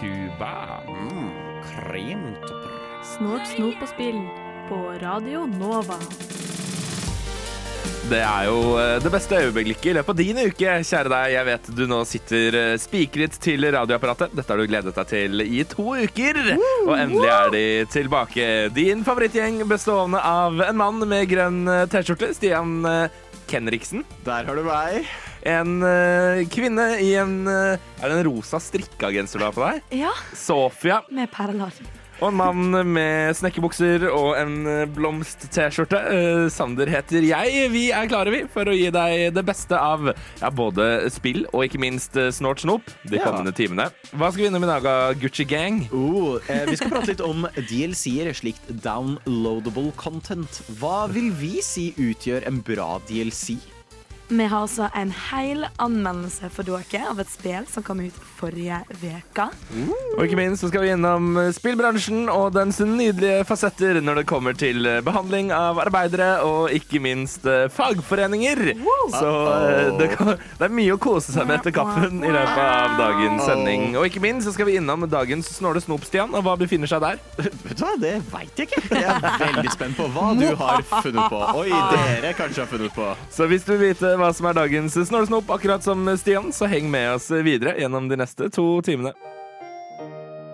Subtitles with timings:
[0.00, 0.80] Cuba.
[3.04, 4.22] Snort, snop og spill
[4.70, 5.98] på Radio Nova.
[8.08, 11.34] Det er jo eh, det beste øyeblikket i løpet av din uke, kjære deg.
[11.34, 14.32] Jeg vet du nå sitter eh, spikret til radioapparatet.
[14.36, 16.40] Dette har du gledet deg til i to uker.
[16.86, 17.66] Og endelig er de
[17.98, 18.48] tilbake.
[18.76, 22.80] Din favorittgjeng bestående av en mann med grønn eh, T-skjorte, Stian
[23.48, 24.08] Kenriksen.
[24.24, 25.04] Der har du meg.
[25.44, 29.66] En uh, kvinne i en uh, Er det en rosa strikka genser du har på
[29.66, 29.82] deg?
[30.04, 31.02] Ja, Sofia.
[31.12, 31.74] med perler.
[32.22, 35.98] Og en mann med snekkerbukser og en eh, blomst-T-skjorte.
[35.98, 37.64] Uh, Sander heter jeg.
[37.72, 41.66] Vi er klare vi for å gi deg det beste av ja, både spill og
[41.66, 43.26] ikke minst snort snop de Ja.
[43.26, 43.88] kommende timene.
[44.14, 45.82] Hva skal vi innom i dag Gucci Gang?
[45.90, 50.62] Uh, eh, vi skal prate litt om DLC-er, slikt downloadable content.
[50.78, 53.58] Hva vil vi si utgjør en bra DLC?
[54.34, 58.80] Vi har altså en hel anmeldelse for dere av et spill som kom ut forrige
[58.90, 59.44] uke.
[60.16, 64.24] Og ikke minst så skal vi innom eh, spillbransjen og dens nydelige fasetter når det
[64.26, 68.72] kommer til eh, behandling av arbeidere og ikke minst fagforeninger.
[68.74, 69.14] fagforeninger.
[69.14, 72.62] Så eh, det, kan, det er mye å kose seg med etter kaffen i løpet
[72.64, 73.86] av dagens sending.
[74.00, 77.04] Og ikke minst så skal vi innom dagens Snåle Snop, Stian, og hva befinner seg
[77.06, 77.22] der.
[77.68, 78.82] Vet du hva, Det veit jeg ikke.
[78.98, 81.44] Jeg er veldig spent på hva du har funnet på.
[81.62, 83.12] Oi, dere kanskje har funnet på.
[83.30, 85.50] Så hvis du vil vite hva som er dagens snålesnop.
[85.50, 89.12] Akkurat som Stian, så heng med oss videre gjennom de neste to timene.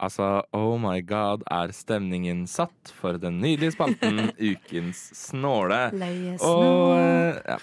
[0.00, 5.90] Altså, oh my god, er stemningen satt for den nydelige spalten Ukens snåle.
[5.92, 6.64] Leie snål.
[6.64, 7.58] Og ja.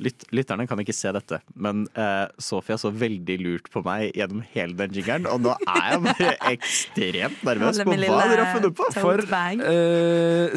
[0.00, 4.40] Lytt, lytterne kan ikke se dette, men uh, Sofia så veldig lurt på meg gjennom
[4.54, 8.78] hele den jingeren, og nå er jeg bare ekstremt nervøs på hva dere har funnet
[8.78, 8.88] på.
[8.96, 10.56] For eh,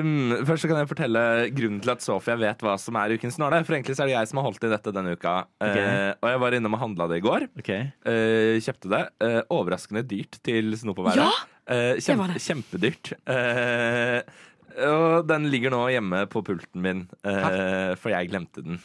[0.00, 1.24] um, Først så kan jeg fortelle
[1.56, 3.60] grunnen til at Sofia vet hva som er ukens nåle.
[3.68, 5.36] For egentlig så er det jeg som har holdt i dette denne uka.
[5.60, 7.48] Eh, og jeg var innom og handla det i går.
[7.60, 7.90] Okay.
[8.08, 9.04] Eh, kjøpte det.
[9.26, 11.28] Eh, overraskende dyrt til snop å være.
[11.28, 11.32] Ja,
[11.70, 12.40] Eh, det var det.
[12.42, 13.12] kjempedyrt.
[14.76, 18.80] Eh, og den ligger nå hjemme på pulten min, eh, for jeg glemte den.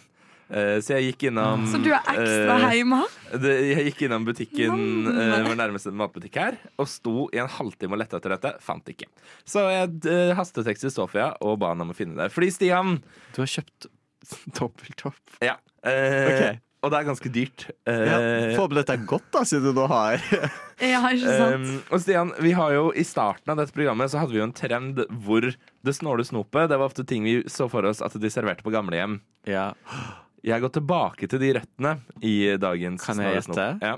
[0.46, 3.00] Eh, så jeg gikk innom Så du er ekstra eh, hjemme?
[3.42, 4.76] det, Jeg gikk innom butikken,
[5.10, 8.52] eh, vår nærmeste matbutikk her, og sto i en halvtime og lette etter dette.
[8.62, 9.08] Fant ikke.
[9.46, 12.30] Så jeg uh, hastetekstet Sofia og ba henne om å finne det.
[12.36, 13.00] Fordi Stian
[13.34, 13.90] Du har kjøpt
[14.60, 15.40] dobbeltopp.
[15.42, 15.58] Ja.
[15.82, 16.62] eh, Ok.
[16.86, 17.66] Og det er ganske dyrt.
[17.90, 20.22] Ja, Eh, dette er godt, da, siden du nå har
[20.94, 21.66] Ja, ikke sant?
[21.66, 24.48] Um, og Stian, vi har jo I starten av dette programmet Så hadde vi jo
[24.48, 28.16] en trend hvor det snåle snopet Det var ofte ting vi så for oss at
[28.20, 29.20] de serverte på gamlehjem.
[29.50, 29.72] Ja.
[30.46, 33.88] Jeg går tilbake til de røttene i dagens Kan jeg snåle gjette?
[33.88, 33.96] Ja.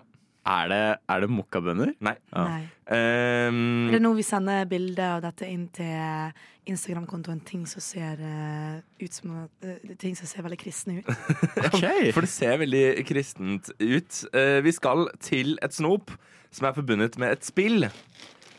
[0.48, 1.92] Er det, er det mokkabønner?
[2.04, 2.14] Nei.
[2.32, 2.44] Ja.
[2.48, 2.62] Nei.
[2.88, 6.32] Um, Er det nå vi sender bilde av dette inn til
[6.72, 11.12] Instagram-kontoen ting som ser uh, ut som uh, Ting som ser veldig kristne ut?
[11.68, 12.10] okay.
[12.16, 14.24] For det ser veldig kristent ut.
[14.32, 16.16] Uh, vi skal til et snop
[16.56, 17.90] som er forbundet med et spill.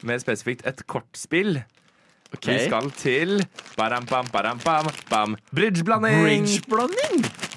[0.04, 1.62] Mer spesifikt et kortspill.
[2.36, 2.52] Okay.
[2.52, 3.38] Vi skal til
[3.78, 4.28] bam, bam,
[5.08, 5.38] bam.
[5.56, 6.44] Bridgeblanding!
[6.44, 7.56] Bridgeblanding!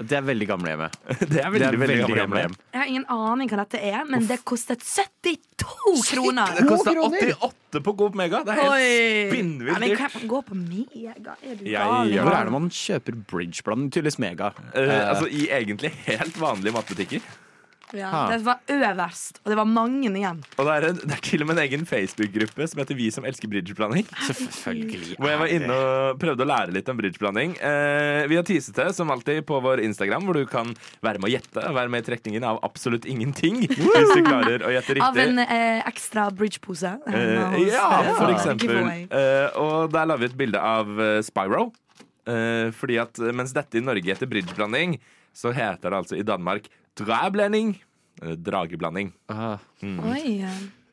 [0.00, 0.94] Det er veldig gamlehjemmet.
[1.32, 2.20] Det er veldig, Det er veldig, veldig gamle.
[2.22, 2.54] gamlehjem.
[2.72, 6.54] Jeg har ingen aning hva dette er, men det kostet 72 kroner!
[6.56, 8.40] Det kosta 88 på Coop Mega.
[8.46, 10.00] Det er helt spinnvilt dyrt.
[10.00, 11.36] Ja, gå på Mega?
[11.44, 12.14] Er du ja, gal?
[12.14, 12.24] Ja.
[12.24, 13.92] Hvor er det man kjøper bridgeblanding?
[13.92, 14.50] Tydeligvis Mega.
[14.72, 17.30] Uh, altså I egentlig helt vanlige matbutikker.
[17.96, 18.20] Ja, Ha.
[18.30, 20.42] det var øverst, og det var mange igjen.
[20.58, 23.08] Og det er, en, det er til og med en egen Facebook-gruppe som heter Vi
[23.10, 24.06] som elsker bridgeblanding.
[24.28, 25.16] Selvfølgelig.
[25.18, 27.56] Hvor jeg var inne og prøvde å lære litt om bridgeblanding.
[27.58, 31.30] Eh, vi har teaset det som alltid på vår Instagram, hvor du kan være med
[31.30, 31.66] å gjette.
[31.80, 33.60] Være med i trekningen av absolutt ingenting.
[33.70, 35.06] Hvis du klarer å gjette riktig.
[35.10, 36.94] Av en eh, ekstra bridgepose.
[37.06, 38.80] eh, Eh, ja, for eksempel.
[39.10, 41.70] Eh, og der la vi et bilde av eh, Spyro.
[42.30, 44.98] Eh, fordi at mens dette i Norge heter bridgeblanding,
[45.34, 46.66] så heter det altså i Danmark
[47.04, 47.74] drageblanding.
[48.22, 49.12] Eh, drageblanding.
[49.32, 50.44] Ah, Oi,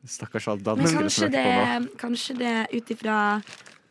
[0.07, 1.97] stakkars alle Men kanskje som det, hørte på nå.
[1.99, 3.15] kanskje det ut ifra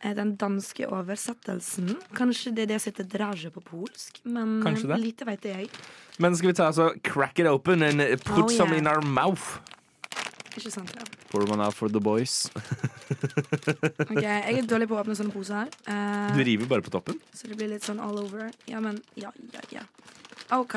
[0.01, 4.59] eh, den danske oversettelsen Kanskje det er det som heter drage på polsk, men
[4.97, 5.69] lite vet jeg.
[6.17, 9.01] Men skal vi ta altså crack it open and eh, put Oh, some in our
[9.05, 9.59] mouth?
[10.57, 10.89] Ikke sant?
[10.97, 11.03] Ja.
[11.29, 12.47] Pour one out for the boys.
[14.09, 17.19] Ok, Jeg er dårlig på å åpne sånne poser, Uh, Du river bare på toppen?
[17.33, 18.49] så det blir litt sånn all over.
[18.67, 19.83] Ja, men ja, ja, ja.
[20.57, 20.75] OK.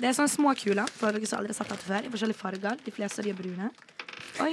[0.00, 2.40] Det er sånne små kuler, for dere som aldri har sett dette før, i forskjellige
[2.40, 2.76] farger.
[2.86, 3.70] De fleste av de er brune.
[4.40, 4.52] Oi.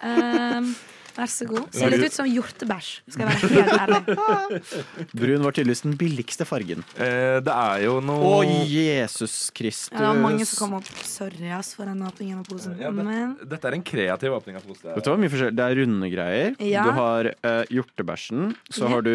[0.00, 0.70] Um,
[1.16, 1.66] vær så god.
[1.76, 4.62] Ser litt ut som hjortebæsj, skal jeg være helt ærlig.
[5.20, 6.84] Brun var tydeligvis den billigste fargen.
[6.96, 9.90] Eh, det er jo noe Å, Jesus Kristus.
[9.92, 10.88] Ja, det var mange som kom opp.
[11.08, 12.76] Sorry ass for den åpningen av posen.
[12.80, 14.92] ja, det, Men Dette er en kreativ åpning av posen.
[14.92, 15.56] Vet du hva, mye forskjell.
[15.56, 16.56] Det er runde greier.
[16.64, 16.86] Ja.
[16.88, 18.54] Du har eh, hjortebæsjen.
[18.72, 19.14] Så har du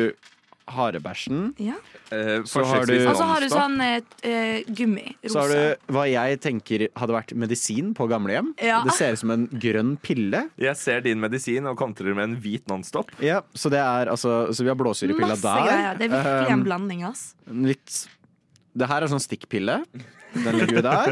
[0.76, 1.54] harebæsjen.
[1.60, 1.76] ja.
[2.12, 4.76] Eh, Så har du- Og så har du sånn eh, gummi.
[4.76, 5.16] gummi.
[5.30, 8.54] Så har du hva jeg tenker hadde vært medisin på gamlehjem.
[8.62, 8.82] Ja.
[8.84, 10.50] Det ser ut som en grønn pille.
[10.58, 13.12] Jeg ser din medisin og kontrer med en hvit Nonstop.
[13.22, 15.68] Ja, så det er altså Så vi har blåsyrepilla der.
[15.68, 15.98] greier.
[15.98, 17.36] Det er virkelig en Um, blanding, ass.
[17.50, 18.08] litt
[18.78, 19.84] Det her er sånn stikkpille.
[20.34, 21.10] Den ligger vi der.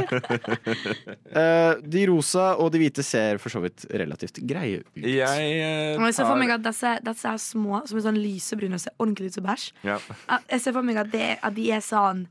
[1.35, 4.87] Eh, de rosa og de hvite ser for så vidt relativt greie ut.
[4.95, 8.79] Jeg eh, jeg ser for meg at disse, disse er små, som er sånn lysebrune
[8.79, 9.65] og ser ordentlig ut som bæsj.
[9.83, 9.97] ja.
[10.27, 12.23] At- Jeg ser for meg at, det, at de er sånn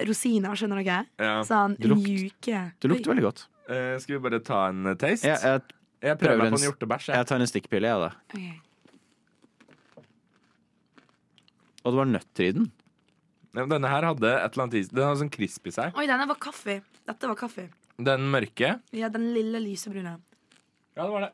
[0.00, 1.02] rosiner, skjønner dere?
[1.20, 1.34] Ja.
[1.44, 2.62] Sånn Det lukt- mjuke.
[2.80, 3.44] Det lukter veldig godt.
[3.68, 5.28] Eh, skal vi bare ta en eh, taste?
[5.28, 5.60] Jeg, jeg,
[6.02, 7.06] jeg prøver prøver meg en på s- en hjortebæsj.
[7.12, 7.16] Jeg.
[7.20, 8.10] jeg tar en stikkpille, jeg, da.
[8.34, 8.40] Ok.
[11.84, 12.66] Og det var nøtter i den.
[13.56, 14.90] Ja, Denne her hadde et eller annet is.
[14.92, 15.96] Den hadde sånn krisp i seg.
[15.98, 16.80] Oi, denne var kaffe.
[17.08, 17.66] Dette var kaffe.
[18.00, 20.16] Den mørke Ja, den lille lysebrune.
[20.96, 21.32] Ja, det var det.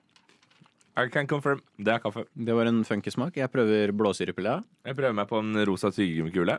[0.97, 1.61] I can confirm.
[1.77, 2.25] Det er kaffe.
[2.33, 3.37] Det var en funky smak.
[3.37, 4.63] Jeg prøver blåsyrepilla.
[4.87, 6.57] Jeg prøver meg på en rosa tyggegummikule.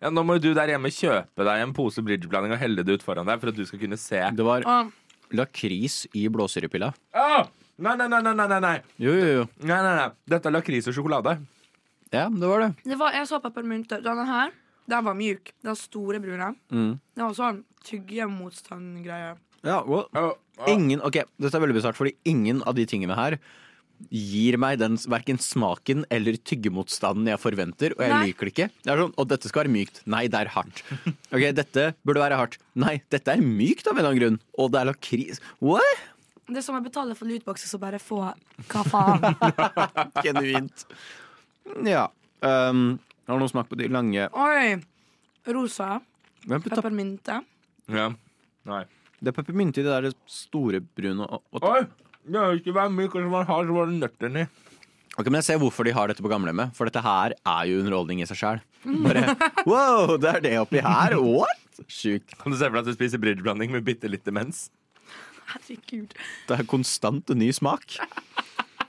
[0.00, 3.04] Ja, nå må du der hjemme kjøpe deg en pose bridgeblanding og helle det ut
[3.04, 4.20] foran deg for at du skal kunne se.
[4.34, 4.90] Det var ah.
[5.36, 6.90] lakris i blåsyrepilla.
[7.14, 7.46] Ah!
[7.80, 8.74] Nei, nei, nei, nei, nei, nei.
[9.00, 9.44] Jo, jo, jo.
[9.62, 10.08] nei, nei, nei.
[10.28, 11.38] Dette er lakris og sjokolade.
[12.12, 12.70] Ja, det var det.
[12.90, 14.00] det var, jeg så peppermynte.
[14.02, 14.52] Denne her,
[14.90, 15.52] den var mjuk.
[15.62, 16.52] Den store brune.
[16.74, 16.92] Mm.
[17.14, 19.34] Den var sånn tyggemotstand-greie.
[19.66, 20.06] Ja, well,
[20.68, 23.36] ingen, ok, Dette er veldig bisart, fordi ingen av de tingene her
[24.08, 28.20] gir meg den verken smaken eller tyggemotstanden jeg forventer, og jeg Nei.
[28.30, 28.68] liker det ikke.
[28.80, 30.00] Det er sånn, Og dette skal være mykt.
[30.08, 30.80] Nei, det er hardt.
[31.28, 32.56] Ok, Dette burde være hardt.
[32.80, 34.38] Nei, dette er mykt av en eller annen grunn.
[34.56, 35.42] Og det er lakris.
[35.60, 36.06] What?
[36.48, 38.22] Det er som å betale for lootboxer, så bare få
[38.72, 39.28] hva faen.
[40.24, 40.86] Genuint.
[41.86, 42.08] Ja.
[42.40, 42.98] Um,
[43.28, 44.78] har noen smak på de lange Oi!
[45.50, 45.98] Rosa.
[46.48, 47.40] Peppermynte.
[47.92, 48.08] Ja.
[48.68, 48.82] Nei.
[49.20, 51.82] Det er peppermynte i det der store brune og, og Oi!
[52.20, 54.48] Det er jo ikke hver myk, som man har så var det nøtter i.
[55.18, 57.80] Ok, men Jeg ser hvorfor de har dette på gamlehjemmet, for dette her er jo
[57.82, 58.60] underholdning i seg sjøl.
[59.04, 59.34] Bare
[59.68, 61.16] wow, det er det oppi her?
[61.20, 61.80] What?
[61.88, 62.36] Sjukt.
[62.40, 64.68] Kan du se for deg at du spiser bridgeblanding med bitte litt demens?
[65.50, 66.12] Herregud.
[66.46, 67.98] Det er konstant en ny smak.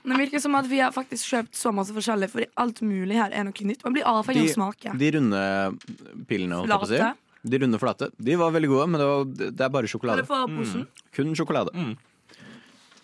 [0.02, 3.30] Det virker som at vi har faktisk kjøpt så masse forskjellig, fordi alt mulig her
[3.30, 3.84] er noe nytt.
[3.86, 5.42] Man blir avhengig av smake de runde
[6.30, 7.02] pillene, holdt jeg på å si.
[7.52, 8.08] De runde flate.
[8.22, 10.26] De var veldig gode, men det, var, det er bare Bare sjokolade.
[10.26, 10.84] få posen.
[11.14, 11.74] Kun sjokolade.
[11.74, 11.94] Mm.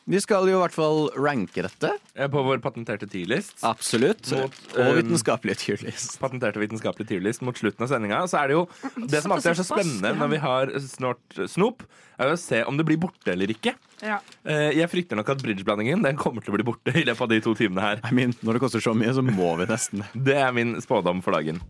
[0.08, 1.90] Vi skal jo i hvert fall ranke dette.
[2.16, 3.58] Eh, På vår patenterte tierlist.
[3.68, 4.30] Absolutt.
[4.32, 6.14] Mot, og um, vitenskapelige tierlist.
[6.22, 8.22] Patenterte vitenskapelige tierlist mot slutten av sendinga.
[8.30, 8.62] Så er det jo
[9.12, 11.84] Det som alltid er så spennende når vi har snort snop,
[12.18, 13.74] er jo å se om det blir borte eller ikke.
[14.00, 14.16] Ja.
[14.48, 17.32] Eh, Jeg frykter nok at bridgeblandingen Den kommer til å bli borte i løpet av
[17.34, 18.00] de to timene her.
[18.08, 20.24] I mean, når det koster så mye, så må vi nesten det.
[20.32, 21.60] Det er min spådom for dagen.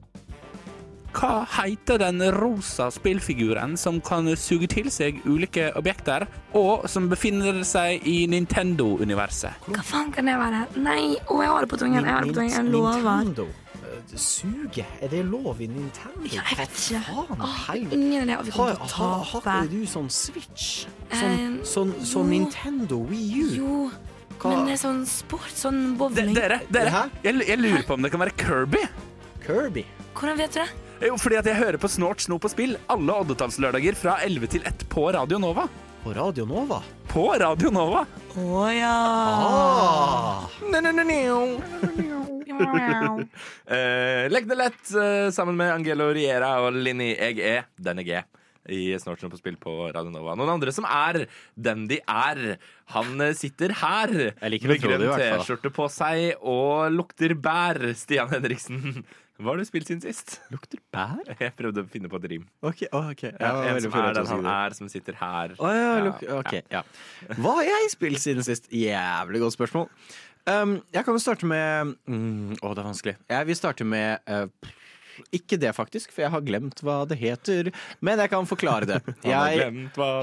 [1.19, 7.59] Hva heter den rosa spillfiguren som kan suge til seg ulike objekter, og som befinner
[7.67, 9.65] seg i Nintendo-universet?
[9.67, 10.61] Hva faen kan det være?
[10.85, 12.05] Nei, å, jeg har det på tungen.
[12.05, 12.55] Jeg har det på tungen.
[12.55, 13.25] Jeg lover.
[13.25, 13.49] Nintendo.
[13.79, 14.85] Eh, Suge?
[15.03, 16.23] Er det lov i Nintendo?
[16.31, 17.03] Ja, jeg vet ikke.
[17.09, 17.43] Faen?
[17.49, 18.39] Åh, ingen idé.
[18.47, 20.69] Vi Har, kommer til har, har ikke du sånn Switch?
[21.11, 22.31] Eh, Sånn, sånn, sånn.
[22.37, 23.47] Nintendo Wii U?
[23.59, 23.77] Jo,
[24.39, 24.53] Hva?
[24.55, 26.31] men det er sånn sport, sånn bowling.
[26.37, 28.85] dere, dere jeg, jeg lurer på om det kan være Kirby?
[29.47, 29.83] Kirby?
[30.15, 30.69] Hvordan vet du det?
[30.99, 34.65] Jo, fordi at jeg hører på Snort, snop og spill alle oddetallslørdager fra 11 til
[34.67, 35.69] 1 på Radio Nova.
[36.03, 36.81] På Radio Nova?
[37.07, 38.03] På Radio Nova!
[38.35, 38.97] Å ja.
[39.47, 40.49] Ah!
[43.69, 47.13] Eh, Legg det lett uh, sammen med Angelo Riera og Linni.
[47.13, 48.19] Jeg er denne G.
[48.69, 50.35] I Snart på spill på Radio Nova.
[50.35, 51.23] Noen andre som er
[51.55, 52.59] den de er.
[52.97, 55.23] Han eh, sitter her Jeg liker med det, grønn.
[55.39, 57.81] T-skjorte på seg og lukter bær.
[57.97, 59.05] Stian Henriksen,
[59.39, 60.41] hva har du spilt siden sist?
[60.51, 61.21] Lukter bær?
[61.39, 62.47] Jeg prøvde å finne på et rim.
[62.59, 63.29] Ok, å, ok.
[63.31, 65.55] Ja, Ja, en som er den han er, som sitter her.
[65.63, 66.83] Oh, ja, luk ok, ja.
[67.37, 68.67] Hva har jeg spilt siden sist?
[68.75, 69.87] Jævlig godt spørsmål.
[70.49, 73.15] Um, jeg kan jo starte med mm, oh, det er vanskelig.
[73.31, 74.73] Jeg vil starte med uh,
[75.35, 77.71] Ikke det, faktisk, for jeg har glemt hva det heter.
[78.03, 78.99] Men jeg kan forklare det.
[79.29, 79.71] Jeg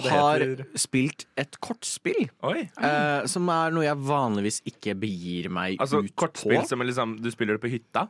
[0.10, 0.45] har
[0.79, 2.27] spilt et kortspill.
[2.51, 7.27] Eh, som er noe jeg vanligvis ikke begir meg Altså ut kortspill som liksom Du
[7.31, 8.07] spiller det på hytta?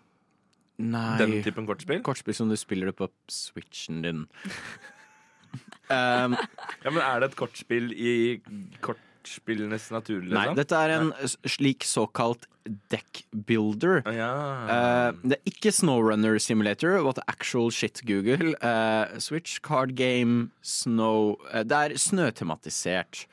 [0.78, 2.02] Nei, Den typen kortspill?
[2.04, 4.26] kortspill som du spiller det på switchen din.
[5.94, 6.36] um,
[6.84, 8.42] Ja, men Er det et kortspill i
[8.84, 10.36] kortspillenes natur, liksom?
[10.36, 11.14] Nei, dette er en
[11.48, 12.48] slik såkalt
[12.92, 14.02] deck builder.
[14.12, 14.32] Ja.
[14.66, 18.56] Uh, det er ikke Snowrunner Simulator, what actual shit Google.
[18.62, 23.28] Uh, Switch, card game, snow uh, Det er snøtematisert.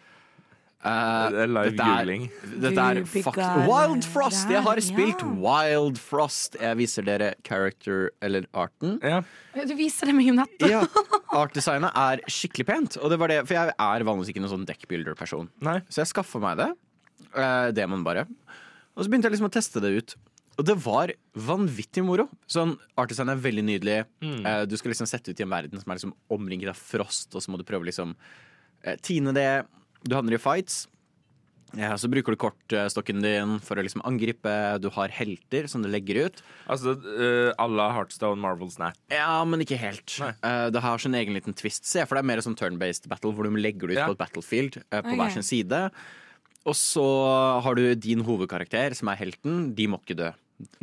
[0.83, 4.49] Eh, Det er live dette er- Dette er Wild Frost!
[4.51, 5.29] Jeg har spilt ja.
[5.39, 6.57] Wild Frost.
[6.61, 8.99] Jeg viser dere character, eller arten.
[9.03, 9.21] Ja.
[9.55, 10.69] Du viser det meg nettopp.
[10.69, 10.83] Ja,
[11.43, 12.97] Artdesignet er skikkelig pent.
[12.99, 15.49] Og det var det, for jeg er vanligvis ikke noen sånn deckbuilder-person.
[15.89, 16.71] Så jeg skaffa meg det.
[17.33, 18.27] Eh, Demon bare.
[18.97, 20.17] Og så begynte jeg liksom å teste det ut.
[20.61, 22.27] Og det var vanvittig moro.
[22.51, 24.01] Sånn, Artdesign er veldig nydelig.
[24.21, 27.31] Eh, du skal liksom sette ut i en verden som er liksom omringet av frost,
[27.35, 28.13] og så må du prøve liksom
[28.85, 29.47] uh, tine det.
[30.03, 30.87] Du havner i fights.
[31.79, 34.53] Ja, så bruker du kortstokken din for å liksom angripe.
[34.83, 36.43] Du har helter som du legger ut.
[36.71, 38.99] Altså uh, alle Heartstone Marvel Snap.
[39.13, 40.19] Ja, men ikke helt.
[40.21, 40.35] Nei.
[40.45, 41.89] Eh, det har sin egen liten twist.
[41.89, 44.11] Se for deg mer som turn-based battle, hvor du legger det ut Ja.
[44.11, 45.21] på et battlefield uh, på okay.
[45.23, 45.81] hver sin side.
[46.69, 47.07] Og så
[47.65, 49.73] har du din hovedkarakter, som er helten.
[49.75, 50.29] De må ikke dø.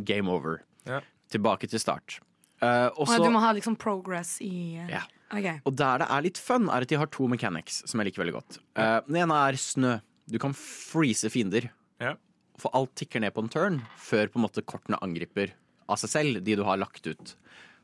[0.02, 0.58] Game over.
[0.90, 1.00] Ja.
[1.30, 2.18] Tilbake til start.
[2.60, 5.02] Eh, og Og du må ha liksom progress i uh, Ja.
[5.32, 5.60] okay.
[5.64, 8.24] og der det er litt fun, er at de har to mechanics som jeg liker
[8.24, 8.58] veldig godt.
[8.76, 9.98] Uh, den ene er snø.
[10.30, 11.70] Du kan freeze fiender.
[12.00, 12.16] Yeah.
[12.60, 15.54] For alt tikker ned på en turn før på en måte kortene angriper
[15.90, 17.34] av seg selv, de du har lagt ut.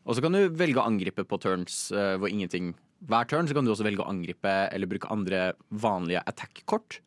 [0.06, 2.74] Og så kan du velge å angripe på turns eh, hvor ingenting
[3.06, 7.00] Hver turn så kan du også velge å angripe eller bruke andre vanlige attack-kort.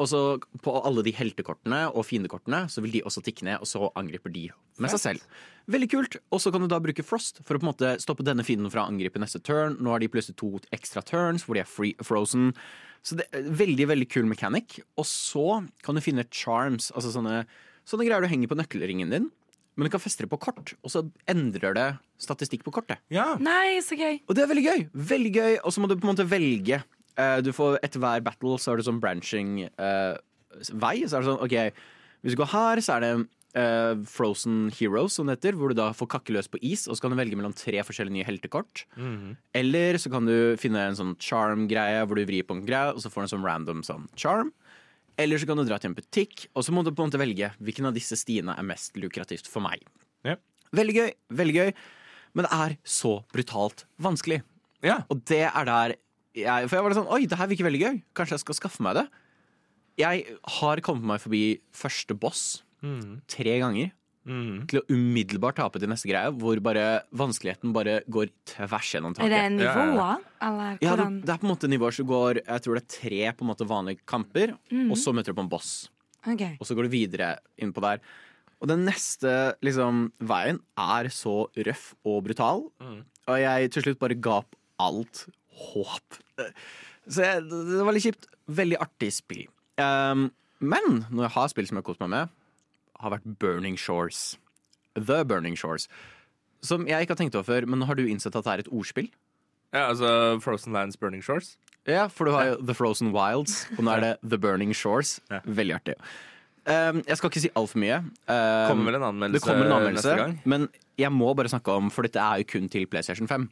[0.00, 0.20] Og så
[0.64, 4.32] på alle de heltekortene og fiendekortene så vil de også tikke ned, og så angriper
[4.32, 4.46] de
[4.80, 5.26] med seg selv.
[5.70, 6.16] Veldig kult.
[6.32, 8.72] Og så kan du da bruke Frost for å på en måte stoppe denne fienden
[8.72, 9.76] fra å angripe neste turn.
[9.84, 12.54] Nå har de plutselig to ekstra turns hvor de er free, frozen.
[13.04, 14.80] Så det er Veldig veldig kul mechanic.
[14.96, 17.44] Og så kan du finne charms, altså sånne,
[17.84, 19.28] sånne greier du henger på nøkkelringen din.
[19.76, 21.86] Men du kan feste det på kort, og så endrer det
[22.20, 23.00] statistikk på kortet.
[23.12, 23.32] Ja.
[23.40, 24.18] Nei, så gøy.
[24.28, 24.82] Og det er veldig gøy.
[25.12, 25.54] Veldig gøy.
[25.64, 26.82] Og så må du på en måte velge.
[27.44, 30.16] Du får Etter hver battle så er det sånn branching uh,
[30.80, 31.02] vei.
[31.04, 31.56] Så er det sånn OK,
[32.22, 33.12] hvis du går her, så er det
[33.58, 36.96] uh, Frozen Heroes, som det heter, hvor du da får kakke løs på is, og
[36.96, 38.84] så kan du velge mellom tre forskjellige nye heltekort.
[39.58, 43.02] Eller så kan du finne en sånn charm-greie hvor du vrir på en greie, og
[43.04, 44.52] så får du en sånn random sånn charm.
[45.20, 47.20] Eller så kan du dra til en butikk, og så må du på en måte
[47.20, 49.82] velge hvilken av disse stiene er mest lukrativt for meg.
[50.24, 50.38] Ja.
[50.72, 51.10] Veldig gøy,
[51.42, 51.74] veldig gøy.
[52.32, 54.40] Men det er så brutalt vanskelig.
[54.80, 55.02] ja.
[55.12, 55.96] Og det er der
[56.34, 57.96] jeg, For jeg var litt sånn Oi, det her virker veldig gøy.
[58.16, 59.06] Kanskje jeg skal skaffe meg det.
[60.00, 61.42] Jeg har kommet meg forbi
[61.76, 62.62] første boss
[63.30, 63.92] tre ganger.
[64.22, 64.68] Mm.
[64.70, 69.32] Til å umiddelbart tape til neste greie, hvor bare vanskeligheten bare går tvers gjennom Er
[69.32, 69.56] det taket.
[69.56, 72.78] nivåer, Ja, ja, Ja, det, det er på en måte nivåer som går Jeg tror
[72.78, 74.92] det er tre på en måte vanlige kamper, mm.
[74.92, 75.90] og så møter du på en boss.
[76.22, 76.54] Okay.
[76.60, 77.98] Og så går du videre innpå der.
[78.62, 82.68] Og den neste liksom, veien er så røff og brutal.
[83.26, 85.26] Og jeg til slutt bare ga opp alt
[85.58, 86.18] håp.
[87.08, 88.28] Så jeg, det var litt kjipt.
[88.52, 89.46] Veldig artig spill.
[89.80, 90.28] Um,
[90.62, 92.32] men når jeg har spill som jeg har kost meg med,
[93.02, 94.36] har vært Burning Shores.
[94.94, 95.88] The Burning Shores.
[96.62, 98.72] Som jeg ikke har tenkt over før, men har du innsett at det er et
[98.72, 99.10] ordspill?
[99.72, 101.54] ja, altså Frozen Lands Burning Shores.
[101.88, 105.16] Ja, for du har jo The Frozen Wilds, og nå er det The Burning Shores.
[105.32, 105.40] Ja.
[105.48, 105.94] Veldig artig.
[106.62, 107.96] Um, jeg skal ikke si altfor mye.
[108.28, 110.36] Um, Kommer vel en anmeldelse, det kommer en anmeldelse neste gang.
[110.44, 110.68] Men
[111.00, 113.48] jeg må bare snakke om, for dette er jo kun til PlayStation 5.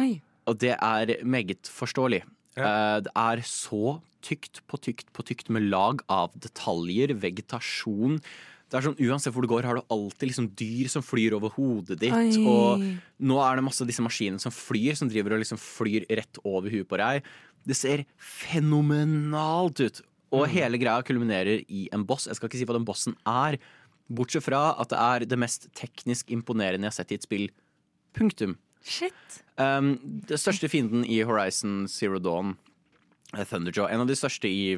[0.00, 0.08] Oi.
[0.46, 2.22] Og det er meget forståelig.
[2.56, 2.66] Ja.
[2.66, 8.20] Uh, det er så tykt på tykt på tykt med lag av detaljer, vegetasjon.
[8.66, 11.52] Det er sånn, Uansett hvor du går, har du alltid liksom dyr som flyr over
[11.54, 12.14] hodet ditt.
[12.16, 12.42] Oi.
[12.42, 12.82] Og
[13.22, 16.40] nå er det masse av disse maskinene som flyr, som driver og liksom flyr rett
[16.42, 17.28] over huet på deg.
[17.66, 20.02] Det ser fenomenalt ut.
[20.34, 22.26] Og hele greia kulminerer i en boss.
[22.26, 23.60] Jeg skal ikke si hva den bossen er,
[24.10, 27.46] bortsett fra at det er det mest teknisk imponerende jeg har sett i et spill.
[28.18, 28.56] Punktum.
[28.86, 29.40] Shit.
[29.58, 29.96] Um,
[30.28, 32.54] det største fienden i Horizon Zero Dawn
[33.34, 33.88] er Thunderjaw.
[33.90, 34.76] En av de største i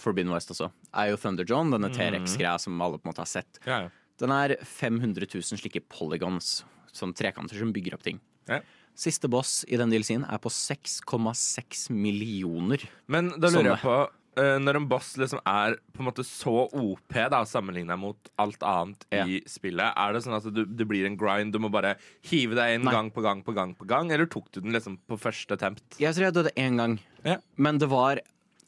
[0.00, 3.60] Forbidden West også, er jo Thunderjaw, denne T-rex-greia som alle på en måte har sett.
[3.68, 3.94] Ja, ja.
[4.18, 8.18] Den er 500 000 slike polygons, sånn trekanter som bygger opp ting.
[8.50, 8.58] Ja.
[8.98, 12.82] Siste boss i den DLC-en er på 6,6 millioner.
[13.06, 13.98] Men da lurer jeg på
[14.38, 19.04] Når en boss liksom er på en måte så OP da sammenligna mot alt annet
[19.12, 19.24] Ja.
[19.26, 21.96] i spillet, er det sånn at du, det blir en grind, du må bare
[22.30, 22.92] hive deg inn Nei.
[22.94, 25.98] gang på gang på gang på gang, eller tok du den liksom på første attempt?
[25.98, 27.38] Jeg tror jeg døde én gang, Ja.
[27.56, 28.20] men det var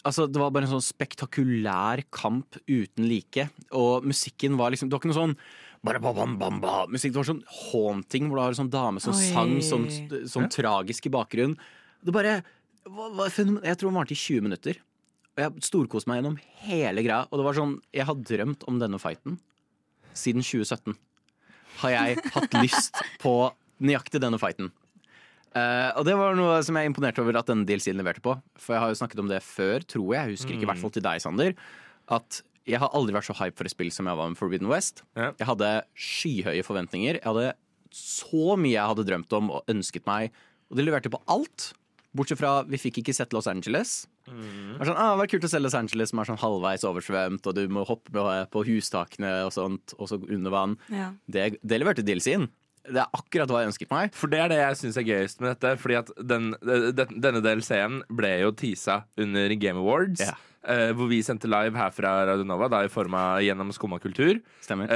[0.03, 3.51] Altså, det var bare en sånn spektakulær kamp uten like.
[3.77, 5.37] Og musikken var liksom Det var ikke noe sånn
[5.85, 6.87] bare ba, bam, bam, ba.
[6.89, 9.29] Musikk, det var sånn haunting, hvor du har en sånn dame som Oi.
[9.33, 9.87] sang sånn,
[10.29, 11.57] sånn tragisk i bakgrunnen.
[12.05, 12.43] Det bare
[12.87, 14.77] var, var Jeg tror den varte i 20 minutter.
[15.41, 17.23] Og jeg storkoste meg gjennom hele greia.
[17.31, 19.39] Og det var sånn Jeg har drømt om denne fighten
[20.13, 20.99] siden 2017.
[21.81, 23.33] Har jeg hatt lyst på
[23.81, 24.69] nøyaktig denne fighten.
[25.55, 28.35] Uh, og det var noe som jeg er imponert over at denne DLC-en leverte på.
[28.61, 30.21] For jeg har jo snakket om det før, tror jeg.
[30.21, 31.57] Jeg husker ikke, i hvert fall til deg, Sander.
[32.13, 34.69] At jeg har aldri vært så hype for et spill som jeg var med Forbidden
[34.71, 35.07] West.
[35.17, 35.33] Ja.
[35.41, 37.23] Jeg hadde skyhøye forventninger.
[37.23, 37.55] Jeg hadde
[37.97, 40.37] så mye jeg hadde drømt om og ønsket meg.
[40.69, 41.71] Og de leverte på alt.
[42.13, 44.05] Bortsett fra vi fikk ikke sett Los Angeles.
[44.29, 46.85] Det er sånn, ah, det var kult å se Los Angeles som er sånn halvveis
[46.87, 50.77] oversvømt, og du må hoppe på, på hustakene og sånt, og så under vann.
[50.93, 51.11] Ja.
[51.27, 52.47] Det, det leverte DLC-en.
[52.91, 54.15] Det er akkurat hva jeg ønsket meg.
[54.17, 55.75] For det er det jeg syns er gøyest med dette.
[55.83, 60.23] Fordi at den, den, Denne DLC-en ble jo teasa under Game Awards.
[60.25, 60.33] Ja.
[60.65, 64.01] eh, hvor vi sendte live her fra Radio Nova, da i form av Gjennom skumma
[64.01, 64.41] kultur.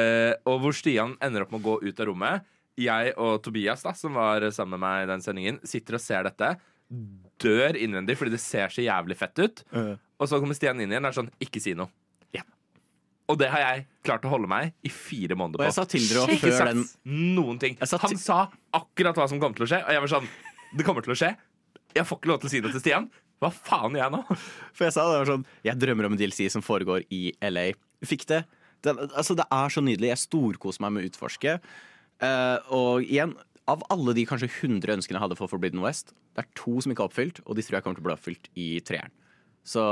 [0.00, 2.48] Eh, og hvor Stian ender opp med å gå ut av rommet.
[2.80, 6.24] Jeg og Tobias, da, som var sammen med meg i den sendingen, sitter og ser
[6.26, 6.54] dette.
[7.42, 9.64] Dør innvendig fordi det ser så jævlig fett ut.
[9.74, 9.94] Uh.
[10.20, 11.90] Og så kommer Stian inn igjen og er sånn Ikke si noe.
[12.34, 12.44] Ja.
[13.30, 15.64] Og det har jeg klart å holde meg i fire måneder på.
[15.64, 17.76] Og jeg sa til dere Ikke før sagt den noen ting.
[17.82, 18.38] Sa Han sa
[18.76, 20.30] akkurat hva som kom til å skje, og jeg var sånn
[20.74, 21.34] Det kommer til å skje.
[21.94, 23.08] Jeg får ikke lov til å si det til Stian.
[23.42, 24.36] Hva faen gjør jeg nå?
[24.74, 27.72] For jeg sa det var sånn Jeg drømmer om en DLC som foregår i LA.
[28.04, 28.44] Fikk det.
[28.86, 30.12] det altså, det er så nydelig.
[30.12, 31.58] Jeg storkoser meg med å utforske.
[32.22, 33.34] Uh, og igjen,
[33.70, 36.92] av alle de kanskje 100 ønskene jeg hadde for Forbidden West, det er to som
[36.92, 39.14] ikke er oppfylt, og de tror jeg kommer til å bli oppfylt i treeren.
[39.64, 39.82] Så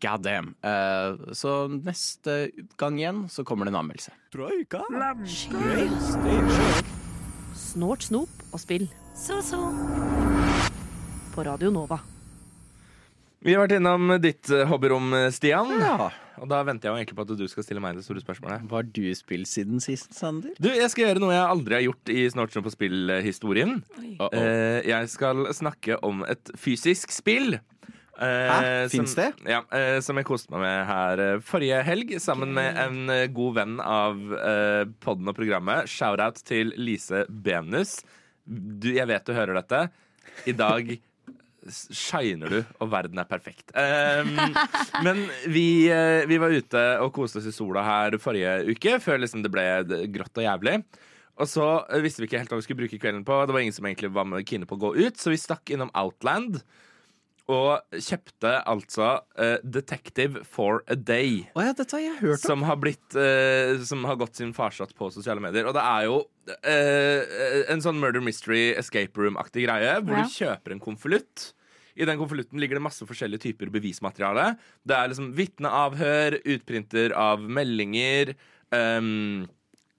[0.00, 0.52] god damn.
[0.62, 4.14] Uh, så neste gang igjen så kommer det en anmeldelse.
[7.58, 8.86] Snort, snop og spill.
[9.18, 9.58] Så, så.
[11.34, 11.98] På Radio Nova.
[13.40, 15.70] Vi har vært innom ditt eh, hobbyrom, Stian.
[15.80, 16.10] Ja.
[16.40, 18.62] Og da venter jeg jo egentlig på at du skal stille meg det store spørsmålet.
[18.68, 20.54] Hva har du spilt siden sist, Sander?
[20.60, 23.74] Du, Jeg skal gjøre noe jeg aldri har gjort i Snortsen på spill-historien.
[23.96, 24.30] Uh-oh.
[24.36, 27.58] Eh, jeg skal snakke om et fysisk spill.
[28.20, 28.88] Eh, Hæ?
[28.92, 29.30] Fins det?
[29.48, 33.26] Ja, eh, som jeg koste meg med her eh, forrige helg, sammen med en eh,
[33.36, 35.88] god venn av eh, podden og programmet.
[35.92, 37.98] Shout-out til Lise Benus.
[38.44, 39.86] Du, jeg vet du hører dette.
[40.48, 40.92] I dag
[41.68, 43.70] shiner du, og verden er perfekt.
[43.76, 44.34] Um,
[45.06, 49.20] men vi, eh, vi var ute og koste oss i sola her forrige uke, før
[49.22, 49.66] liksom det ble
[50.14, 50.78] grått og jævlig.
[51.40, 53.40] Og så eh, visste vi ikke helt hva vi skulle bruke kvelden på.
[53.48, 55.72] Det var ingen som egentlig var med kine på å gå ut, så vi stakk
[55.74, 56.60] innom Outland.
[57.50, 61.48] Og kjøpte altså uh, Detective for a Day.
[61.58, 62.44] Oh ja, dette har jeg hørt om.
[62.44, 65.66] Som har, blitt, uh, som har gått sin farsott på sosiale medier.
[65.66, 70.28] Og det er jo uh, en sånn murder mystery escape room-aktig greie, hvor Ja.
[70.28, 71.48] du kjøper en konvolutt.
[71.96, 74.52] I den konvolutten ligger det masse forskjellige typer bevismateriale.
[74.86, 78.34] Det er liksom vitneavhør, utprinter av meldinger,
[78.74, 79.46] um,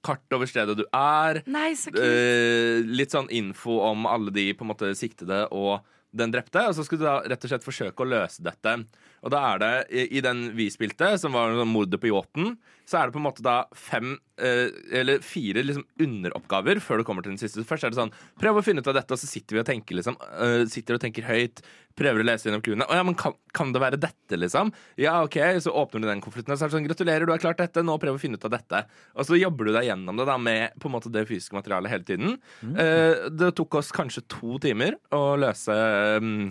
[0.06, 1.42] kart over stedet du er.
[1.52, 2.04] Nei, så kult.
[2.04, 6.66] Uh, litt sånn info om alle de på en måte siktede og den drepte.
[6.68, 8.78] Og så skulle du da rett og slett forsøke å løse dette.
[9.22, 9.74] Og da er det,
[10.10, 12.56] i, den vi spilte, som var mordet på yachten,
[12.90, 17.06] så er det på en måte da fem eh, eller fire liksom underoppgaver før du
[17.08, 17.64] kommer til den siste.
[17.68, 19.68] Først er det sånn prøv å finne ut av dette, og så sitter vi og
[19.70, 21.62] tenker liksom eh, Sitter og tenker høyt,
[21.98, 22.88] prøver å lese gjennom clouene.
[22.90, 24.72] Å ja, men kan, kan det være dette, liksom?
[25.00, 27.44] Ja, OK, så åpner du den konvolutten, og så er det sånn gratulerer, du har
[27.44, 28.84] klart dette, nå prøv å finne ut av dette.
[29.14, 31.94] Og så jobber du deg gjennom det da med på en måte det fysiske materialet
[31.94, 32.40] hele tiden.
[32.74, 35.78] Eh, det tok oss kanskje to timer å løse
[36.24, 36.50] mm,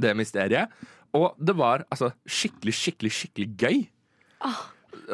[0.00, 0.80] det mysteriet.
[1.16, 3.80] Og det var altså skikkelig, skikkelig, skikkelig gøy.
[4.46, 4.60] Ah.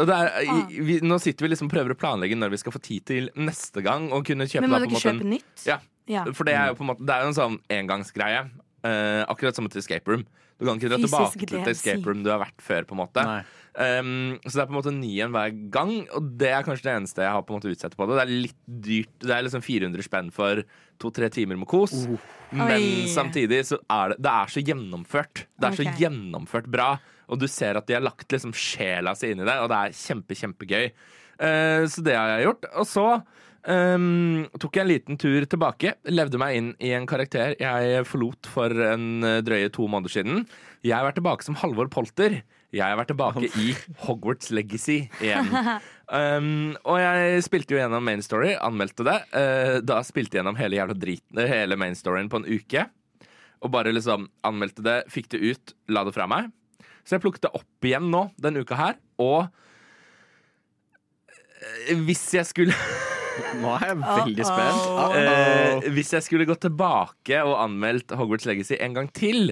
[0.06, 2.74] det er, i, vi, nå sitter vi liksom og prøver å planlegge når vi skal
[2.74, 4.10] få tid til neste gang.
[4.12, 5.66] Og kunne kjøpe Men må da du på en kjøpe nytt?
[5.68, 6.22] Ja, Ja.
[6.30, 8.44] for det er jo på en måte Det er jo en sånn engangsgreie.
[8.86, 10.26] Uh, akkurat som et escape room.
[10.56, 12.86] Du kan ikke dra tilbake til et escape room du har vært før.
[12.86, 13.40] på en måte Nei.
[13.76, 16.86] Um, Så det er på en måte ny en hver gang, og det er kanskje
[16.86, 18.16] det eneste jeg har på en måte utsett på det.
[18.16, 19.12] Det er litt dyrt.
[19.20, 20.62] Det er liksom 400 spenn for
[21.02, 21.92] to-tre timer med kos.
[22.56, 23.04] Men Oi.
[23.12, 25.44] samtidig så er det, det er så gjennomført.
[25.60, 26.94] Det er så gjennomført bra.
[27.28, 29.82] Og du ser at de har lagt liksom sjela si inn i det, og det
[29.82, 30.88] er kjempe, kjempegøy.
[31.36, 32.68] Uh, så det har jeg gjort.
[32.80, 33.06] Og så
[33.68, 35.98] um, tok jeg en liten tur tilbake.
[36.08, 40.46] Levde meg inn i en karakter jeg forlot for en drøye to måneder siden.
[40.80, 42.40] Jeg har vært tilbake som Halvor Polter.
[42.76, 43.72] Jeg har vært tilbake i
[44.06, 45.52] Hogwarts Legacy igjen.
[46.06, 49.16] Um, og jeg spilte jo gjennom Main Story, anmeldte det.
[49.32, 52.84] Uh, da spilte jeg gjennom hele jævla driten, hele main storyen på en uke.
[53.64, 56.52] Og bare liksom anmeldte det, fikk det ut, la det fra meg.
[57.02, 59.00] Så jeg plukket det opp igjen nå, denne uka her.
[59.22, 59.48] Og
[61.58, 62.76] eh, hvis jeg skulle
[63.60, 64.84] Nå er jeg veldig spent.
[64.86, 65.16] Uh-oh.
[65.18, 69.50] uh, hvis jeg skulle gått tilbake og anmeldt Hogwarts Legacy en gang til,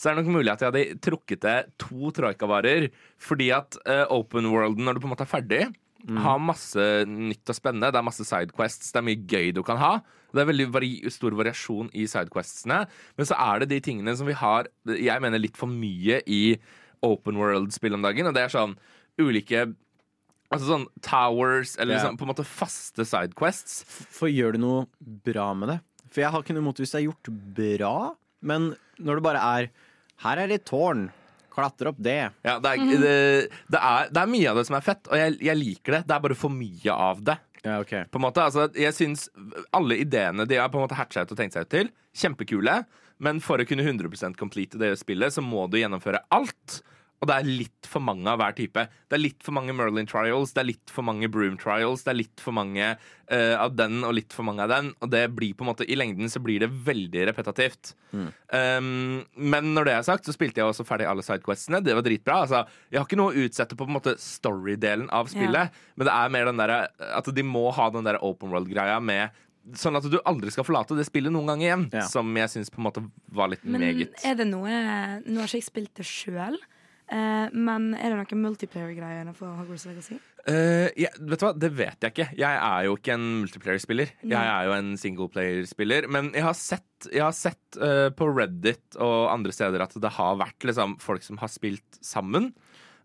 [0.00, 2.88] så er det nok mulig at jeg hadde trukket det to troikavarer.
[3.20, 5.62] Fordi at uh, open worlden, når du på en måte er ferdig,
[6.08, 7.90] har masse nytt og spennende.
[7.92, 8.92] Det er masse sidequests.
[8.92, 9.92] Det er mye gøy du kan ha.
[10.30, 12.84] Det er veldig vari stor variasjon i sidequestsene.
[13.18, 16.56] Men så er det de tingene som vi har jeg mener litt for mye i
[17.04, 18.30] open world-spill om dagen.
[18.30, 18.76] Og det er sånn
[19.20, 19.70] ulike
[20.50, 22.00] Altså sånn towers, eller yeah.
[22.00, 23.84] liksom på en måte faste sidequests.
[23.86, 24.80] For gjør du noe
[25.22, 25.76] bra med det?
[26.10, 27.92] For jeg har ikke noe imot hvis det er gjort bra,
[28.42, 29.68] men når det bare er
[30.24, 31.08] Her er det et tårn.
[31.50, 32.18] Klatre opp det.
[32.46, 33.14] Ja, det, er, det,
[33.72, 36.02] det, er, det er mye av det som er fett, og jeg, jeg liker det.
[36.06, 37.36] Det er bare for mye av det.
[37.64, 37.94] Ja, ok.
[38.12, 39.26] På en måte, altså, jeg synes
[39.76, 42.78] Alle ideene de har på en måte hatcha ut og tenkt seg ut til, kjempekule.
[43.20, 46.78] men for å kunne 100% complete det spillet, så må du gjennomføre alt.
[47.20, 48.86] Og det er litt for mange av hver type.
[49.10, 52.14] Det er litt for mange Merlin trials, det er litt for mange Broom trials, det
[52.14, 54.88] er litt for mange uh, av den og litt for mange av den.
[55.04, 57.92] Og det blir på en måte, i lengden så blir det veldig repetitivt.
[58.16, 61.82] Um, men når det er sagt, så spilte jeg også ferdig alle sidequestene.
[61.84, 62.40] Det var dritbra.
[62.46, 66.08] Altså, jeg har ikke noe å utsette på, på en måte story-delen av spillet, men
[66.08, 69.36] det er mer den derre at de må ha den der open world-greia med
[69.76, 71.82] Sånn at du aldri skal forlate det spillet noen gang igjen.
[71.92, 72.06] Ja.
[72.08, 74.16] Som jeg syns var litt Men meget.
[74.24, 74.70] er det noe
[75.26, 76.69] Nå har ikke jeg spilt det sjøl, eh,
[77.10, 80.20] men er det noen multiplayer-greier for Hogwarts Legacy?
[80.48, 82.28] Uh, ja, vet du hva, Det vet jeg ikke.
[82.38, 84.12] Jeg er jo ikke en multiplayer-spiller.
[84.24, 86.08] Jeg er jo en singleplayer-spiller.
[86.12, 90.14] Men jeg har sett, jeg har sett uh, på Reddit og andre steder at det
[90.16, 92.52] har vært liksom, folk som har spilt sammen.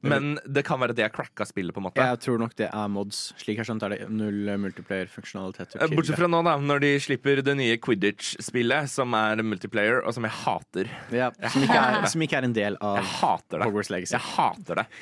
[0.10, 2.04] Men det kan være at jeg cracka spillet, på en måte.
[2.06, 3.22] Jeg tror nok det er mods.
[3.42, 5.78] Slik jeg skjønt er det null eh, multiplayer-funksjonalitet.
[5.80, 10.16] Eh, Bortsett fra nå, da, når de slipper det nye Quidditch-spillet, som er multiplayer, og
[10.18, 10.92] som jeg hater.
[11.16, 13.64] ja, som, ikke er, som ikke er en del av det.
[13.66, 14.16] Hogwarts Legacy.
[14.18, 14.88] Jeg hater det.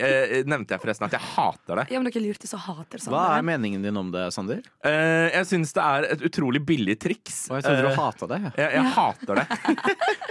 [0.00, 1.82] Jeg, nevnte jeg forresten at jeg hater det?
[1.92, 3.18] Ja, men dere lurte så hater Sander.
[3.18, 4.62] Hva er meningen din om det, Sander?
[4.86, 7.42] Eh, jeg syns det er et utrolig billig triks.
[7.50, 8.38] Og jeg trodde du Eh, hata det.
[8.56, 9.46] Jeg, jeg hater det.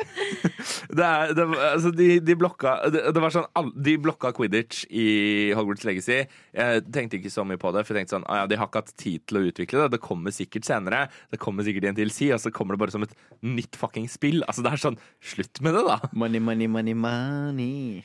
[0.97, 5.07] det, er, det altså, de, de blokka det, det var sånn, De blokka Quidditch i
[5.57, 6.23] Hogwarts Legacy.
[6.55, 8.69] Jeg tenkte ikke så mye på det, for jeg tenkte sånn, ah, ja, de har
[8.69, 9.93] ikke hatt tid til å utvikle det.
[9.95, 11.05] Det kommer sikkert senere.
[11.29, 14.09] Det kommer sikkert i en TLC, og så kommer det bare som et nytt fucking
[14.11, 14.41] spill.
[14.47, 15.99] Altså, det er sånn, Slutt med det, da!
[16.17, 18.01] Money, money, money, money.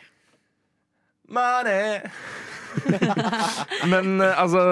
[1.33, 2.03] Money!
[3.93, 4.65] Men eh, altså,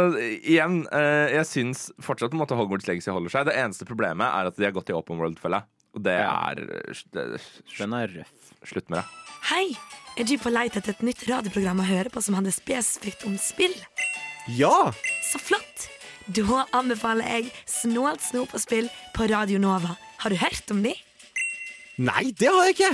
[0.42, 3.46] igjen, eh, jeg syns fortsatt på en måte Hogwarts Legacy holder seg.
[3.48, 5.62] Det eneste problemet er at de har gått i open world-fella.
[5.92, 7.46] Og det er eh,
[7.78, 8.52] Den er røff.
[8.68, 9.31] Slutt med det.
[9.50, 9.72] Hei!
[10.20, 13.38] Er du på leit etter et nytt radioprogram å høre på som handler spesifikt om
[13.40, 13.74] spill?
[14.54, 14.92] Ja!
[15.24, 15.88] Så flott!
[16.30, 19.96] Da anbefaler jeg Snålt snop og spill på Radio Nova.
[20.22, 20.92] Har du hørt om de?
[21.98, 22.92] Nei, det har jeg ikke!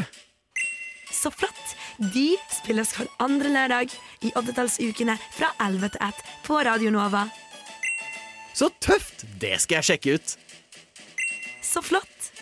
[1.12, 1.74] Så flott!
[1.98, 3.92] De spilles hver andre lørdag
[4.24, 7.26] i oddetallsukene fra 11 til 1 på Radio Nova.
[8.56, 9.26] Så tøft!
[9.42, 10.37] Det skal jeg sjekke ut.
[11.61, 12.32] Så flott!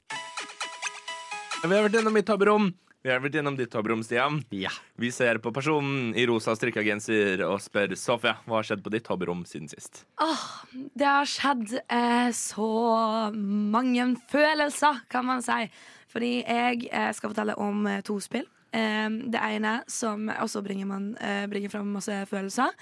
[1.66, 2.71] Vi har vært gjennom mitt hobbyrom.
[3.07, 4.40] Vi har vært gjennom ditt hobbyrom, Stian.
[4.51, 4.73] Ja.
[4.99, 8.90] Vi ser på personen i rosa strikka genser og spør Sofia hva har skjedd på
[8.90, 10.01] ditt hobbyrom siden sist.
[10.75, 12.66] Det har skjedd eh, så
[13.38, 15.69] mange følelser, kan man si.
[16.11, 18.49] Fordi jeg eh, skal fortelle om eh, to spill.
[18.75, 22.75] Eh, det ene som også bringer, man, eh, bringer fram masse følelser.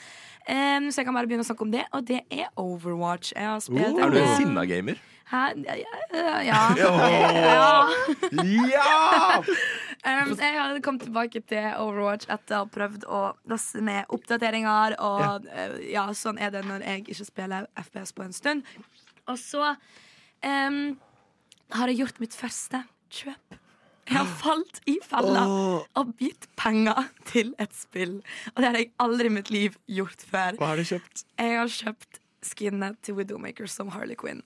[0.49, 3.37] Eh, så jeg kan bare begynne å snakke om det, og det er Overwatch.
[3.37, 4.97] Jeg har spilt Er du en sinna gamer?
[5.29, 5.45] Hæ?
[5.65, 5.75] Ja,
[6.13, 6.63] ja, ja.
[8.73, 9.53] Ja!
[10.05, 14.99] Um, jeg har kommet tilbake til Overwatch etter å ha prøvd å laste ned oppdateringer.
[15.01, 15.67] Og ja.
[15.89, 18.69] ja, sånn er det når jeg ikke spiller FPS på en stund.
[19.25, 19.73] Og så
[20.45, 20.81] um,
[21.73, 23.61] har jeg gjort mitt første kjøp.
[24.05, 25.47] Jeg har falt i fella
[25.97, 28.19] og gitt penger til et spill.
[28.53, 30.59] Og det har jeg aldri i mitt liv gjort før.
[30.61, 31.25] Hva har du kjøpt?
[31.41, 34.45] Jeg har kjøpt skinnet til Widowmaker som Harley Quinn.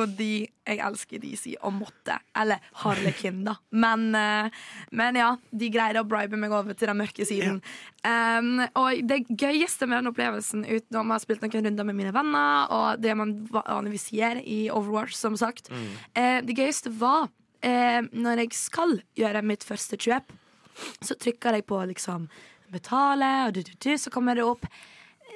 [0.00, 0.34] Fordi
[0.64, 2.16] jeg elsker DC og måtte.
[2.38, 3.56] Eller Harlekin, da.
[3.70, 4.50] Men, eh,
[4.96, 7.58] men ja, de greide å bribe meg over til den mørke siden.
[8.00, 12.14] Um, og det gøyeste med den opplevelsen, utenom å ha spilt noen runder med mine
[12.16, 15.68] venner, og det man vanligvis gjør i Overwatch, som sagt,
[16.14, 20.32] eh, det gøyeste var uh, når jeg skal gjøre mitt første kjøp,
[21.04, 22.30] så trykker jeg på liksom
[22.72, 24.64] betale, og du, du, du, så kommer det opp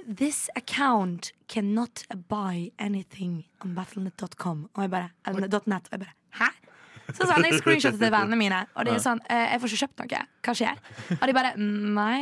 [0.04, 4.68] This account cannot buy anything on battlenet.com.
[4.74, 5.88] Og jeg bare, eller .net.
[5.88, 6.50] Og jeg bare, hæ?
[7.12, 9.72] Så sa han jeg screenshotet til vennene mine, og de er sånn eh, Jeg får
[9.72, 10.20] ikke kjøpt noe.
[10.46, 10.78] Hva skjer?
[11.18, 12.20] Og de bare Nei,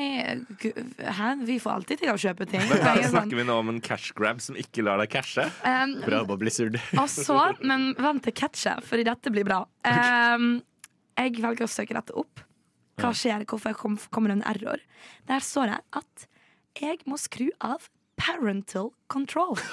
[1.19, 1.29] hæ?
[1.47, 2.65] Vi får alltid til å kjøpe ting.
[2.67, 5.13] Men her er sånn, Snakker vi nå om en cash grab som ikke lar deg
[5.13, 5.47] cashe?
[5.63, 6.81] Um, Bra på Blizzard.
[7.03, 9.63] og så, men vent til catchet, fordi dette blir bra.
[9.87, 10.57] Um,
[11.21, 12.43] jeg velger å søke dette opp.
[13.01, 13.47] Hva skjer?
[13.49, 14.83] Hvorfor kom, kommer det en error?
[15.31, 16.29] Der står det at
[16.81, 19.59] jeg må skru av parental control.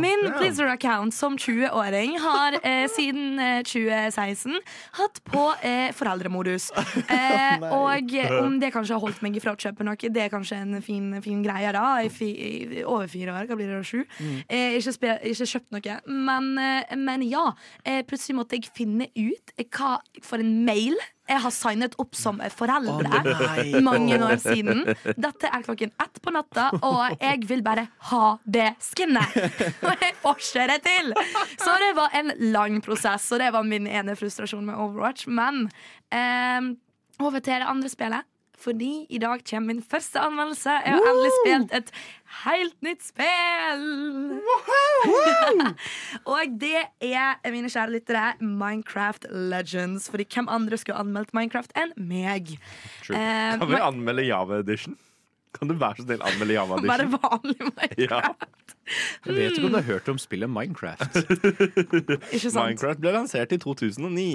[0.00, 4.56] Min Blizzard-account som 20-åring har eh, siden eh, 2016
[4.96, 6.70] hatt på eh, foreldremodus.
[7.10, 8.12] Eh, og
[8.44, 11.08] om det kanskje har holdt meg ifra å kjøpe noe, det er kanskje en fin,
[11.24, 11.72] fin greie.
[11.74, 13.80] da I fi, i over fire år, hva blir det?
[13.88, 14.04] Sju?
[14.46, 15.96] Eh, ikke, ikke kjøpt noe.
[16.06, 17.50] Men, eh, men ja,
[17.84, 20.96] eh, plutselig måtte jeg finne ut hva for en mail
[21.30, 24.82] jeg har signet opp som foreldre oh, mange år siden.
[25.14, 29.36] Dette er klokken ett på natta, og jeg vil bare ha det skinnet.
[29.86, 31.12] Og jeg får ikke det til!
[31.60, 35.28] Så det var en lang prosess, og det var min ene frustrasjon med Overwatch.
[35.30, 35.68] Men
[36.12, 36.72] eh,
[37.20, 38.29] over til det andre spillet.
[38.60, 40.70] Fordi i dag kommer min første anmeldelse.
[40.84, 41.92] Jeg har endelig spilt et
[42.44, 43.84] helt nytt spill!
[46.30, 50.10] Og det er, mine kjære lyttere, Minecraft Legends.
[50.12, 52.52] Fordi hvem andre skulle anmeldt Minecraft enn meg?
[53.10, 54.96] Eh, Kan vi anmelde Java Edition?
[55.56, 56.92] Kan du være så snill anmelde Java Edition?
[56.92, 58.20] bare vanlig Minecraft, Ja.
[59.26, 61.20] Jeg vet ikke om du har hørt om spillet Minecraft.
[62.34, 62.58] ikke sant?
[62.58, 64.28] Minecraft ble lansert i 2009.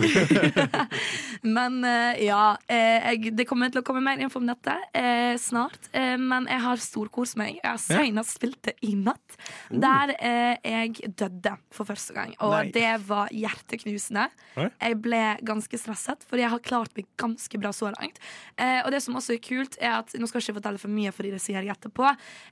[1.58, 5.36] Men eh, ja, eh, jeg, det kommer til å komme mer info om dette eh,
[5.42, 5.90] snart.
[5.96, 7.60] Eh, men jeg har storkost meg.
[7.60, 9.38] Jeg har senest spilt det i natt.
[9.70, 12.34] Der eh, jeg døde for første gang.
[12.40, 12.72] Og Nei.
[12.76, 14.28] det var hjerteknusende.
[14.58, 18.20] Jeg ble ganske stresset, for jeg har klart meg ganske bra så langt.
[18.58, 20.94] Eh, og det som også er kult, er at Nå skal jeg ikke fortelle for
[20.94, 22.08] mye, fordi det sier jeg etterpå.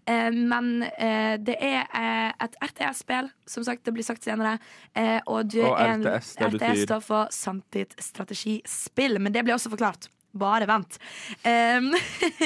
[0.09, 4.57] Eh, men eh, det er et RTS-spill, som sagt, det blir sagt senere.
[4.95, 9.55] Eh, og du Og er RTS, det betyr- RTS står for samtidsstrategispill, men det blir
[9.55, 10.09] også forklart.
[10.33, 10.97] Bare vent.
[11.45, 11.91] Um,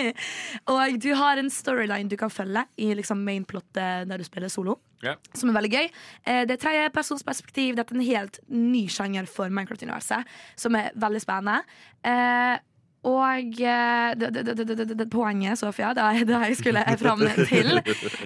[0.73, 4.75] og du har en storyline du kan følge i liksom mainplottet der du spiller solo.
[5.05, 5.13] Ja.
[5.37, 5.87] Som er veldig gøy.
[6.25, 7.77] Eh, det er tredjepersonsperspektiv.
[7.77, 10.27] Dette er en helt ny sjanger for Minecraft-universet,
[10.59, 11.61] som er veldig spennende.
[13.07, 15.93] Og eh, det, det, det, det, det, det poenget, Sofia,
[16.47, 17.79] jeg skulle fram til,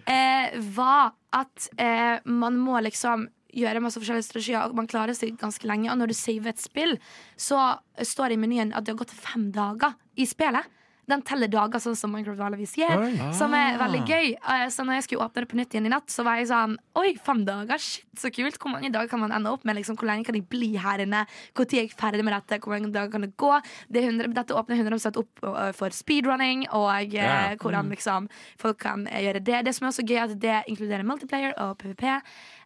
[0.09, 5.35] eh, var at eh, man må liksom gjøre masse forskjellige strategier, og man klarer seg
[5.39, 5.89] ganske lenge.
[5.91, 6.95] Og når du saver et spill,
[7.35, 10.69] så står det i menyen at det har gått fem dager i spillet.
[11.11, 13.03] Den teller dager, sånn som Minecraft vanligvis gjør.
[13.35, 14.31] Som er veldig gøy.
[14.39, 16.47] Eh, Så når jeg skulle åpne det på nytt igjen i natt, så var jeg
[16.51, 18.57] sånn Oi, fem dager, shit, så kult.
[18.61, 19.75] Hvor mange dager kan man ende opp med?
[19.79, 21.25] Liksom, hvor lenge kan jeg bli her inne?
[21.57, 22.59] Når er jeg ferdig med dette?
[22.63, 23.51] Hvor mange dager kan det gå?
[23.91, 27.55] Det er 100, dette åpner 100 opp eh, for speedrunning, og eh, Ja.
[27.59, 29.63] hvordan liksom folk kan eh, gjøre det.
[29.65, 32.03] Det som er også gøy, er at det inkluderer multiplayer og PVP.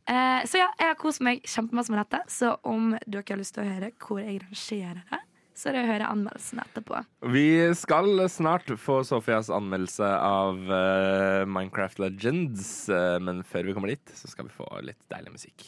[0.08, 2.22] Eh, så ja, jeg har kost meg kjempemasse med dette.
[2.30, 5.22] Så om dere har lyst til å høre hvor jeg rangerer det,
[5.56, 7.00] så er hører anmeldelsen etterpå.
[7.32, 7.48] Vi
[7.80, 14.16] skal snart få Sofias anmeldelse av uh, Minecraft Legends, uh, men før vi kommer dit,
[14.16, 15.68] så skal vi få litt deilig musikk.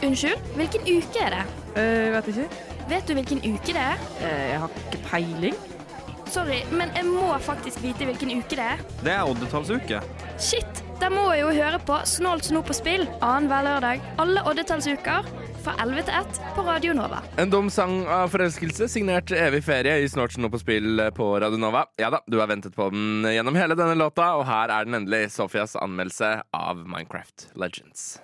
[0.00, 1.44] Unnskyld, hvilken uke er det?
[1.76, 2.48] Uh, vet ikke.
[2.90, 4.06] Vet du hvilken uke det er?
[4.22, 5.60] Uh, Jeg har ikke peiling.
[6.30, 8.82] Sorry, men jeg må faktisk vite hvilken uke det er.
[9.02, 9.98] Det er oddetallsuke.
[10.40, 15.26] Shit, da må jeg jo høre på Snålt snop og spill annenhver lørdag alle oddetallsuker
[15.64, 17.20] fra 11 til 1 på Radio Nova.
[17.40, 21.60] En dum sang av forelskelse, signert Evig ferie i Snortsen og på spill på Radio
[21.60, 21.84] Nova.
[22.00, 24.96] Ja da, du har ventet på den gjennom hele denne låta, og her er den
[25.02, 25.26] endelig.
[25.34, 28.20] Sofias anmeldelse av Minecraft Legends.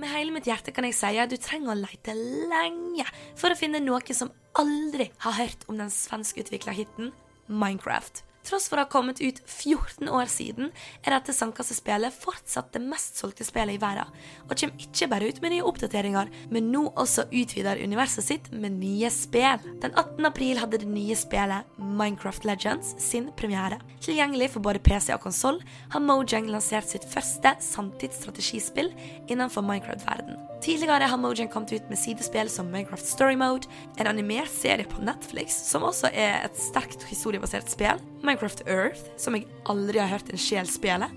[0.00, 3.06] Med hele mitt hjerte kan jeg si at du trenger å lete lenge
[3.38, 7.12] for å finne noe som aldri har hørt om den svenskutvikla hiten
[7.46, 8.24] Minecraft.
[8.44, 10.68] Tross for å ha kommet ut 14 år siden,
[11.00, 14.10] er dette sandkassespillet fortsatt det mest solgte spillet i verden,
[14.44, 18.76] og kommer ikke bare ut med nye oppdateringer, men nå også utvider universet sitt med
[18.82, 19.64] nye spill.
[19.80, 20.28] Den 18.
[20.28, 23.80] april hadde det nye spillet Minecraft Legends sin premiere.
[24.04, 25.62] Tilgjengelig for både PC og konsoll
[25.94, 28.92] har Mojang lansert sitt første sanntidsstrategispill
[29.32, 30.36] innenfor Minecraft-verden.
[30.64, 33.68] Tidligere har Mojang kommet ut med sidespill som Minecraft Story Mode,
[34.00, 38.33] en animert serie på Netflix som også er et sterkt historiebasert spill, Minecraft
[38.66, 41.08] Earth, som jeg aldri har hørt en sjel spille,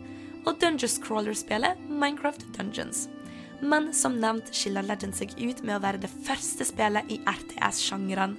[0.47, 3.08] og Dungeons Crawler-spelet Minecraft Dungeons.
[3.62, 8.38] Men som nevnt skiller Legend seg ut med å være det første spillet i RTS-sjangeren.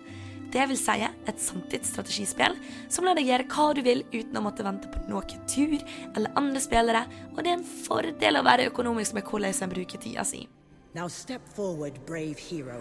[0.53, 2.55] Det vil si et samtidsstrategispill
[2.89, 5.77] som lar deg gjøre hva du vil uten å måtte vente på noe tur
[6.15, 7.03] eller andre spillere,
[7.35, 10.47] og det er en fordel å være økonomisk med hvordan en bruker tida si.
[10.95, 12.81] Now step forward, brave hero,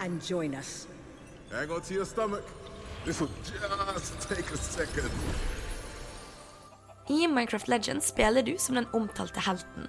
[0.00, 0.88] and join us.
[1.52, 2.63] Hang on to your stomach.
[7.08, 9.88] I Minecraft Legends spiller du som den omtalte helten.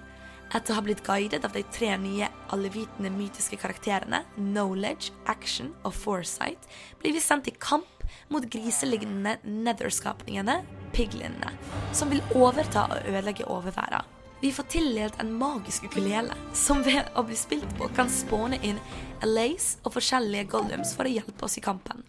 [0.52, 5.94] Etter å ha blitt guidet av de tre nye allevitende mytiske karakterene Knowledge, Action og
[5.96, 6.68] Foresight,
[7.00, 10.60] blir vi sendt i kamp mot griselignende netherskapningene,
[10.92, 11.54] piglinene,
[11.96, 14.04] som vil overta og ødelegge overværet.
[14.42, 18.76] Vi får tildelt en magisk ukulele, som ved å bli spilt på kan spåne inn
[19.24, 22.04] Alace og forskjellige gollums for å hjelpe oss i kampen.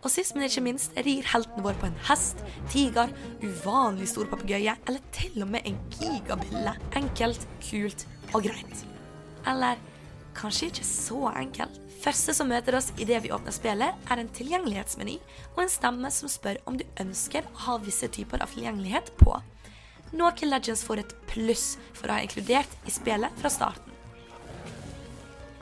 [0.00, 2.40] Og sist, men ikke minst, rir helten vår på en hest,
[2.72, 6.72] tiger, uvanlig stor papegøye eller til og med en gigabille.
[6.96, 8.84] Enkelt, kult og greit.
[9.50, 9.80] Eller
[10.36, 11.76] kanskje ikke så enkelt.
[12.00, 15.18] Første som møter oss idet vi åpner spillet, er en tilgjengelighetsmeny
[15.52, 19.36] og en stemme som spør om du ønsker å ha visse typer av tilgjengelighet på.
[20.16, 23.89] Noe Legends får et pluss for å ha inkludert i spillet fra starten.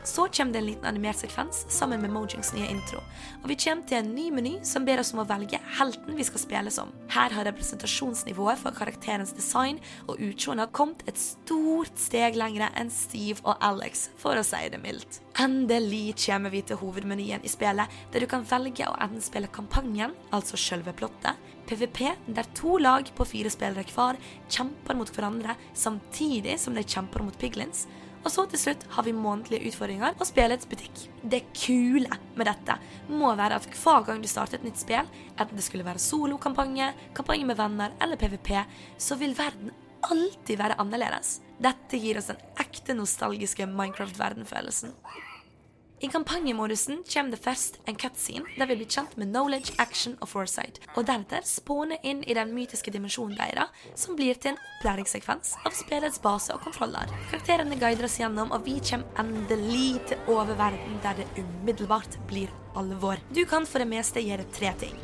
[0.04, 3.00] Så kommer det en liten animert sekvens sammen med Mojings nye intro.
[3.42, 6.26] Og vi kommer til en ny meny som ber oss om å velge helten vi
[6.26, 6.92] skal spille som.
[7.12, 13.42] Her har representasjonsnivået for karakterens design og utseende kommet et stort steg lengre enn Steve
[13.44, 15.20] og Alex, for å si det mildt.
[15.38, 20.16] Endelig kommer vi til hovedmenyen i spillet, der du kan velge å enten spille kampanjen,
[20.34, 22.00] altså selve plottet, PVP,
[22.32, 24.16] der to lag på fire spillere hver
[24.48, 27.84] kjemper mot hverandre samtidig som de kjemper mot piglins.
[28.24, 31.04] Og så til slutt har vi månedlige utfordringer og spillets butikk.
[31.22, 32.78] Det kule med dette
[33.08, 36.90] må være at hver gang du starter et nytt spill, enten det skulle være solokampanje,
[37.16, 38.54] kampanje med venner eller PVP,
[38.98, 39.72] så vil verden
[40.08, 41.38] alltid være annerledes.
[41.58, 44.94] Dette gir oss den ekte nostalgiske Minecraft-verdenfølelsen.
[46.00, 50.28] I kampanjemodusen kommer det først en cutscene der vi blir kjent med knowledge, action og
[50.30, 55.56] foresight, og deretter spåne inn i den mytiske dimensjonen deres, som blir til en opplæringssekvens
[55.66, 57.10] av spillets base og kontroller.
[57.32, 63.18] Karakterene guider oss gjennom, og vi kommer endelig til oververden der det umiddelbart blir alvor.
[63.34, 64.94] Du kan for det meste gjøre tre ting.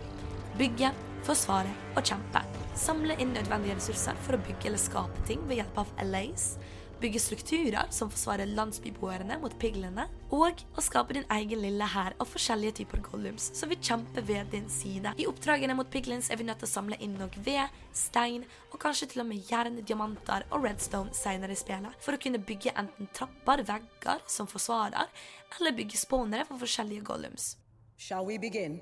[0.60, 0.92] Bygge,
[1.26, 2.44] forsvare og kjempe.
[2.78, 6.52] Samle inn nødvendige ressurser for å bygge eller skape ting ved hjelp av LAs
[7.00, 12.30] bygge strukturer som forsvarer landsbyboerne mot piglene, og å skape din egen lille hær av
[12.30, 15.14] forskjellige typer gollums som vil kjempe ved din side.
[15.18, 18.80] I oppdragene mot piglins er vi nødt til å samle inn nok ved, stein og
[18.82, 22.74] kanskje til og med jern, diamanter og redstone senere i spillet, for å kunne bygge
[22.78, 25.10] enten trapper, vegger som forsvarer,
[25.58, 27.54] eller bygge spawnere for forskjellige gollums.
[27.96, 28.80] Shall we begin?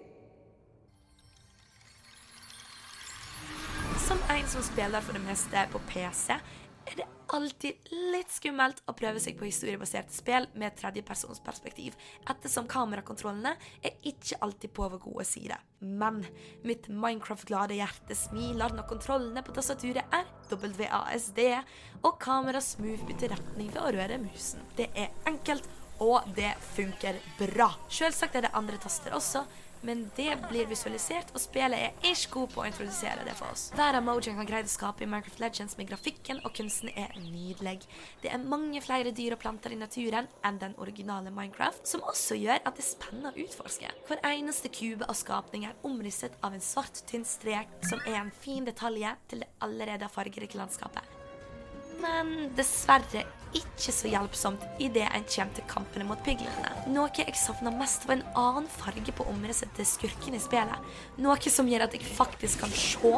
[4.03, 6.35] Som en som spiller for det meste på PC,
[6.87, 11.97] er det alltid litt skummelt å prøve seg på historiebaserte spill med tredjepersonsperspektiv,
[12.29, 15.59] ettersom kamerakontrollene er ikke alltid på vår gode side.
[15.83, 16.21] Men
[16.67, 21.41] mitt Minecraft-glade hjerte smiler når kontrollene på tastaturet er WASD,
[22.03, 24.63] og kameraet smooth bytter retning ved å røre musen.
[24.77, 25.69] Det er enkelt,
[26.03, 27.71] og det funker bra.
[27.93, 29.45] Selvsagt er det andre taster også,
[29.83, 33.69] men det blir visualisert, og spillet er ikke god på å introdusere det for oss.
[33.79, 37.81] Av Mojang har greid å skape i Minecraft Legends med grafikken, og kunsten er nydelig.
[38.23, 42.39] Det er mange flere dyr og planter i naturen enn den originale Minecraft, som også
[42.41, 43.91] gjør at det er spennende å utforske.
[44.09, 48.35] Hver eneste kube av skapning er omrisset av en svart, tynn strek, som er en
[48.43, 51.22] fin detalje til det allerede fargerike landskapet
[52.01, 56.71] men dessverre ikke så hjelpsomt idet en kommer til kampene mot piglene.
[56.93, 60.89] Noe jeg savna mest, var en annen farge på omrisset til skurken i spillet.
[61.21, 63.13] Noe som gjør at jeg faktisk kan se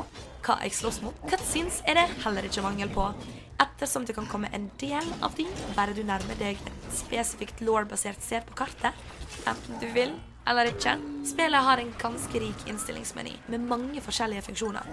[0.44, 1.24] hva jeg slåss mot.
[1.30, 3.06] Cutscenes er det heller ikke mangel på.
[3.62, 5.46] Ettersom det kan komme en del av de,
[5.78, 9.04] bare du nærmer deg et spesifikt law-basert sted på kartet,
[9.46, 10.16] enten du vil
[10.50, 10.98] eller ikke.
[11.24, 14.88] Spillet har en ganske rik innstillingsmeny med mange forskjellige funksjoner.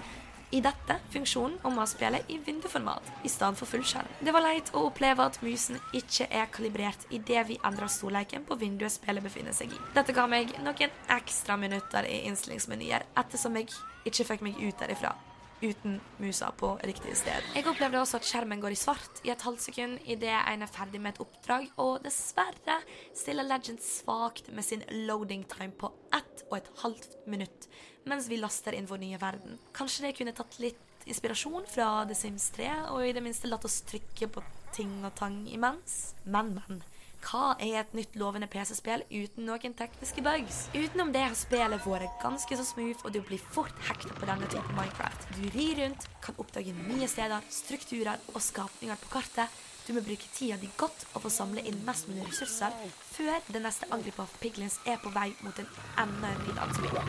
[0.51, 4.09] I dette funksjonen å spille i vinduformat i stedet for fullskjerm.
[4.19, 8.59] Det var leit å oppleve at musen ikke er kalibrert idet vi endrer storleiken på
[8.59, 9.81] vinduet spillet befinner seg i.
[9.95, 13.71] Dette ga meg noen ekstra minutter i innstillingsmenyer, ettersom jeg
[14.03, 15.15] ikke fikk meg ut derifra
[15.61, 17.45] uten musa på riktig sted.
[17.55, 20.71] Jeg opplevde også at skjermen går i svart i et halvt sekund idet en er
[20.71, 22.79] ferdig med et oppdrag, og dessverre
[23.17, 27.69] stiller Legend svakt med sin loading time på ett og et halvt minutt
[28.09, 29.59] mens vi laster inn vår nye verden.
[29.77, 33.65] Kanskje det kunne tatt litt inspirasjon fra The Sims 3, og i det minste latt
[33.67, 34.43] oss trykke på
[34.75, 36.15] ting og tang imens.
[36.25, 36.81] Men, men.
[37.21, 40.63] Hva er et nytt lovende PC-spill uten noen tekniske bugs?
[40.73, 44.49] Utenom det har spillet vært ganske så smooth, og du blir fort hekta på denne
[44.49, 45.27] typen Minecraft.
[45.37, 49.61] Du rir rundt, kan oppdage nye steder, strukturer og skapninger på kartet.
[49.87, 52.75] Du må bruke tida di godt og få samle inn mest mulig ressurser
[53.11, 55.67] før det neste angrepet av piglins er på vei mot en
[56.03, 56.51] enda en.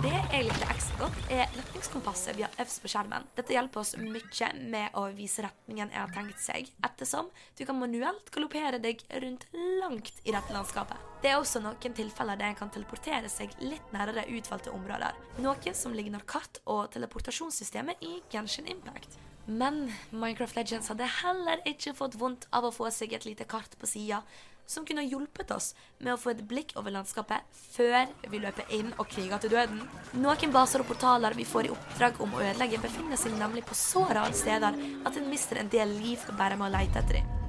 [0.02, 3.26] Det jeg likte ekstra godt, er retningskompasset vi har øvd på skjermen.
[3.36, 7.78] Dette hjelper oss mye med å vise retningen jeg har tenkt seg, ettersom du kan
[7.78, 9.46] manuelt galoppere deg rundt
[9.82, 11.10] langt i dette landskapet.
[11.22, 15.76] Det er også noen tilfeller der en kan teleportere seg litt nærmere utvalgte områder, noe
[15.76, 19.20] som ligner kart- og teleportasjonssystemet i Genshin Impact.
[19.46, 23.74] Men Minecraft Legends hadde heller ikke fått vondt av å få seg et lite kart
[23.78, 24.22] på sida
[24.66, 28.92] som kunne hjulpet oss med å få et blikk over landskapet før vi løper inn
[28.96, 29.82] og kriger til døden.
[30.22, 33.76] Noen baser og portaler vi får i oppdrag om å ødelegge, befinner seg nemlig på
[33.78, 37.41] så rare steder at en mister en del liv bare med å lete etter dem.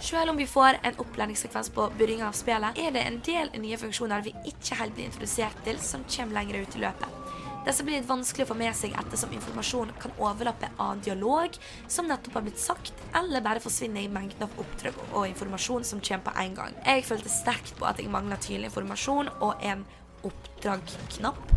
[0.00, 3.78] Selv om vi får en opplæringssekvens på begynnelsen av spillet, er det en del nye
[3.80, 7.20] funksjoner vi ikke helt blir introdusert til, som kommer lenger ut i løpet.
[7.64, 11.56] Disse blir litt vanskelig å få med seg ettersom informasjon kan overlappe av dialog
[11.88, 16.02] som nettopp har blitt sagt, eller bare forsvinne i mengden av oppdrag og informasjon som
[16.04, 16.76] kommer på en gang.
[16.84, 19.86] Jeg følte sterkt på at jeg mangla tydelig informasjon og en
[20.28, 21.54] oppdrag-knapp,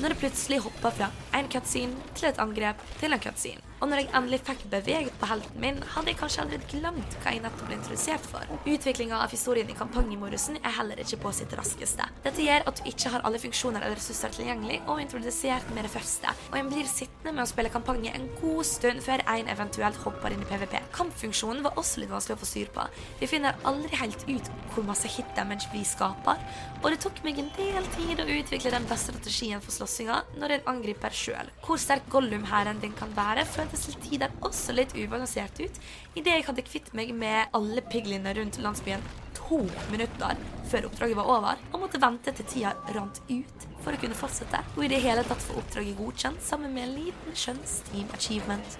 [0.00, 3.69] når det plutselig hopper fra en cutscene til et angrep til en cutscene.
[3.80, 7.32] Og når jeg endelig fikk beveget på helten min, hadde jeg kanskje allerede glemt hva
[7.32, 8.50] jeg nettopp ble introdusert for.
[8.68, 12.04] Utviklinga av historien i kampanjemorusen er heller ikke på sitt raskeste.
[12.26, 15.88] Dette gjør at du ikke har alle funksjoner eller ressurser tilgjengelig, og er introdusert med
[15.88, 16.34] det første.
[16.50, 20.36] Og en blir sittende med å spille kampanje en god stund før en eventuelt hopper
[20.36, 20.76] inn i PVP.
[20.98, 22.84] Kampfunksjonen var også litt vanskelig å få styr på.
[23.22, 26.36] Vi finner aldri helt ut hvor masse hit damage vi skaper,
[26.82, 30.58] og det tok meg en del tid å utvikle den beste strategien for slåssinga når
[30.58, 31.50] en angriper sjøl.
[31.64, 35.80] Hvor sterk Gollum-hæren din kan være, føltes til tider også litt ubalansert ut,
[36.14, 39.04] idet jeg hadde kvitt meg med alle piglene rundt landsbyen
[39.36, 40.38] to minutter
[40.70, 44.62] før oppdraget var over, og måtte vente til tida rant ut for å kunne fortsette,
[44.76, 48.78] og i det hele tatt få oppdraget godkjent sammen med en liten skjønn Steam achievement.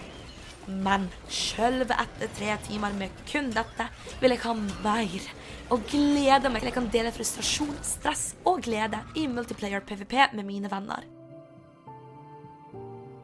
[0.70, 3.88] Men sjølve etter tre timer med kun dette
[4.20, 5.30] vil jeg ha mer.
[5.74, 10.47] Og gleder meg til jeg kan dele frustrasjon, stress og glede i multiplayer PVP med
[10.47, 11.09] mine venner.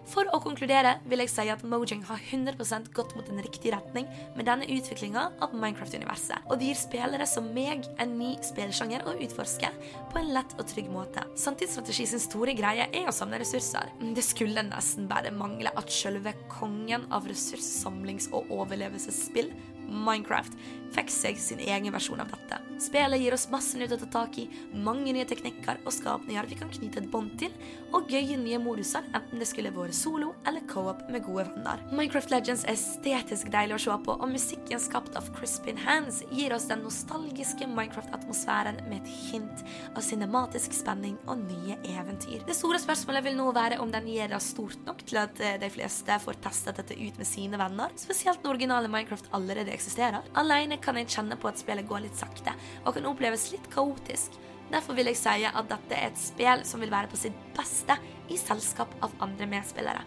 [0.07, 4.07] For å konkludere vil jeg si at Mojang har 100% gått mot en riktig retning
[4.37, 9.17] med denne utviklinga av Minecraft-universet, og det gir spillere som meg en ny spillsjanger å
[9.27, 9.71] utforske
[10.13, 11.27] på en lett og trygg måte.
[11.39, 13.91] Samtidsstrategi sin store greie er å samle ressurser.
[14.17, 19.51] Det skulle nesten bare mangle at selve kongen av ressurssamlings- og overlevelsesspill
[19.87, 20.55] Minecraft
[20.95, 22.61] fikk seg sin egen versjon av dette.
[22.83, 24.47] Spillet gir oss masse nytt å ta tak i,
[24.85, 27.55] mange nye teknikker og skapninger vi kan knytte et bånd til,
[27.97, 31.81] og gøye nye moduser, enten det skulle vært solo eller co-op med gode venner.
[31.89, 36.53] Minecraft Legends er estetisk deilig å se på, og musikken skapt av Crispin Hands gir
[36.57, 39.65] oss den nostalgiske Minecraft-atmosfæren med et hint
[39.95, 42.45] av cinematisk spenning og nye eventyr.
[42.47, 45.57] Det store spørsmålet vil nå være om den gir det stort nok til at eh,
[45.63, 50.27] de fleste får testet dette ut med sine venner, spesielt når originale Minecraft allerede eksisterer.
[50.37, 52.55] Alene kan jeg kjenne på at spillet går litt sakte,
[52.85, 54.37] og kan oppleves litt kaotisk.
[54.71, 57.99] Derfor vil jeg si at dette er et spill som vil være på sitt beste
[58.33, 60.03] i selskap av andre medspillere.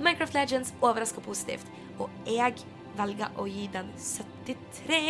[0.00, 1.66] Minecraft Legends overrasker positivt,
[2.00, 2.60] og jeg
[2.98, 5.00] velger å gi den 73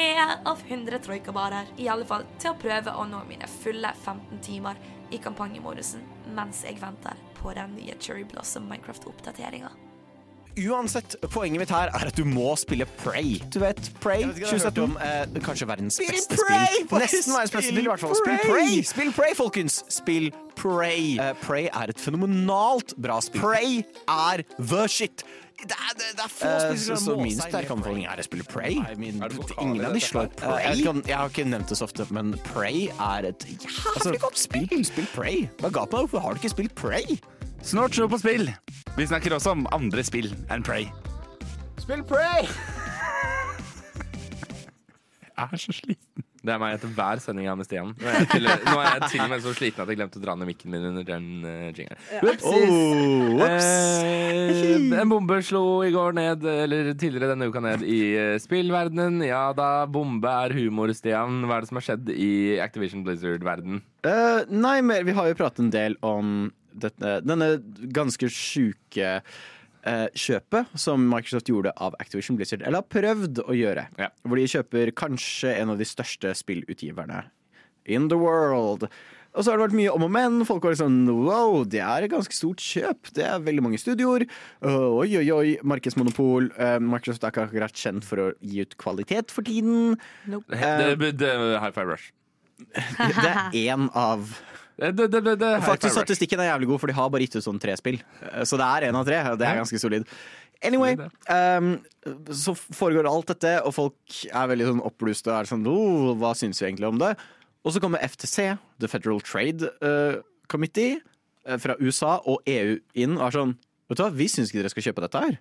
[0.47, 1.71] av 100 troikabarer.
[1.81, 6.05] I alle fall til å prøve å nå mine fulle 15 timer i kampanjemodusen
[6.37, 9.90] mens jeg venter på den nye Cherry Blossom Minecraft-oppdateringa.
[10.69, 13.39] Uansett, poenget mitt her er at du må spille Prey.
[13.53, 14.83] Du vet, Prey 2017.
[14.85, 16.67] Om, eh, kanskje verdens Spill beste Prey!
[16.85, 16.99] spill.
[17.01, 18.17] Nesten verdens beste spill spill, i hvert fall.
[18.21, 18.39] Spill!
[18.45, 18.83] Prey!
[18.83, 19.81] Spill Prey, folkens!
[19.89, 20.31] Spill
[20.61, 21.15] Prey.
[21.19, 23.41] Uh, Prey er et fenomenalt bra spill.
[23.41, 25.25] Prey er the shit.
[25.61, 28.25] Det er, det, det er få spill så- som så min sterke anbefaling er å
[28.25, 28.79] spille Pray.
[28.81, 30.49] I mean, det vokale ingen av de slår Pray.
[30.55, 30.77] Prey.
[30.77, 34.39] jeg kan- jeg har ikke nevnt det så ofte, men Prey er et jævlig godt
[34.41, 34.85] spill.
[34.89, 35.49] Spill Prey.
[35.61, 36.09] Hva er galt med deg?
[36.09, 37.19] Hvorfor har du ikke spilt Prey?
[37.63, 38.49] Snart show på spill.
[38.97, 40.89] Vi snakker også om andre spill enn Prey.
[41.81, 42.49] Spill Prey!
[45.41, 46.25] Jeg er så sliten.
[46.41, 47.91] Det er meg etter hver sending jeg har med Stian.
[48.01, 50.21] Nå er jeg til, nå er jeg til og med så sliten at jeg glemte
[50.21, 52.01] å dra ned mikken min under den uh, jingeren.
[52.25, 52.71] Whoopsies.
[52.73, 53.43] Oh.
[53.45, 59.21] Eh, en bombe slo i går ned, eller tidligere denne uka ned, i uh, spillverdenen.
[59.29, 61.43] Ja da, bombe er humor, Stian.
[61.45, 62.33] Hva er det som har skjedd i
[62.65, 63.83] Activision Blizzard-verden?
[64.09, 67.51] Uh, nei, men vi har jo pratet en del om dette, denne
[67.95, 73.87] ganske sjuke eh, kjøpet som Microsoft gjorde av Activision Blizzard, eller har prøvd å gjøre.
[74.01, 74.11] Ja.
[74.25, 77.25] Hvor de kjøper kanskje en av de største spillutgiverne
[77.91, 78.89] in the world.
[79.31, 80.39] Og så har det vært mye om og men.
[80.47, 83.13] Folk var sånn wow, det er et ganske stort kjøp.
[83.15, 84.27] Det er veldig mange studioer.
[84.59, 86.51] Uh, oi, oi, oi, markedsmonopol.
[86.57, 89.95] Uh, Microsoft er ikke akkurat kjent for å gi ut kvalitet for tiden.
[90.27, 90.43] Det,
[90.99, 92.11] det, det, High Five Rush.
[93.25, 94.35] Det er én av
[94.81, 95.93] Det, det, det, det, Faktisk.
[95.93, 97.99] Statistikken er jævlig god, for de har bare gitt ut sånn tre spill.
[98.49, 99.19] Så det er én av tre.
[99.37, 100.07] Det er ganske solid.
[100.63, 100.97] Anyway,
[101.29, 101.79] um,
[102.37, 106.35] så foregår alt dette, og folk er veldig sånn oppbluste og er sånn oh, Hva
[106.37, 107.15] syns vi egentlig om det?
[107.65, 110.21] Og så kommer FTC, The Federal Trade uh,
[110.53, 110.99] Committee,
[111.47, 113.55] eh, fra USA og EU inn og er sånn
[113.91, 115.39] Vet du hva, vi syns ikke dere skal kjøpe dette her.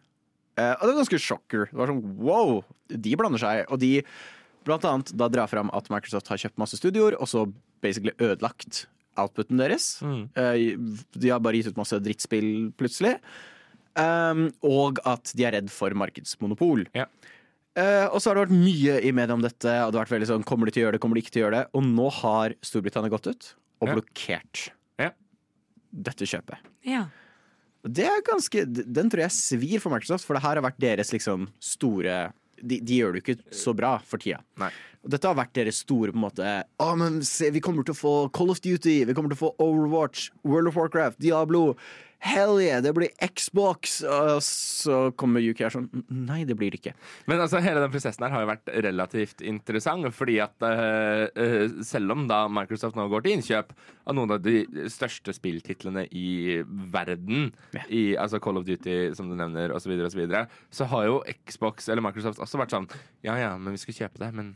[0.58, 1.68] Uh, og det var ganske sjokker.
[1.70, 2.56] Det var sånn wow,
[2.90, 3.60] de blander seg.
[3.70, 3.92] Og de
[4.66, 7.44] blant annet da drar fram at Microsoft har kjøpt masse studioer, og så
[7.86, 8.88] basically ødelagt
[9.24, 10.00] outputen deres.
[10.02, 10.30] Mm.
[11.20, 13.18] de har bare gitt ut masse drittspill plutselig.
[14.00, 16.86] Um, og at de er redd for markedsmonopol.
[16.96, 17.08] Ja.
[17.78, 20.16] Uh, og så har det vært mye i media om dette, og det har vært
[20.18, 21.66] veldig sånn kommer de til å gjøre det, kommer de ikke til å gjøre det?
[21.80, 23.50] Og nå har Storbritannia gått ut
[23.82, 23.96] og Ja.
[23.96, 25.10] blokkert Ja.
[25.94, 26.58] dette kjøpet.
[26.84, 27.06] Ja.
[27.88, 31.12] Det er ganske, Den tror jeg svir for Microsoft, for det her har vært deres
[31.14, 34.42] liksom store De, de gjør det jo ikke så bra for tida.
[34.60, 34.70] Nei.
[35.06, 36.52] Og dette har vært deres store på en måte
[36.84, 39.46] Å, men se, vi kommer til å få Call of Duty, vi kommer til å
[39.46, 41.74] få Overwatch, World of Warcraft, Diablo.
[42.20, 44.02] hell yeah, det blir Xbox.
[44.04, 46.94] Og så kommer UK her sånn Nei, det blir det ikke.
[47.32, 51.80] Men altså, hele den prosessen her har jo vært relativt interessant, fordi at uh, uh,
[51.86, 53.72] selv om da Microsoft nå går til innkjøp
[54.10, 56.60] av noen av de største spilltitlene i
[56.92, 57.54] verden,
[57.88, 60.46] i altså Call of Duty, som du nevner, osv., så, videre, og så, videre,
[60.76, 62.88] så har jo Xbox eller Microsoft også vært sånn
[63.26, 64.54] Ja ja, men vi skal kjøpe det, men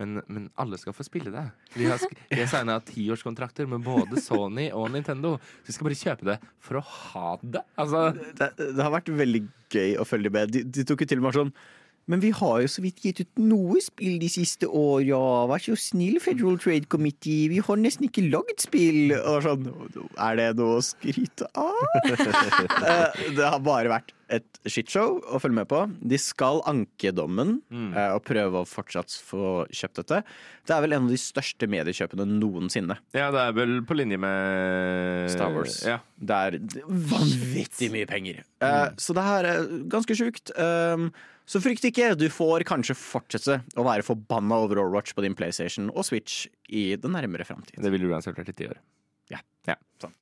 [0.00, 1.42] men, men alle skal få spille det.
[1.76, 5.34] Vi har, vi har signa tiårskontrakter med både Sony og Nintendo.
[5.60, 7.60] Så vi skal bare kjøpe det for å ha det.
[7.80, 8.06] Altså,
[8.38, 10.54] Det, det har vært veldig gøy å følge med.
[10.56, 11.52] De, de tok jo til og med sånn
[12.10, 15.20] Men vi har jo så vidt gitt ut noe spill de siste åra.
[15.52, 17.50] Vær så snill, Federal Trade Committee.
[17.52, 19.12] Vi har nesten ikke lagd spill.
[19.20, 19.68] Og sånn
[20.16, 21.76] Er det noe å skryte av?
[22.80, 25.82] Eh, det har bare vært et shitshow å følge med på.
[26.12, 30.20] De skal anke dommen eh, og prøve å fortsatt få kjøpt dette.
[30.68, 32.98] Det er vel en av de største mediekjøpene noensinne.
[33.16, 35.80] ja, det er vel på linje med Star Wars.
[35.86, 35.98] Ja.
[36.20, 38.42] Det er vanvittig mye penger.
[38.62, 40.54] Eh, så det her er ganske sjukt.
[40.56, 41.10] Um,
[41.50, 42.12] så frykt ikke.
[42.14, 46.92] Du får kanskje fortsette å være forbanna over Overwatch på din PlayStation og Switch i
[47.00, 47.80] den nærmere framtid.
[47.82, 48.78] Det vil du uansett vært i ti år.
[49.34, 49.42] Ja.
[49.66, 50.14] Ja, sånn.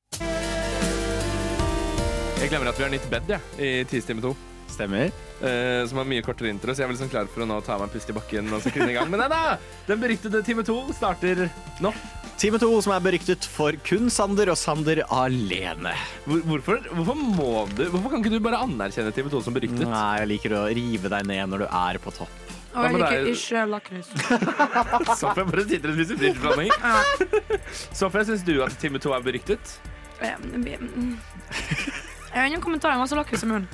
[2.39, 4.30] Jeg glemmer at vi har nytt bed ja, i Tidstime 2.
[4.68, 5.09] Stemmer.
[5.41, 7.57] eh, som har mye kortere intro, så jeg er vel sånn klar for å nå
[7.64, 9.09] ta meg en pust i bakken og så kunne i gang.
[9.11, 9.57] Men nei da!
[9.89, 11.47] Den beryktede Time 2 starter
[11.82, 11.93] nå.
[12.39, 15.95] Time 2, som er beryktet for kun Sander og Sander alene.
[16.28, 19.82] Hvor, hvorfor, hvorfor må du Hvorfor kan ikke du bare anerkjenne Time 2 som beryktet?
[19.89, 22.36] Nei, jeg liker å rive deg ned når du er på topp.
[22.78, 24.12] Og jeg liker er- ikke lakris.
[25.18, 26.78] Sofie bare sitter og spiser fryseblandinger.
[27.97, 29.78] Sofie, syns du at Time 2 er beryktet?
[30.18, 30.43] Jeg har
[32.47, 33.07] ingen kommentarer.
[33.07, 33.68] Så lakris i munnen.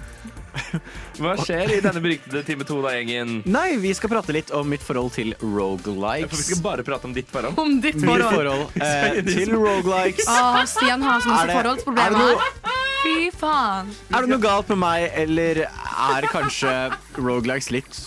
[1.19, 3.41] Hva skjer i denne beryktede Time 2-da-gjengen?
[3.51, 7.15] Nei, vi skal prate litt om mitt forhold til For vi skal bare prate om
[7.17, 7.59] ditt forhold.
[7.59, 8.31] Om ditt Mitt forhold.
[8.35, 10.29] forhold eh, til rogelikes.
[10.31, 12.19] Åh, Stian har så masse er forholdsproblemer.
[12.19, 12.73] No
[13.05, 13.91] Fy faen.
[14.15, 16.73] Er det noe galt med meg, eller er kanskje
[17.21, 17.99] rogelikes litt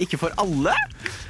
[0.00, 0.72] ikke for alle?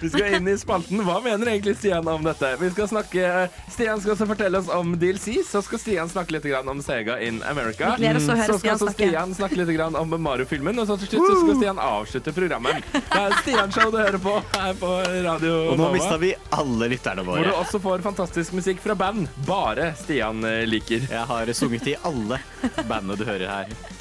[0.00, 1.02] Vi skal inn i spalten.
[1.06, 2.50] Hva mener egentlig Stian om dette?
[2.60, 5.38] Vi skal snakke Stian skal også fortelle oss om DLC.
[5.46, 7.94] Så skal Stian snakke litt om Sega in America.
[7.96, 9.08] Vi gleder oss å høre Så skal Stian også snakke.
[9.08, 10.82] Stian snakke litt om Mario-filmen.
[10.82, 12.90] Og så til slutt så skal Stian avslutte programmet.
[12.92, 14.92] Det er Stian-show du hører på her på
[15.28, 15.94] Radio Og nå Nova.
[15.96, 17.58] mista vi alle lytterne Hvor du våre.
[17.62, 21.06] også får fantastisk musikk fra band bare Stian eh, liker.
[21.10, 22.42] Jeg har sunget i alle
[22.88, 24.00] bandene du hører her.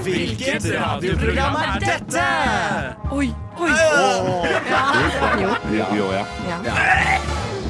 [0.00, 2.24] Hvilket radioprogram er dette?
[3.12, 3.28] Oi,
[3.60, 3.70] oi.
[5.76, 6.24] Jo, jo, ja.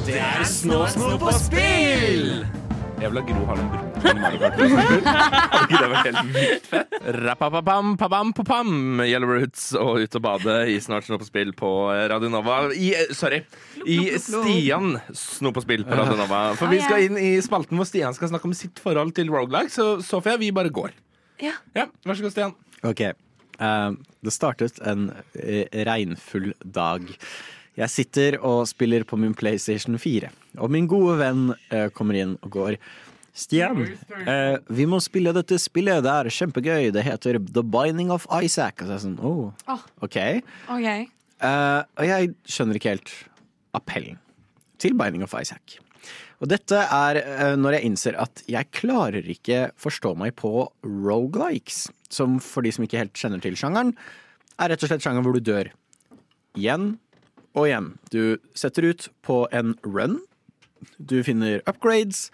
[0.05, 2.45] Det er Snå, snå på spill!
[3.01, 6.97] Jeg vil ha Gro Harlem Brundtland i Mario ikke det vært helt vilt fett?
[7.17, 8.73] Rappapapam, papam, papam.
[9.01, 11.71] Yellow Roots og Ut og bade i Snart snå på spill på
[12.11, 12.61] Radio Nova.
[12.71, 13.41] I, eh, sorry.
[13.83, 16.43] I Stian snå på spill på Radio Nova.
[16.59, 19.73] For vi skal inn i spalten hvor Stian skal snakke om sitt forhold til roguelike.
[19.73, 20.93] Så Sofia, vi bare går.
[21.41, 21.55] Ja.
[21.77, 22.55] Ja, Vær så god, Stian.
[22.87, 23.05] Ok.
[23.61, 23.93] Uh,
[24.25, 27.05] det startet en eh, regnfull dag.
[27.77, 32.35] Jeg sitter og spiller på min PlayStation 4, og min gode venn uh, kommer inn
[32.41, 32.77] og går.
[33.37, 36.03] Stian, uh, vi må spille dette spillet.
[36.03, 36.91] Det er kjempegøy.
[36.95, 38.81] Det heter The Binding of Isaac.
[38.81, 40.19] Og så er jeg sånn, oh, ok.
[40.75, 41.07] okay.
[41.41, 43.13] Eh, og jeg skjønner ikke helt
[43.77, 44.19] appellen
[44.81, 45.79] til Binding of Isaac.
[46.41, 51.85] Og dette er eh, når jeg innser at jeg klarer ikke forstå meg på rogelikes.
[52.11, 53.93] Som for de som ikke helt kjenner til sjangeren,
[54.57, 55.69] er rett og slett sjangeren hvor du dør.
[56.57, 56.95] Igjen
[57.53, 57.93] og igjen.
[58.11, 60.17] Du setter ut på en run.
[60.97, 62.29] Du finner upgrades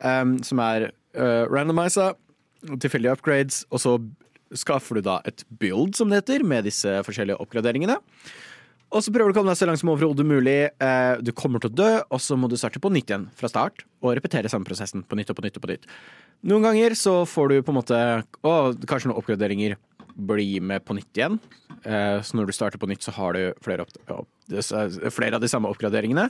[0.00, 0.88] um, som er
[1.18, 2.12] uh, randomisa,
[2.80, 3.94] tilfeldige upgrades, og så
[4.56, 7.98] skaffer du da et build, som det heter, med disse forskjellige oppgraderingene.
[8.92, 10.58] Og så prøver du å komme deg så langt som overhodet mulig.
[10.80, 13.48] Eh, Du kommer til å dø, og så må du starte på nytt igjen fra
[13.48, 13.84] start.
[14.02, 15.86] Og repetere samme prosessen på nytt og på nytt og på nytt.
[16.44, 17.96] Noen ganger så får du på en måte
[18.44, 18.52] Å,
[18.84, 19.76] kanskje noen oppgraderinger
[20.16, 21.38] blir med på nytt igjen.
[21.86, 24.28] Eh, Så når du starter på nytt, så har du flere, opp,
[25.10, 26.28] flere av de samme oppgraderingene.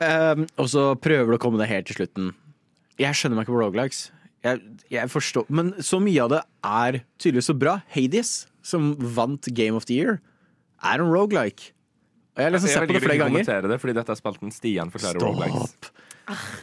[0.00, 2.32] Eh, Og så prøver du å komme deg helt til slutten.
[2.98, 4.10] Jeg skjønner meg ikke på rogelikes.
[4.44, 4.60] Jeg,
[4.90, 7.82] jeg forstår Men så mye av det er tydeligvis så bra.
[7.92, 10.20] Hades, som vant Game of the Year,
[10.88, 11.72] er en rogelike.
[12.36, 13.38] Og jeg har liksom Jeg sett på det flere ganger.
[13.38, 15.72] kommentere det, fordi dette er spalten Stian forklarer roguelikes.
[15.76, 16.02] Stopp!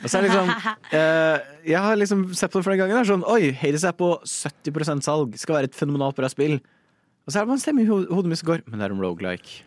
[0.03, 0.49] Og så er liksom
[0.99, 1.38] eh,
[1.71, 2.99] Jeg har liksom sett på det flere ganger.
[2.99, 5.38] Det er sånn, Oi, Hades er på 70% salg.
[5.41, 6.59] Skal være et fenomenalt bra spill.
[7.24, 8.95] Og så er det bare en stemme i hodet mitt som går Men det er
[8.95, 9.63] en rogelike.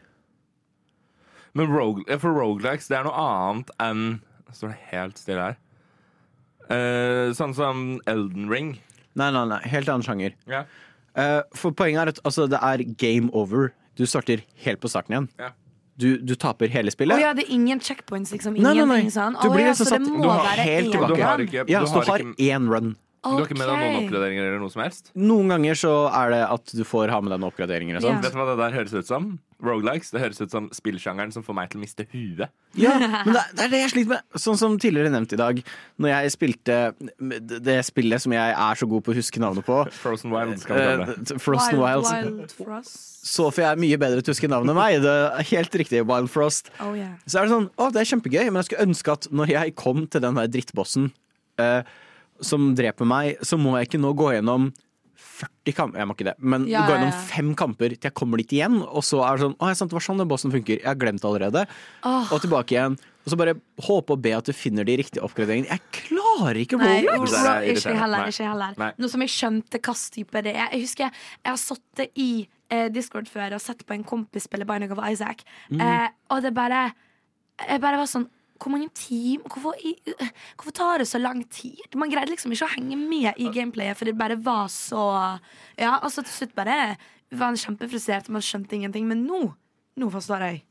[1.57, 4.02] Men rogue, for roguelikes, det er noe annet enn
[4.57, 5.57] står det helt stille her.
[6.72, 8.74] Eh, sånn som Elden Ring.
[9.16, 9.61] Nei, nei, nei.
[9.70, 10.36] Helt annen sjanger.
[10.50, 10.68] Yeah.
[11.16, 13.70] Eh, for poenget er at altså, det er game over.
[13.97, 15.28] Du starter helt på starten igjen.
[15.40, 15.53] Ja.
[15.97, 17.16] Du, du taper hele spillet.
[17.16, 17.24] spillet.
[17.24, 18.59] ja, det er ingen checkpoints, liksom?
[18.61, 19.01] Nei, nei, nei.
[19.09, 19.36] sånn?
[19.40, 21.16] Du blir ja, liksom så satt- du har helt tilbake.
[21.16, 22.97] Du har ikke, du Ja, du så du har ikke én run.
[23.24, 25.09] Du har ikke med deg noen oppgraderinger eller noe som helst?
[25.18, 28.20] Noen ganger så er det at du får ha med deg noen oppgraderinger og sånn.
[28.22, 29.30] Vet du hva det der høres ut som?
[29.64, 30.11] Rogelikes.
[30.12, 32.52] Det høres ut som spillsjangeren som får meg til å miste huet.
[32.76, 34.38] Ja, men det, det er det jeg sliter med.
[34.42, 35.61] Sånn som tidligere nevnt i dag,
[36.02, 36.78] når jeg spilte
[37.64, 40.76] det spillet som jeg er så god på å huske navnet på, Frozen Wild, skal
[40.76, 41.16] vi kalle det.
[41.32, 42.96] eh, Frozen Wild, Wild Frost.
[43.57, 44.98] får er mye bedre til å huske navnet enn meg.
[45.04, 46.72] Det er helt riktig, Wild Frost.
[46.84, 47.16] Oh, yeah.
[47.24, 49.76] Så er det sånn, å, det er kjempegøy, men jeg skulle ønske at når jeg
[49.80, 51.11] kom til den der drittbossen
[51.62, 51.80] uh,
[52.44, 54.68] som dreper meg, så må jeg ikke nå gå gjennom
[55.37, 57.18] 40 kamper, jeg må ikke det, men Ja, gå gjennom ja.
[57.28, 59.99] fem kamper til jeg kommer dit igjen, og så er det sånn, å, sant, det
[59.99, 61.66] var sånn den bossen funker, jeg har glemt det allerede,
[62.07, 62.24] Oh.
[62.32, 65.66] og tilbake igjen, og så bare håpe og be at du finner de riktige oppgraderingene.
[65.68, 67.32] Jeg klarer ikke Nei, Roblox!
[67.32, 68.18] Det er ikke heller.
[68.22, 68.28] Nei.
[68.30, 68.76] Ikke heller.
[68.78, 68.91] Nei.
[69.03, 70.68] Nå som jeg skjønte hvilken type det er.
[70.76, 72.28] Jeg husker jeg har sittet i
[72.70, 75.43] eh, Discord før og sett på en kompis spille Binding of Isaac,
[75.74, 75.80] Mm.
[75.82, 76.93] eh, og det bare
[77.66, 78.28] Jeg bare var sånn
[78.61, 79.76] hvor mange team hvorfor,
[80.57, 81.84] hvorfor tar det så lang tid?
[81.98, 85.04] Man greide liksom ikke å henge med i gameplayet, for det bare var så
[85.78, 86.96] Ja, altså til slutt bare
[87.34, 89.07] var han kjempefrustrert, man skjønte ingenting.
[89.11, 89.40] Men nå,
[89.98, 90.62] nå forstår jeg.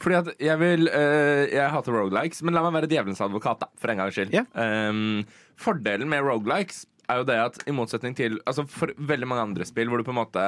[0.00, 3.70] Fordi at jeg vil eh, Jeg hater rogelikes, men la meg være djevelens advokat, da,
[3.80, 4.34] for en gangs skyld.
[4.34, 4.48] Yeah.
[4.54, 5.24] Um,
[5.60, 9.66] fordelen med rogelikes er jo det at i motsetning til Altså For veldig mange andre
[9.68, 10.44] spill hvor du på en måte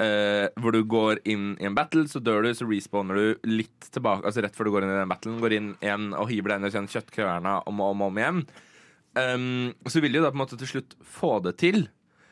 [0.00, 3.86] eh, Hvor du går inn i en battle, så dør du, så respawner du litt
[3.94, 6.54] tilbake Altså rett før du går inn i den battlen, går inn igjen og hiver
[6.56, 8.42] deg inn i kjøttkverna om og om, om igjen.
[9.14, 11.88] Um, så vil de jo da på en måte til slutt få det til.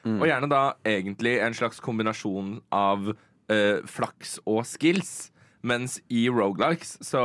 [0.08, 5.30] Og gjerne da egentlig en slags kombinasjon av uh, flaks og skills.
[5.66, 7.20] Mens i Rogalikes så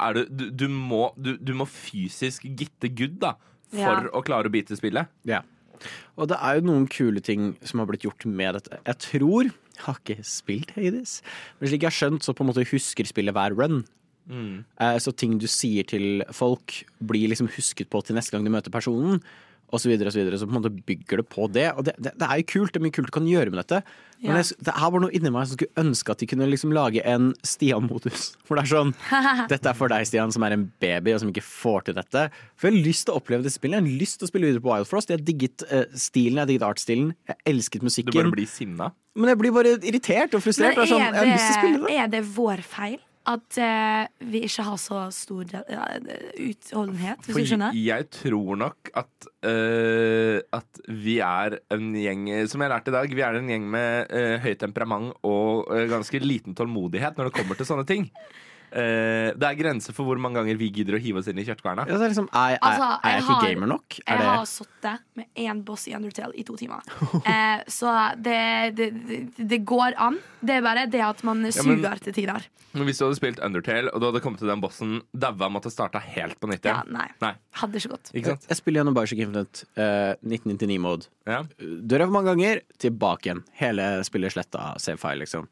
[0.00, 3.34] er det Du, du, må, du, du må fysisk gitte good da
[3.68, 4.10] for Ja.
[4.16, 5.10] å klare å bite spillet.
[5.28, 5.42] Ja.
[6.16, 8.80] Og det er jo noen kule ting som har blitt gjort med dette.
[8.86, 11.18] Jeg tror Jeg har ikke spilt Hades,
[11.58, 13.82] men slik jeg har skjønt, så på en måte husker spillet hver run.
[14.26, 14.64] Mm.
[15.04, 18.72] Så ting du sier til folk, blir liksom husket på til neste gang du møter
[18.72, 19.20] personen.
[19.74, 21.64] Og så videre og så videre, så på en måte bygger det på det.
[21.74, 23.58] Og det, det, det er jo kult, det er mye kult du kan gjøre med
[23.64, 23.80] dette.
[24.22, 24.32] Men Ja.
[24.38, 27.02] Men det er bare noe inni meg som skulle ønske at de kunne liksom lage
[27.04, 28.28] en Stian-modus.
[28.46, 28.92] For det er sånn
[29.52, 32.28] Dette er for deg, Stian, som er en baby og som ikke får til dette.
[32.56, 33.76] For jeg har lyst til å oppleve det spillet.
[33.76, 35.10] Jeg har lyst til å spille videre på Wild Frost.
[35.12, 37.10] Jeg har digget uh, stilen, jeg har digget artstilen.
[37.28, 38.14] Jeg elsket musikken.
[38.14, 38.92] Du bare blir sinna.
[39.16, 40.76] Men jeg blir bare irritert og frustrert.
[40.78, 42.00] Men Det er sånn, er jeg har lyst til å spille det, det.
[42.04, 45.84] er det vår feil at eh, vi ikke har så stor ja,
[46.46, 47.76] utholdenhet, hvis For du skjønner?
[47.78, 53.14] jeg tror nok at eh, At vi er en gjeng Som jeg lærte i dag,
[53.18, 57.36] vi er en gjeng med eh, høyt temperament og eh, ganske liten tålmodighet når det
[57.40, 58.06] kommer til sånne ting.
[58.76, 61.44] Eh, det er grenser for hvor mange ganger vi gidder å hive oss inn i
[61.48, 61.86] kjøttkverna.
[61.88, 63.98] Ja, er, liksom, er, er, Altså, er jeg jeg ikke har- gamer nok?
[64.02, 66.82] Er Jeg det har sittet med én boss i Undertale i to timer.
[67.24, 70.18] Eh, så det, det, det, det går an.
[70.44, 72.44] Det er bare det at man men- suger til tider.
[72.76, 75.70] Men hvis du hadde spilt Undertale, og du hadde kommet til den bossen daua måtte
[75.72, 76.92] starta helt på nytt Ja, igjen.
[76.92, 77.06] nei.
[77.22, 77.32] Nei.
[77.62, 78.10] Hadde ikke gått.
[78.12, 78.44] Ikke sant?
[78.50, 81.08] Jeg spiller gjennom Bioshock Infinite eh, 1999-mode.
[81.24, 81.38] Ja.
[81.56, 83.40] Dør jeg for mange ganger, tilbake igjen.
[83.62, 85.48] Hele spillet sletta save-file, liksom.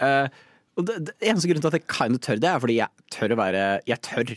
[0.00, 0.28] Eh,
[0.74, 3.06] og det, det eneste grunnen til at jeg kind of tør det, er fordi jeg
[3.14, 4.32] tør å være Jeg tør.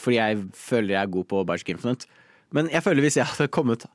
[0.00, 2.10] Fordi jeg føler jeg er god på Bioshock Infinite.
[2.56, 3.86] Men jeg føler hvis jeg hadde kommet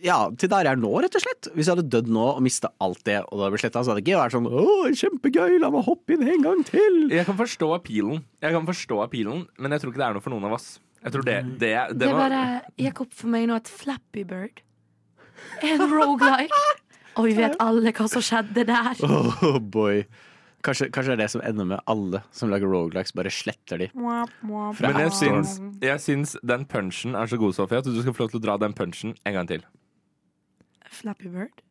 [0.00, 1.48] ja, til der jeg er nå, rett og slett.
[1.52, 3.92] Hvis jeg hadde dødd nå og mista alt det, og det hadde blitt sletta, så
[3.92, 4.62] hadde det ikke vært sånn Å,
[5.00, 6.96] kjempegøy, la meg hoppe inn en gang til.
[7.12, 10.24] Jeg kan forstå appealen, Jeg kan forstå appealen men jeg tror ikke det er noe
[10.24, 10.70] for noen av oss.
[11.00, 12.42] Jeg tror det, det, det, Det var, bare
[12.80, 14.64] gikk opp for meg nå at Flappy Bird
[15.60, 16.64] er en rogelike.
[17.18, 19.00] Og vi vet alle hva som skjedde der.
[19.04, 20.04] Oh boy.
[20.60, 23.88] Kanskje, kanskje det er det som ender med alle som lager rogelikes, bare sletter de.
[23.96, 28.26] Men jeg syns, jeg syns den punchen er så god, Sofie, at du skal få
[28.26, 29.64] lov til å dra den punchen en gang til.
[31.00, 31.64] Flappy Bird.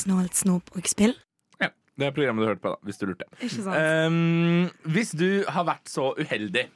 [0.00, 1.12] Snålt snop og spill.
[1.60, 1.68] Ja,
[1.98, 3.28] Det er programmet du hørte på, da, hvis du lurte.
[3.40, 3.76] Ikke sant?
[3.76, 6.70] Um, hvis du har vært så uheldig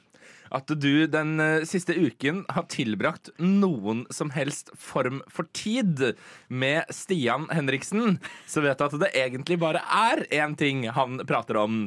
[0.53, 6.01] at du den eh, siste uken har tilbrakt noen som helst form for tid
[6.47, 11.57] med Stian Henriksen, så vet du at det egentlig bare er én ting han prater
[11.61, 11.85] om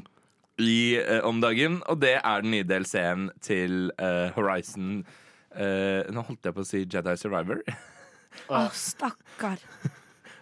[0.59, 5.05] i, eh, om dagen, og det er den nye DLC-en til eh, Horizon
[5.55, 7.63] eh, Nå holdt jeg på å si Jedi Survivor.
[8.51, 9.63] Å, stakkar.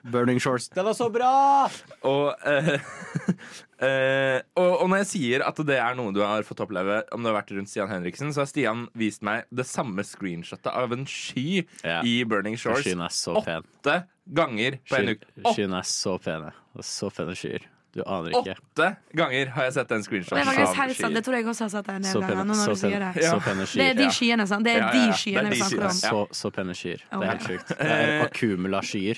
[0.07, 0.69] Burning Shores.
[0.69, 1.67] Den er så bra!
[2.07, 2.79] Og, eh,
[3.81, 7.23] eh, og, og når jeg sier at det er noe du har fått oppleve om
[7.23, 10.93] du har vært rundt Stian Henriksen, så har Stian vist meg det samme screenshotet av
[10.97, 12.01] en sky Ja.
[12.03, 13.63] i Burning Shores Skyen er så pen.
[13.83, 15.27] åtte ganger på en uke.
[15.55, 16.51] Skyen er så pen.
[16.83, 17.61] Så pene skyer.
[17.97, 18.53] Du aner ikke.
[18.61, 20.97] åtte ganger har jeg sett den Det screenshoten sant.
[20.99, 21.15] skyer.
[21.15, 23.15] Det tror jeg også har sett en Så del ganger.
[23.15, 23.25] det.
[23.25, 24.65] så pene Det er de skyene, sant?
[24.65, 25.07] Det er Ja, ja, de ja.
[25.07, 26.13] Det er skyene de vi snakker skyene.
[26.13, 26.27] om.
[26.29, 27.01] Så, så pene skyer.
[27.09, 27.69] Det er helt sjukt.
[27.69, 29.17] Det er akkumula-skyer.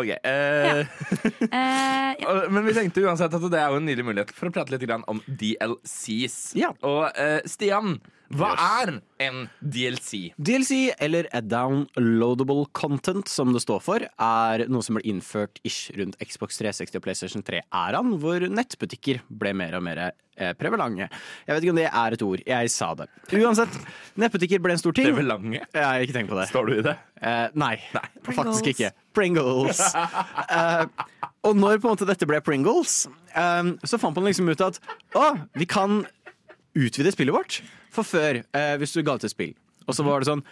[0.00, 0.12] Ok.
[0.22, 0.82] Eh,
[1.56, 2.34] Eh, ja.
[2.50, 4.84] Men vi tenkte uansett at det er jo en nydelig mulighet for å prate litt
[5.08, 6.38] om DLCs.
[6.58, 6.72] Ja.
[6.86, 7.96] Og eh, Stian,
[8.34, 10.32] hva er en DLC?
[10.34, 15.92] DLC, eller a downloadable content, som det står for, er noe som ble innført ish
[15.96, 21.06] rundt Xbox 360 og PlayStation 3-æraen, hvor nettbutikker ble mer og mer eh, prevalente.
[21.46, 23.08] Jeg vet ikke om det er et ord, jeg sa det.
[23.38, 23.78] Uansett,
[24.18, 25.10] nettbutikker ble en stor ting.
[25.12, 25.62] Prevalente?
[25.62, 26.48] Jeg har ikke tenkt på det.
[26.50, 26.96] Står du i det?
[27.22, 28.06] Eh, nei, nei.
[28.32, 28.92] faktisk ikke.
[29.16, 29.84] Pringles.
[30.56, 30.84] Eh,
[31.46, 33.06] og når på en måte dette ble Pringles,
[33.36, 34.78] eh, så fant man liksom ut at
[35.18, 36.04] å, vi kan
[36.76, 37.58] utvide spillet vårt.
[37.96, 39.54] For før, eh, hvis du ga ut et spill,
[39.86, 40.44] og så var det sånn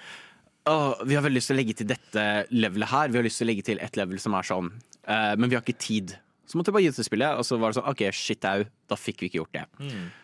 [0.64, 2.22] Åh, vi har veldig lyst til å legge til dette
[2.56, 4.70] levelet her, vi har lyst til å legge til et level som er sånn,
[5.04, 6.14] eh, men vi har ikke tid.
[6.48, 8.46] Så måtte jeg bare gi det til spillet, og så var det sånn OK, shit
[8.48, 9.64] au, da fikk vi ikke gjort det.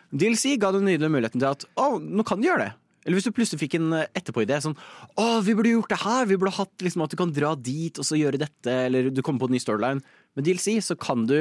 [0.09, 2.73] DLC ga den nydelige muligheten til at å, nå kan du gjøre det.
[3.05, 4.17] Eller hvis du plutselig fikk en etterpåidé.
[4.19, 4.75] etterpå-idé sånn
[5.17, 6.27] Å, vi burde gjort det her!
[6.29, 9.23] Vi burde hatt liksom at du kan dra dit og så gjøre dette, eller du
[9.25, 10.05] kommer på en ny storyline.
[10.37, 11.39] Med DLC så kan du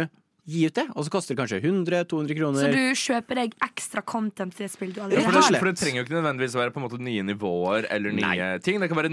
[0.51, 2.65] gi ut det, og så koster det kanskje 100-200 kroner.
[2.67, 5.61] Så du kjøper deg ekstra content til et spill du Ja, allerede for, rett det,
[5.63, 8.49] for det trenger jo ikke nødvendigvis være på en måte nye nivåer eller nye Nei.
[8.65, 8.81] ting.
[8.83, 9.13] Det kan være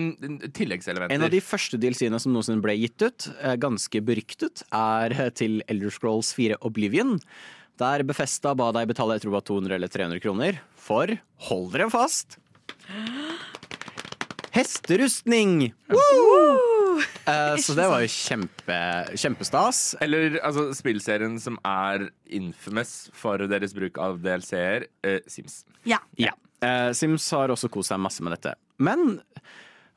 [0.58, 1.16] tilleggselementer.
[1.16, 5.30] En av de første DLC-ene som noensinne ble gitt ut, eh, ganske beryktet, er eh,
[5.38, 7.18] til Elder Scrolls 4 Oblivion.
[7.78, 11.14] Der Befesta ba deg betale jeg tror det var 200 eller 300 kroner for,
[11.50, 12.40] hold dere fast,
[14.58, 15.74] hesterustning!
[15.94, 16.87] Woo!
[16.98, 18.80] Eh, så det var jo kjempe,
[19.20, 19.82] kjempestas.
[20.04, 25.62] Eller altså, spillserien som er infamous for deres bruk av DLC-er, uh, Sims.
[25.88, 26.02] Ja.
[26.20, 26.36] Ja.
[26.64, 28.58] Uh, Sims har også kost seg masse med dette.
[28.82, 29.20] Men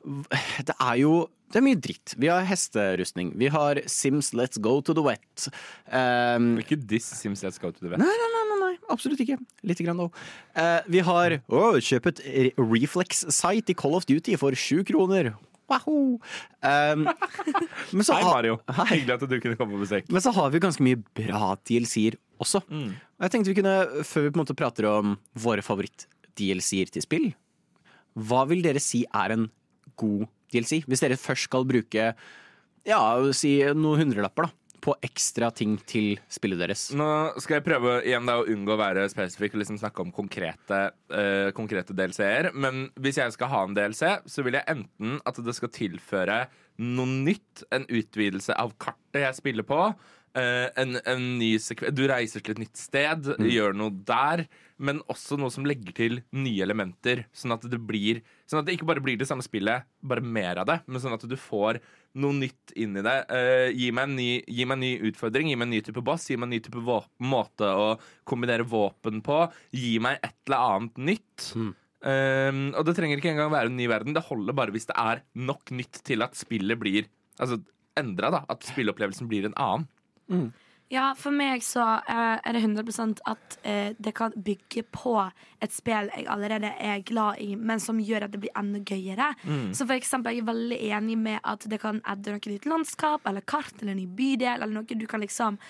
[0.01, 2.13] det er jo det er mye dritt.
[2.15, 3.33] Vi har hesterustning.
[3.39, 5.49] Vi har Sims Let's Go to the Wet.
[5.91, 7.99] Um, Ikke diss Sims Let's Go to the Wet.
[7.99, 9.35] Nei, nei, nei, nei, absolutt ikke.
[9.67, 10.15] Lite grann òg.
[10.55, 12.23] Uh, vi har å, kjøp et
[12.55, 15.33] reflex-site i Call of Duty for sju kroner.
[15.71, 16.19] Wahoo!
[16.61, 17.07] Um,
[18.05, 18.59] så Hei, Mario.
[18.69, 18.85] Hei.
[18.99, 20.11] Hyggelig at du kunne komme på besøk.
[20.13, 22.61] men så har vi ganske mye bra DLC-er også.
[22.69, 23.73] Og jeg tenkte vi kunne,
[24.05, 27.27] Før vi på en måte prater om våre favoritt-DLC-er til spill,
[28.13, 29.47] hva vil dere si er en
[29.97, 30.83] god DLC?
[30.85, 32.11] Hvis dere først skal bruke
[32.87, 33.01] ja,
[33.37, 36.87] si noen hundrelapper da, på ekstra ting til spillet deres.
[36.97, 37.07] Nå
[37.41, 40.81] skal jeg prøve igjen da å unngå å være spesifikk og liksom snakke om konkrete,
[41.13, 42.51] uh, konkrete DLC-er.
[42.57, 46.41] Men hvis jeg skal ha en DLC, så vil jeg enten at det skal tilføre
[46.81, 49.83] noe nytt, en utvidelse av kartet jeg spiller på.
[50.37, 54.45] Eh, en, en ny sekvens Du reiser til et nytt sted, gjør noe der.
[54.81, 57.25] Men også noe som legger til nye elementer.
[57.37, 60.59] Sånn at det blir Sånn at det ikke bare blir det samme spillet, bare mer
[60.63, 60.79] av det.
[60.87, 61.79] Men sånn at du får
[62.19, 63.17] noe nytt inn i det.
[63.31, 66.03] Uh, gi, meg en ny, gi meg en ny utfordring, gi meg en ny type
[66.03, 67.85] boss, gi meg en ny type våpen, måte å
[68.27, 69.45] kombinere våpen på.
[69.77, 71.47] Gi meg et eller annet nytt.
[72.01, 74.17] Um, og det trenger ikke engang være en ny verden.
[74.17, 77.09] Det holder bare hvis det er nok nytt til at spillet blir
[77.41, 77.55] Altså
[77.97, 78.41] endra, da.
[78.51, 79.87] At spilleopplevelsen blir en annen.
[80.91, 85.13] Ja, for meg så eh, er det 100 at eh, det kan bygge på
[85.63, 89.29] et spill jeg allerede er glad i, men som gjør at det blir enda gøyere.
[89.71, 93.23] Så for eksempel, jeg er veldig enig med at det kan adde noe nytt landskap
[93.29, 95.61] eller kart eller en ny bydel eller noe du kan liksom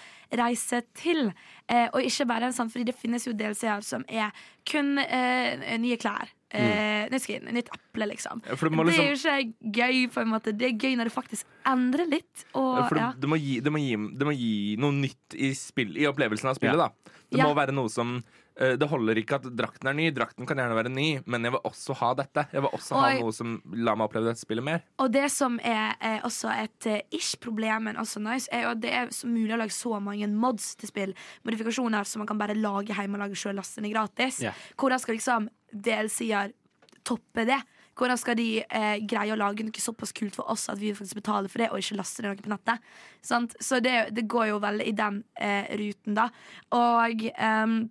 [0.41, 1.29] reise til.
[1.69, 4.33] Eh, og ikke bare en sånn, fordi det finnes jo DLC-er som er
[4.65, 6.33] kun nye klær.
[6.53, 8.41] Eh, nytt skin, nytt eple, liksom.
[8.47, 10.51] Ja, for det er jo liksom- ikke gøy, på en måte.
[10.57, 12.45] Det er gøy når det faktisk endrer litt.
[12.53, 13.13] Og, det, ja.
[13.17, 16.49] det, må gi, det, må gi, det må gi noe nytt i, spill, i opplevelsen
[16.49, 16.75] av spillet.
[16.77, 16.87] Ja.
[16.87, 16.91] da
[17.31, 17.45] Det Ja.
[17.47, 18.23] må være noe som eh,
[18.61, 20.07] Det holder ikke at drakten er ny.
[20.13, 22.45] Drakten kan gjerne være ny, men jeg vil også ha dette.
[22.53, 24.83] Jeg vil også ha noe som lar meg oppleve dette spillet mer.
[25.01, 28.83] Og det som er, er også et eh, ish-problem, men også nice, er jo at
[28.83, 31.17] det er så mulig å lage så mange mods til spill.
[31.47, 34.41] Modifikasjoner som man kan bare lage hjemme og lage sjøl, laste ned gratis.
[34.43, 34.57] Yeah.
[34.79, 36.53] Hvordan skal liksom DLC-er
[37.07, 37.61] toppe det?
[37.97, 41.19] Hvordan skal de eh, greie å lage noe såpass kult for oss at vi faktisk
[41.19, 42.91] betaler for det, og ikke laster ned noe på nettet?
[43.25, 43.55] Sant?
[43.61, 46.29] Så det, det går jo veldig i den eh, ruten, da.
[46.77, 47.81] Og ehm,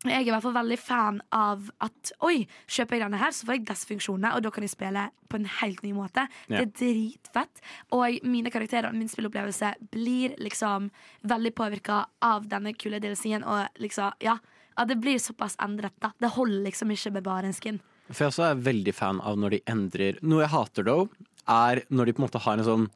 [0.00, 3.44] jeg er i hvert fall veldig fan av at Oi, kjøper jeg denne her, så
[3.44, 6.24] får jeg disse funksjonene, og da kan jeg spille på en helt ny måte.
[6.48, 7.60] Det er dritfett.
[7.96, 10.88] Og mine karakterer og min spillopplevelse blir liksom
[11.28, 14.38] veldig påvirka av denne kule DLC-en, og liksom, ja.
[14.80, 16.14] At det blir såpass endret, da.
[16.16, 17.82] Det holder liksom ikke med bare en skin.
[18.08, 21.12] For jeg også er veldig fan av når de endrer Noe jeg hater, though,
[21.44, 22.88] er når de på en måte har en sånn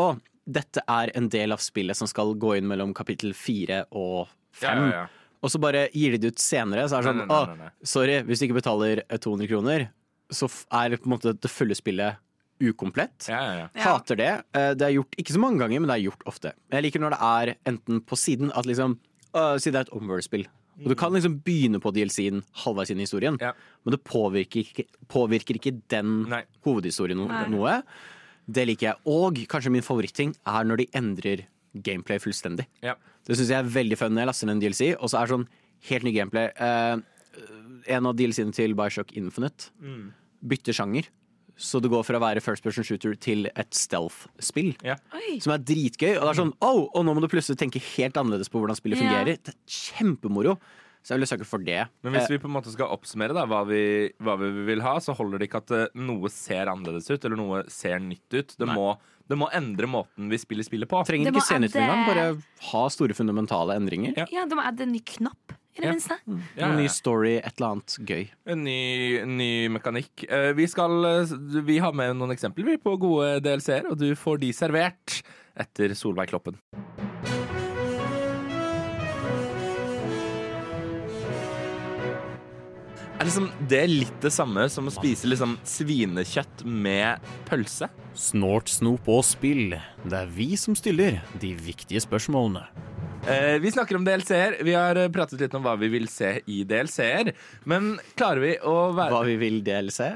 [0.00, 0.08] Å,
[0.48, 4.88] dette er en del av spillet som skal gå inn mellom kapittel fire og fem.
[4.88, 5.17] Ja, ja, ja.
[5.42, 6.88] Og så bare gir de det ut senere.
[6.90, 9.18] Så er det sånn Nei, nei, nei, nei, Å, sorry, hvis du ikke betaler eh,
[9.22, 9.88] 200 kroner,
[10.34, 12.18] så er er på en måte det fulle spillet
[12.60, 13.28] ukomplett.
[13.30, 13.66] Ja, ja, ja.
[13.74, 13.82] Ja.
[13.84, 14.30] Hater det.
[14.52, 16.52] Eh, Det er gjort ikke så mange ganger, men det er gjort ofte.
[16.72, 18.98] Jeg liker når det er enten på siden at liksom
[19.60, 20.46] Si det er et Omworld-spill.
[20.82, 23.52] Og Du kan liksom begynne på DLC-en halvveis inn i historien, Ja.
[23.84, 26.42] men det påvirker ikke, påvirker ikke den Nei.
[26.64, 27.46] hovedhistorien no Nei.
[27.46, 27.82] noe.
[28.50, 28.96] Det liker jeg.
[29.06, 32.66] Og kanskje min favoritting er når de endrer gameplay fullstendig.
[32.82, 32.94] Ja.
[33.26, 35.26] Det syns jeg er veldig fun når jeg laster ned en DLC, og så er
[35.26, 35.48] det sånn
[35.90, 36.50] helt ny gameplay.
[36.56, 36.96] Eh,
[37.94, 40.12] en av DLC-ene til Bioshock Infinite Mm.
[40.46, 41.08] bytter sjanger.
[41.58, 44.76] Så det går fra å være first person shooter til et stealth-spill.
[44.84, 44.94] Ja.
[45.40, 46.16] Som er dritgøy.
[46.16, 48.76] Og det er sånn, oh, og nå må du plutselig tenke helt annerledes på hvordan
[48.78, 49.08] spillet Ja.
[49.08, 49.42] fungerer.
[49.42, 50.58] Det er kjempemoro.
[51.02, 51.88] Så jeg vil søke for det.
[52.02, 54.80] Men hvis Eh, vi på en måte skal oppsummere da, hva, vi, hva vi vil
[54.82, 58.28] ha, så holder det ikke at eh, noe ser annerledes ut, eller noe ser nytt
[58.34, 58.54] ut.
[58.58, 58.74] Det, Nei.
[58.74, 58.98] må,
[59.28, 61.02] det må endre måten vi spiller spillet på.
[61.06, 62.06] trenger ikke se nytt engang.
[62.08, 62.26] Bare
[62.72, 64.14] ha store fundamentale endringer.
[64.16, 64.26] Ja.
[64.32, 65.92] Ja, det må adde en ny knapp, i det Ja.
[65.92, 66.16] minste.
[66.56, 68.28] Ja, Noen ny story, et eller annet gøy.
[68.46, 70.24] En ny, ny mekanikk.
[70.28, 74.40] Eh, Vi, skal, eh, vi har med noen eksempler på gode DLC-er, og du får
[74.40, 75.22] de servert
[75.56, 76.56] etter Solveig Kloppen.
[83.28, 87.90] Er liksom, det er litt det samme som å spise liksom svinekjøtt med pølse.
[88.16, 89.74] Snort, snop og spill.
[90.00, 92.62] Det er vi som stiller de viktige spørsmålene.
[93.28, 94.56] Eh, vi snakker om DLC-er.
[94.64, 97.34] Vi har eh, pratet litt om hva vi vil se i DLC-er.
[97.68, 100.14] Men klarer vi å være Hva vi vil DLC.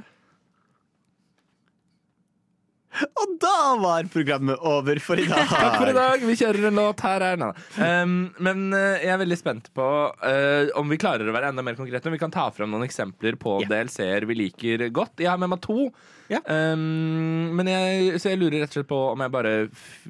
[2.92, 5.46] Og da var programmet over for i dag.
[5.48, 6.24] Takk for i dag.
[6.28, 7.24] Vi kjører en låt her.
[7.24, 7.38] her.
[7.40, 7.50] nå.
[7.78, 11.64] Um, men eh, jeg er veldig spent på uh, om vi klarer å være enda
[11.64, 12.10] mer konkrete.
[12.10, 13.70] Om vi kan ta fram noen eksempler på yeah.
[13.72, 15.22] DLC-er vi liker godt.
[15.24, 15.88] Jeg har med meg to.
[16.32, 16.44] Yeah.
[16.46, 19.54] Um, men jeg, så jeg lurer rett og slett på om jeg bare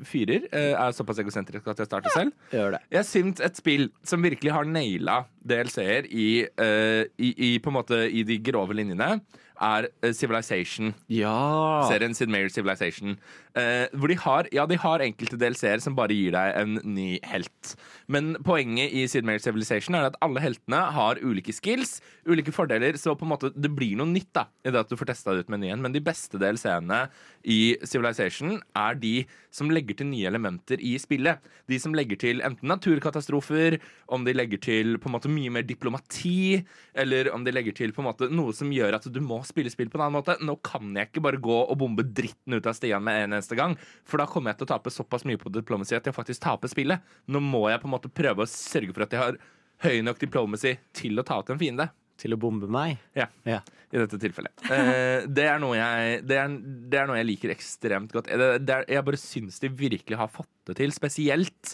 [0.09, 0.49] fyrer.
[0.51, 2.35] Uh, er såpass egosentrisk at jeg starter selv.
[2.55, 2.83] Gjør det.
[2.99, 7.79] Jeg syns et spill som virkelig har naila DLC-er i, uh, i, i, på en
[7.79, 9.17] måte, i de grove linjene,
[9.63, 11.87] er eh, Civilization Ja.
[11.89, 13.17] serien Sid Meier's Civilization.
[13.55, 17.19] Eh, hvor de har, ja, de har enkelte DLC-er som bare gir deg en ny
[17.29, 17.75] helt.
[18.09, 22.97] Men poenget i Sid Meier's Civilization er at alle heltene har ulike skills, ulike fordeler,
[23.01, 25.35] så på en måte det blir noe nytt da, i det at du får testa
[25.37, 25.83] det ut menyen.
[25.85, 27.05] Men de beste DLC-ene
[27.45, 29.15] i Civilization er de
[29.53, 31.43] som legger til nye elementer i spillet.
[31.69, 35.67] De som legger til enten naturkatastrofer, om de legger til på en måte mye mer
[35.69, 36.63] diplomati,
[36.97, 39.71] eller om de legger til på en måte noe som gjør at du må spille
[39.73, 40.37] spill på en annen måte.
[40.43, 43.57] Nå kan jeg ikke bare gå og bombe dritten ut av Stian med en eneste
[43.59, 43.77] gang,
[44.09, 46.73] for da kommer jeg til å tape såpass mye på diplomacy at jeg faktisk taper
[46.73, 47.05] spillet.
[47.31, 49.41] Nå må jeg på en måte prøve å sørge for at jeg har
[49.87, 51.89] høy nok diplomacy til å ta ut en fiende.
[52.23, 53.01] Til å bombe meg.
[53.19, 53.63] Ja, Ja.
[53.91, 54.53] i dette tilfellet.
[54.71, 56.53] Eh, det, er jeg, det, er,
[56.93, 58.29] det er noe jeg liker ekstremt godt.
[58.31, 61.73] Det, det er, jeg bare syns de virkelig har fått det til, spesielt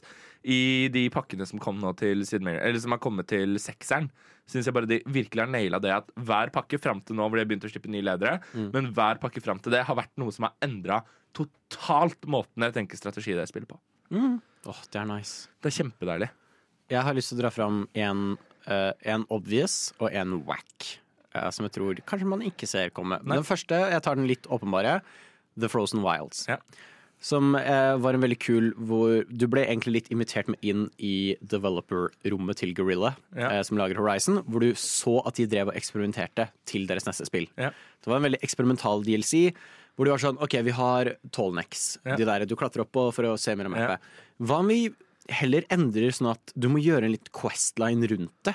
[0.49, 4.09] i de pakkene som kom nå til Sid eller som har kommet til sekseren.
[4.49, 7.37] Syns jeg bare de virkelig har naila det at hver pakke fram til nå hvor
[7.37, 8.39] de har begynt å slippe nye ledere,
[8.73, 11.03] men hver pakke fram til det har vært noe som har endra
[11.37, 13.77] totalt måten jeg tenker strategi i det spillet på.
[14.69, 15.51] Åh, det er nice.
[15.61, 16.31] Det er kjempedeilig.
[16.89, 18.23] Jeg har lyst til å dra fram en,
[18.65, 20.95] uh, en obvious og en whack.
[21.37, 23.21] uh, som jeg tror kanskje man ikke ser komme.
[23.29, 25.03] Den første, jeg tar den litt åpenbare,
[25.61, 26.47] The Frozen Wilds.
[26.49, 26.57] Ja.
[27.21, 31.35] Som eh, var en veldig kul hvor du ble egentlig litt invitert med inn i
[31.43, 33.51] developer-rommet til Gorilla, Ja.
[33.59, 37.27] eh, som lager Horizon, hvor du så at de drev og eksperimenterte til deres neste
[37.27, 37.49] spill.
[37.59, 37.71] Ja.
[38.03, 39.53] Det var en veldig eksperimental DLC,
[39.97, 42.15] hvor du var sånn OK, vi har tallnecks, Ja.
[42.17, 43.99] de der du klatrer opp på for å se mer om mappet.
[44.41, 44.91] Hva om vi
[45.29, 48.55] heller endrer sånn at du må gjøre en litt questline rundt det?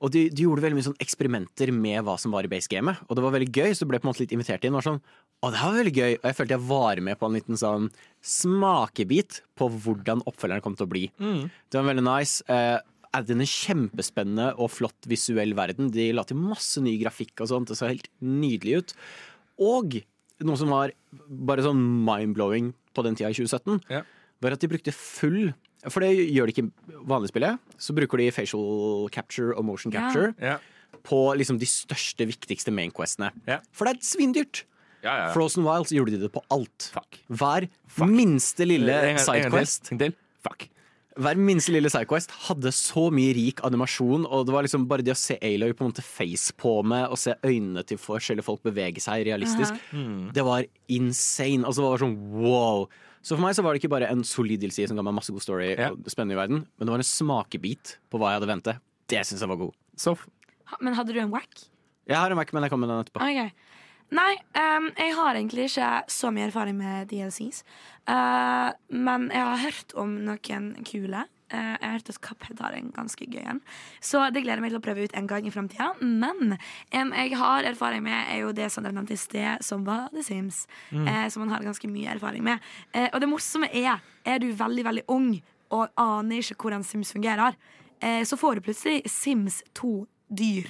[0.00, 3.16] Og de, de gjorde veldig mye sånn eksperimenter med hva som var i basegamet, og
[3.16, 4.74] det var veldig gøy, så du ble på en måte litt invitert inn.
[4.76, 5.00] Og var sånn,
[5.42, 7.88] å, det var veldig gøy, og jeg følte jeg var med på en liten sånn
[8.22, 11.04] smakebit på hvordan oppfølgeren kom til å bli.
[11.18, 12.42] Det var veldig nice.
[12.52, 12.78] Eh,
[13.12, 15.90] er det en kjempespennende og flott visuell verden.
[15.92, 17.68] De la til masse ny grafikk og sånt.
[17.72, 18.94] Det så helt nydelig ut.
[19.60, 19.98] Og
[20.42, 20.94] noe som var
[21.28, 24.02] bare sånn mind-blowing på den tida i 2017, Ja.
[24.40, 25.54] var at de brukte full
[25.90, 27.58] For det gjør de ikke i vanlig spillet.
[27.76, 29.98] Så bruker de facial capture og motion Ja.
[30.12, 30.58] capture Ja.
[31.02, 33.32] på liksom de største, viktigste mainquestene.
[33.48, 33.58] Ja.
[33.72, 34.62] For det er svindyrt.
[35.02, 35.32] Ja, ja, ja.
[35.34, 36.90] Frozen Wilds gjorde de det på alt.
[36.94, 37.18] Fuck.
[37.28, 37.66] Hver
[38.06, 39.90] minste lille sidequest
[40.42, 40.68] Fuck.
[41.18, 45.12] hver minste lille sidequest hadde så mye rik animasjon, og det var liksom bare det
[45.12, 48.62] å se Aloy på en måte face på med, og se øynene til forskjellige folk
[48.64, 49.74] bevege seg realistisk,
[50.32, 51.66] det var insane.
[51.66, 52.86] Altså det var sånn wow.
[53.22, 55.30] Så for meg så var det ikke bare en solid DLC som ga meg masse
[55.34, 55.90] god story Ja.
[55.92, 58.80] og spennende i verden, men det var en smakebit på hva jeg hadde ventet.
[59.12, 59.74] Det syns jeg var god.
[59.98, 60.16] Så
[60.80, 61.66] Men hadde du en wack?
[62.08, 63.20] Jeg har en wack, men jeg kommer med den etterpå.
[63.22, 63.52] Ok.
[64.12, 67.62] Nei, um, jeg har egentlig ikke så mye erfaring med DLCs.
[68.04, 71.22] Uh, men jeg har hørt om noen kule.
[71.52, 73.62] Uh, jeg har hørt at Cuphead har en ganske gøy en.
[74.04, 75.92] Så det gleder jeg meg til å prøve ut en gang i framtida.
[76.02, 76.58] Men
[76.92, 80.10] en jeg har erfaring med, er jo det som dere nevnte i sted, som var
[80.12, 80.66] The Sims.
[80.92, 82.60] Eh, som man har ganske mye erfaring med.
[82.92, 85.32] Eh, og det morsomme er, er du veldig, veldig ung
[85.72, 87.56] og aner ikke hvordan Sims fungerer,
[88.00, 90.68] eh, så får du plutselig Sims 2 dyr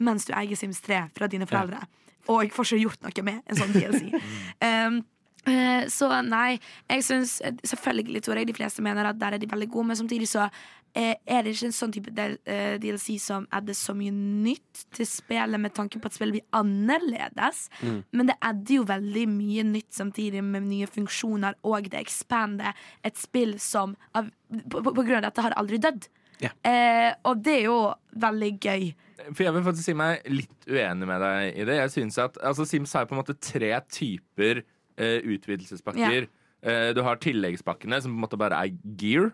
[0.00, 1.84] mens du eier Sims 3 fra dine foreldre.
[2.30, 4.12] Og får ikke gjort noe med en sånn DLC.
[4.70, 5.00] um,
[5.48, 6.58] Eh, Så nei,
[6.90, 9.96] jeg syns Selvfølgelig tror jeg de fleste mener at der er de veldig gode, men
[9.96, 10.48] samtidig så
[10.94, 14.84] eh, er det ikke en sånn type del, eh, DLC som adder så mye nytt
[14.96, 17.68] til spillet med tanke på at spillet blir annerledes.
[17.80, 18.02] Mm.
[18.12, 22.76] Men det adder jo veldig mye nytt samtidig med nye funksjoner, og det ekspander
[23.06, 26.10] et spill som av, på, på, på grunn av dette har aldri dødd.
[26.40, 26.50] Ja.
[26.64, 27.78] Eh, og det er jo
[28.20, 28.90] veldig gøy.
[29.30, 31.78] For jeg vil faktisk si meg litt uenig med deg i det.
[31.82, 36.28] Jeg synes at altså, Sims har på en måte tre typer eh, utvidelsespakker.
[36.60, 39.32] Eh, du har tilleggspakkene, som på en måte bare er gear.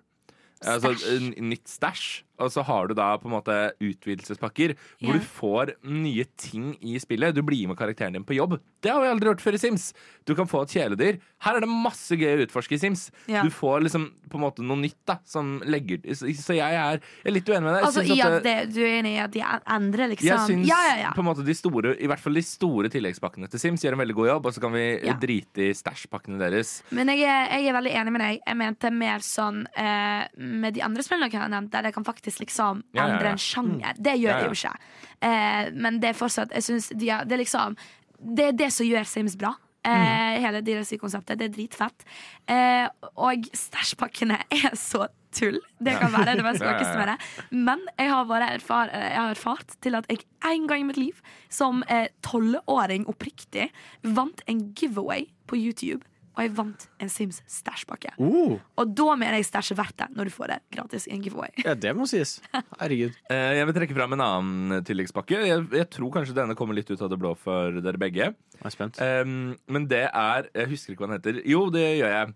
[0.67, 0.95] Altså
[1.45, 2.26] nytt stæsj.
[2.39, 5.19] Og så har du da på en måte utvidelsespakker hvor Ja.
[5.19, 7.35] du får nye ting i spillet.
[7.35, 8.59] Du blir med karakteren din på jobb.
[8.83, 9.93] Det har vi aldri gjort før i Sims.
[10.27, 11.19] Du kan få et kjæledyr.
[11.43, 13.11] Her er det masse gøy å utforske i Sims.
[13.27, 13.43] Ja.
[13.43, 17.01] Du får liksom på en måte noe nytt da som legger Så så jeg er,
[17.25, 17.81] jeg er litt uenig med deg.
[17.81, 20.09] Jeg Altså synes i at at det- det, Du er enig i at de endrer,
[20.11, 20.27] liksom?
[20.27, 21.11] jeg syns ja, ja, ja.
[21.13, 23.99] på en måte de store I hvert fall de store tilleggspakkene til Sims gjør en
[23.99, 25.15] veldig god jobb, og så kan vi Ja.
[25.15, 26.83] drite i stæsjpakkene deres.
[26.91, 28.41] Men jeg er, jeg er veldig enig med deg.
[28.47, 32.05] Jeg mente mer sånn eh, med de andre spillene jeg har nevnt, der det kan
[32.05, 33.95] faktisk liksom Ja, endre en sjanger.
[33.99, 34.75] Det gjør det jo ikke.
[35.21, 37.77] Eh, men det er fortsatt Jeg synes de Det er liksom
[38.21, 39.55] Det er det som gjør Sims bra.
[39.87, 41.39] Eh, Hele DLC-konseptet.
[41.39, 42.05] Det er dritfett.
[42.51, 45.07] Eh, og stæsjpakkene er så
[45.37, 45.61] tull.
[45.79, 47.17] Det kan være det mest spøkeste med det.
[47.53, 50.99] Men jeg har, bare erfar, jeg har erfart til at jeg en gang i mitt
[51.01, 51.21] liv
[51.53, 53.69] som eh, tolvåring oppriktig
[54.17, 56.03] vant en giveaway på YouTube.
[56.37, 58.11] Og jeg vant en Sims stæsjpakke.
[58.21, 61.15] Oh, Og da mener jeg stæsj er verdt det, når du får det gratis i
[61.17, 61.49] en giveaway.
[61.65, 62.35] ja, det må sies.
[62.81, 63.15] Herregud.
[63.33, 65.39] Eh, Jeg vil trekke fram en annen tilleggspakke.
[65.49, 68.35] Jeg, jeg tror kanskje denne kommer litt ut av det blå for dere begge.
[68.37, 69.01] Jeg er spent.
[69.01, 71.41] Um, men det er Jeg husker ikke hva den heter.
[71.49, 72.35] Jo, det gjør jeg.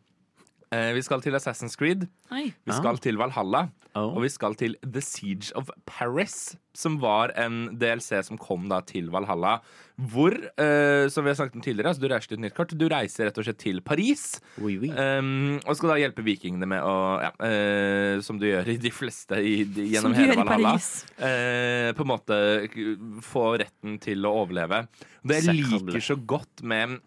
[0.70, 2.08] Uh, vi skal til Assassin's Creed.
[2.32, 2.46] Oi.
[2.64, 3.00] Vi skal Ah.
[3.04, 3.66] til Valhalla.
[3.98, 4.14] Oh.
[4.14, 8.78] Og vi skal til The Siege of Paris, som var en DLC som kom da
[8.86, 9.56] til Valhalla.
[10.00, 12.74] Hvor, uh, som vi har snakket om tidligere, altså du reiser til et nytt kart.
[12.78, 14.24] Du reiser rett og slett til Paris.
[14.62, 14.92] Oui, oui.
[14.94, 18.92] Um, og skal da hjelpe vikingene med å ja, uh, Som du gjør i de
[18.94, 20.76] fleste i, de, gjennom hele Valhalla.
[21.18, 22.38] Eh, på en måte
[23.26, 24.84] få retten til å overleve.
[25.26, 27.00] Det jeg liker så godt med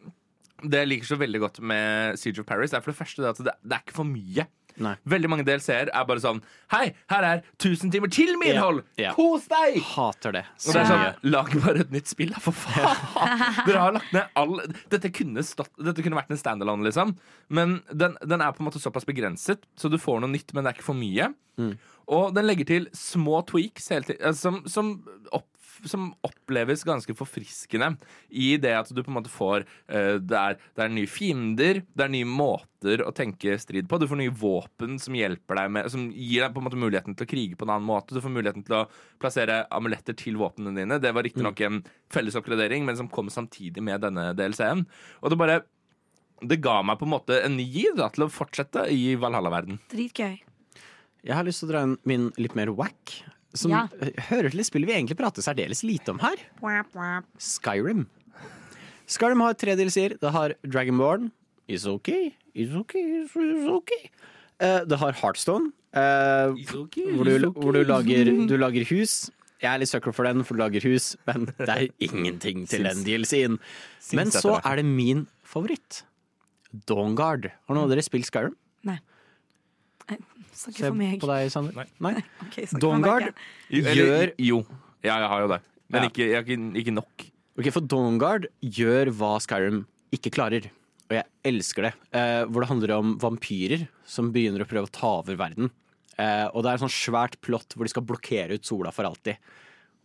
[0.61, 3.31] Det jeg liker så veldig godt med Siege of Paris, er for det første det
[3.31, 4.45] at det, det er ikke for mye.
[4.82, 4.93] Nei.
[5.13, 6.41] Veldig mange DLC-er er bare sånn
[6.74, 8.82] Hei, her er 1000 timer til med innhold!
[8.97, 9.13] Ja, ja.
[9.17, 9.78] Kos deg!
[9.93, 10.43] Hater det.
[10.63, 11.21] Og det er sånn.
[11.30, 12.97] Lag bare et nytt spill, da, for faen!
[13.67, 14.57] Dere har lagt ned all
[14.89, 17.13] Dette kunne, stått, dette kunne vært en standalone, liksom.
[17.53, 20.65] Men den, den er på en måte såpass begrenset, så du får noe nytt, men
[20.65, 21.30] det er ikke for mye.
[22.11, 24.95] Og den legger til små tweaks hele tiden, eh, som, som,
[25.32, 25.47] opp,
[25.89, 27.93] som oppleves ganske forfriskende.
[28.30, 31.82] I det at du på en måte får uh, det, er, det er nye fiender,
[31.84, 33.99] det er nye måter å tenke strid på.
[34.01, 37.17] Du får nye våpen som hjelper deg med Som gir deg på en måte muligheten
[37.17, 38.15] til å krige på en annen måte.
[38.15, 38.88] Du får muligheten til å
[39.21, 40.99] plassere amuletter til våpnene dine.
[41.01, 44.84] Det var riktignok en fellesoppgradering, men som kom samtidig med denne DLC-en.
[45.21, 45.61] Og det bare
[46.43, 49.80] det ga meg på en måte en ny giv til å fortsette i Valhalla-verden.
[49.93, 50.41] Dritgøy.
[51.24, 53.13] Jeg har lyst til å dra inn min litt mer wack,
[53.53, 53.87] som Ja.
[54.01, 56.35] eh, hører til et spill vi egentlig prater særdeles lite om her.
[57.37, 58.07] Skyrim.
[59.07, 60.17] Skyrim har tre DLC-er.
[60.19, 61.31] Det har Dragonborn.
[61.69, 64.09] It's okay, It's okay, It's okay.
[64.59, 69.29] Eh, det har Heartstone, eh, hvor, du, hvor du, lager, du lager hus.
[69.63, 72.83] Jeg er litt sucker for den, for du lager hus, men det er ingenting til
[72.83, 73.59] den DLC-en.
[74.13, 76.03] Men så er det min favoritt.
[76.89, 77.47] Dawnguard.
[77.67, 78.55] Har noen av dere spilt Skyrim?
[80.03, 80.19] Snakker
[80.53, 81.75] Se på deg, Sander.
[81.75, 81.85] Nei.
[81.99, 82.13] Nei?
[82.47, 82.67] Okay,
[83.81, 84.59] eller- gjør Jo.
[85.03, 85.61] Ja, jeg har jo det.
[85.89, 86.09] Men Ja.
[86.09, 87.25] ikke, jeg, ikke, ikke nok.
[87.59, 89.83] Ok, For Dongard gjør hva Skyrim
[90.15, 90.69] ikke klarer.
[91.09, 91.93] Og jeg elsker det.
[92.15, 95.69] Eh, hvor det handler om vampyrer som begynner å prøve å ta over verden.
[96.17, 99.03] Eh, og det er et sånt svært plott hvor de skal blokkere ut sola for
[99.09, 99.37] alltid.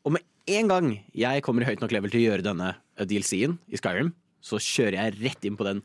[0.05, 3.05] Og med en gang jeg kommer i høyt nok level til å gjøre denne eh,
[3.09, 5.83] DLC-en i Skyrim, så kjører jeg rett inn på den.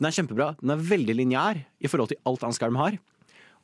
[0.00, 0.50] Den er kjempebra.
[0.60, 2.98] Den er veldig lineær i forhold til alt annet Skyrim har.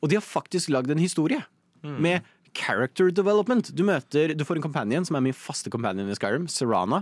[0.03, 1.41] Og de har faktisk lagd en historie
[1.83, 2.21] med
[2.55, 3.71] character development.
[3.75, 7.01] Du møter, du får en companion som er min faste companion i Skyrim, Serana,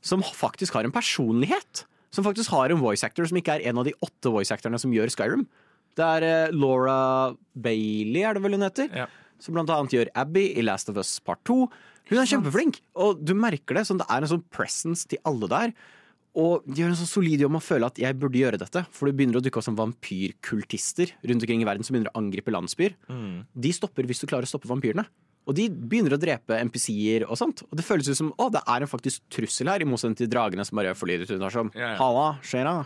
[0.00, 1.84] som faktisk har en personlighet.
[2.14, 4.78] Som faktisk har en voice actor som ikke er en av de åtte voice actorene
[4.80, 5.44] som gjør Skyrim.
[5.96, 8.88] Det er eh, Laura Bailey, er det vel hun heter?
[9.42, 11.58] Som blant annet gjør Abby i Last of Us Part 2.
[12.08, 13.86] Hun er kjempeflink, og du merker det.
[13.88, 15.72] Sånn, det er en sånn presence til alle der.
[16.36, 18.82] Og de gjør en sånn solid jobb med å føle at jeg burde gjøre dette.
[18.92, 22.20] For det begynner å dukke opp som vampyrkultister rundt omkring i verden som begynner å
[22.20, 22.96] angripe landsbyer.
[23.56, 25.06] De stopper hvis du klarer å stoppe vampyrene.
[25.46, 27.62] Og de begynner å drepe NPC-er og sånt.
[27.70, 30.28] Og det føles ut som å, det er en faktisk trussel her, i motsetning til
[30.28, 31.92] dragene som bare forlyder ut som ja.
[32.00, 32.80] Halla, skjer'a?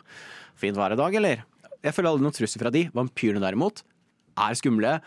[0.61, 1.47] Fint vær i dag, eller?
[1.81, 2.85] Jeg føler aldri noen trussel fra de.
[2.93, 3.81] Vampyrene derimot
[4.41, 4.99] er skumle.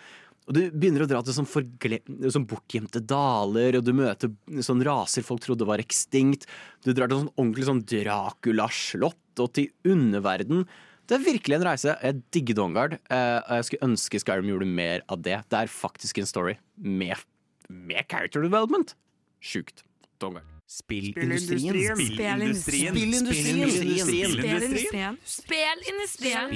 [0.43, 4.31] Og du begynner å dra til sånn, sånn bortgjemte daler, og du møter
[4.65, 6.47] sånn raser folk trodde var ekstinkt.
[6.83, 10.65] Du drar til sånn ordentlig sånn Dracula-slott og til underverden.
[11.07, 11.95] Det er virkelig en reise.
[11.99, 12.97] Jeg digger Dawnguard.
[13.11, 15.39] Eh, og jeg skulle ønske Skyrim gjorde mer av det.
[15.51, 17.19] Det er faktisk en story med,
[17.67, 18.95] med character development.
[19.43, 19.83] Sjukt.
[20.23, 20.52] Dawnguard.
[20.73, 21.93] Spillindustrien.
[21.93, 22.95] Spillindustrien.
[22.95, 25.17] Spillindustrien.
[25.21, 26.49] Spillindustrien.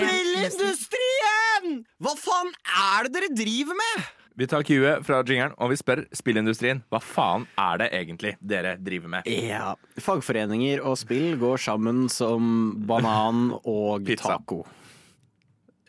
[0.00, 1.84] Spillindustrien!
[2.00, 4.00] Hva faen er det dere driver med?
[4.34, 8.74] Vi tar Q-et fra jingeren, og vi spør spillindustrien hva faen er det egentlig dere
[8.80, 9.22] driver med?
[9.28, 14.64] Ja, Fagforeninger og spill går sammen som banan og taco.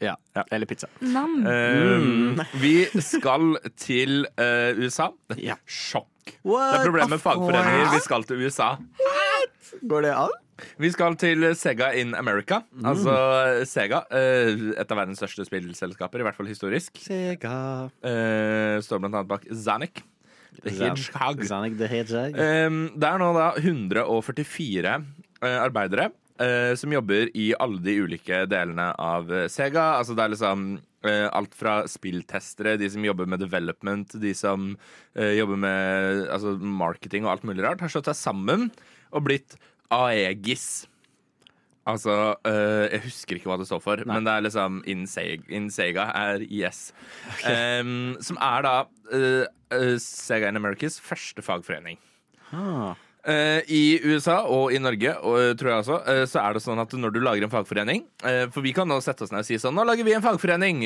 [0.05, 0.89] Ja, Eller pizza.
[1.01, 1.37] Nam.
[1.47, 5.09] Eh, vi skal til uh, USA.
[5.41, 5.57] Ja.
[5.65, 6.11] Sjokk.
[6.45, 7.93] What Det er problemet med fagforeninger.
[7.93, 8.75] Vi skal til USA.
[9.85, 10.33] Går det an?
[10.79, 12.61] Vi skal til Sega in America.
[12.85, 13.13] Altså
[13.67, 16.95] Sega, eh, et av verdens største spillselskaper, i hvert fall historisk.
[17.03, 17.89] Sega.
[17.99, 20.03] Eh, står blant annet bak Zanik.
[20.63, 21.43] The Hedgehog.
[21.43, 22.37] Zanik the Hedgehog.
[22.39, 26.09] Um, det er nå da 144 eh, arbeidere
[26.41, 29.95] eh, som jobber i alle de ulike delene av eh, Sega.
[29.99, 30.65] Altså det er liksom
[31.07, 34.73] eh, alt fra spilltestere, de som jobber med development, de som
[35.15, 38.69] eh, jobber med altså, marketing og alt mulig rart, har slått seg sammen
[39.15, 39.57] og blitt
[39.93, 40.85] Aegis.
[41.85, 46.41] Altså, eh, jeg husker ikke hva det står for, men det er liksom Insega, er
[46.47, 46.87] IS.
[47.45, 48.73] Um, som er da
[49.13, 51.99] uh, uh, Sega in Americas første fagforening.
[52.49, 52.97] Ah.
[53.25, 56.61] Eh, I USA og i Norge og, eh, tror jeg også, eh, så er det
[56.61, 58.03] sånn at når du lager en fagforening
[58.53, 60.85] For vi kan nå sette oss ned og si sånn Nå lager vi en fagforening.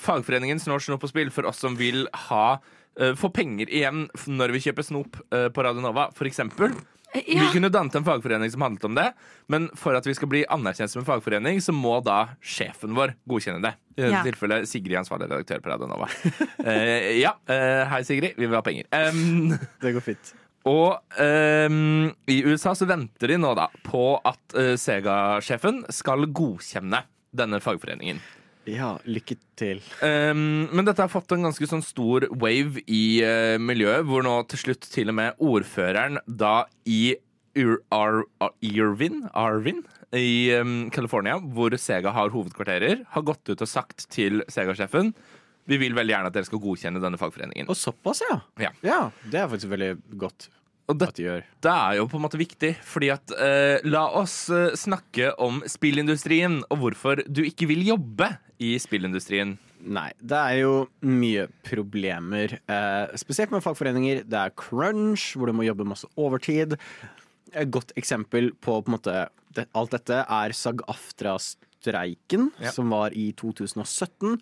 [0.00, 2.58] Fagforeningen snår Snop på Spill for oss som vil ha
[3.18, 6.70] få penger igjen når vi kjøper snop på Radio Nova, for eksempel.
[7.14, 9.08] Vi kunne dannet en fagforening som handlet om det,
[9.50, 13.14] men for at vi skal bli anerkjent som en fagforening, så må da sjefen vår
[13.30, 13.74] godkjenne det.
[13.98, 14.22] I dette Ja.
[14.26, 16.06] tilfellet Sigrid, ansvarlig redaktør på Radio Nova.
[16.66, 18.86] uh, ja, uh, hei Sigrid, vi vil ha penger.
[18.90, 20.34] Um, Det går fint.
[20.68, 27.02] Og ehm, i USA så venter de nå da på at eh, Sega-sjefen skal godkjenne
[27.34, 28.22] denne fagforeningen.
[28.64, 29.82] Ja, lykke til.
[30.00, 34.38] Um, men dette har fått en ganske sånn stor wave i uh, miljøet, hvor nå
[34.48, 37.18] til slutt til og med ordføreren da i
[37.54, 39.84] Ar Ar Irvin, Arvin
[40.16, 45.12] i um, California, hvor Sega har hovedkvarterer, har gått ut og sagt til Sega-sjefen
[45.66, 47.68] vi vil veldig gjerne at dere skal godkjenne denne fagforeningen.
[47.72, 48.40] Og såpass, ja.
[48.84, 49.10] Ja.
[49.24, 50.48] Det er faktisk veldig godt
[50.88, 51.28] Og det, at de
[51.64, 55.62] det er jo på en måte viktig, fordi at eh, La oss eh, snakke om
[55.64, 58.28] spillindustrien, og hvorfor du ikke vil jobbe
[58.60, 59.56] i spillindustrien.
[59.84, 62.58] Nei, det er jo mye problemer.
[62.68, 64.22] Eh, spesielt med fagforeninger.
[64.28, 66.76] Det er crunch, hvor du må jobbe masse overtid.
[67.54, 72.70] Et godt eksempel på, på måte, det, alt dette er SAG-AFTRA-streiken, Ja.
[72.72, 74.40] som var i 2017.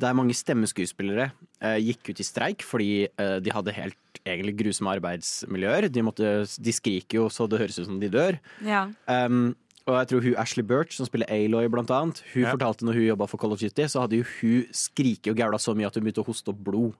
[0.00, 1.28] Der mange stemmeskuespillere
[1.62, 5.86] eh, gikk ut i streik fordi eh, de hadde helt egentlig grusomme arbeidsmiljøer.
[5.92, 8.38] De, måtte, de skriker jo så det høres ut som de dør.
[8.64, 8.86] Ja.
[9.06, 12.54] Um, og jeg tror hun Ashley Birch, som spiller Aloy, blant annet, hun Ja.
[12.56, 15.58] fortalte når hun jobba for Call of Duty, så hadde jo hun skriket og gaula
[15.60, 16.94] så mye at hun begynte å hoste opp blod.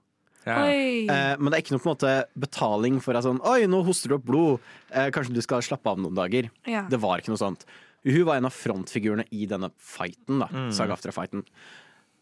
[0.45, 0.59] Ja.
[0.69, 3.79] Eh, men det er ikke noe på en måte betaling for at sånn Oi, nå
[3.87, 4.59] hoster du opp blod.
[4.93, 6.51] Eh, kanskje du skal slappe av noen dager.
[6.69, 6.85] Ja.
[6.87, 7.65] Det var ikke noe sånt.
[8.05, 10.45] Hun var en av frontfigurene i denne fighten, da.
[10.53, 10.69] Mm.
[10.77, 11.41] Saga Aftra-fighten.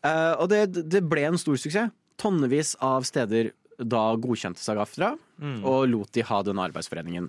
[0.03, 1.91] Eh, og det, det ble en stor suksess.
[2.21, 3.51] Tonnevis av steder
[3.81, 5.63] da godkjente Sagaftra Mm.
[5.65, 7.25] og lot de ha denne arbeidsforeningen.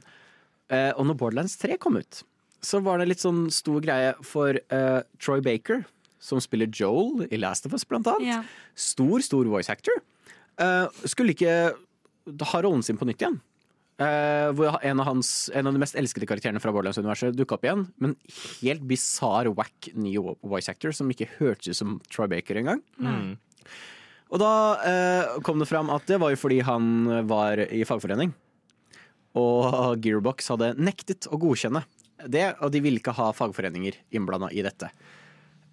[0.71, 2.19] Uh, og når Borderlands 3 kom ut,
[2.63, 5.83] så var det litt sånn stor greie for uh, Troy Baker,
[6.21, 8.29] som spiller Joel i Last of Us, blant annet.
[8.29, 8.45] Yeah.
[8.77, 9.97] Stor, stor voice actor.
[10.61, 11.75] Eh, skulle ikke
[12.53, 13.41] ha rollen sin på nytt igjen.
[13.95, 17.67] Eh, hvor en av, hans, en av de mest elskede karakterene fra Borderlands-universet dukka opp
[17.67, 17.85] igjen.
[18.03, 18.17] Men
[18.59, 22.83] helt bisarr, wack ny voice actor som ikke hørtes ut som Troy Baker engang.
[22.99, 23.37] Mm.
[24.35, 28.35] Og da eh, kom det fram at det var jo fordi han var i fagforening.
[29.39, 31.85] Og Gearbox hadde nektet å godkjenne
[32.31, 34.91] det, og de ville ikke ha fagforeninger innblanda i dette.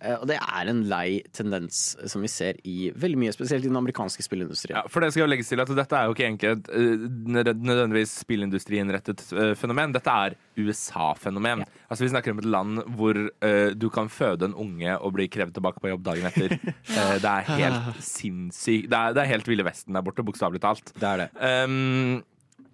[0.02, 3.70] Eh, Og det er en lei tendens som vi ser i veldig mye, spesielt i
[3.70, 4.78] den amerikanske spillindustrien.
[4.80, 7.54] Ja, for det skal jo legges til at Dette er jo ikke egentlig et eh,
[7.62, 9.94] nødvendigvis spillindustriinnrettet eh, fenomen.
[9.96, 11.64] Dette er USA-fenomen.
[11.88, 15.28] Altså Vi snakker om et land hvor uh, du kan føde en unge og bli
[15.32, 16.58] krevd tilbake på jobb dagen etter.
[16.92, 18.90] uh, det er helt sinnssykt.
[18.92, 20.94] Det, det er helt Ville Vesten der borte, bokstavelig talt.
[20.96, 21.30] Det er det.
[21.40, 22.22] Um,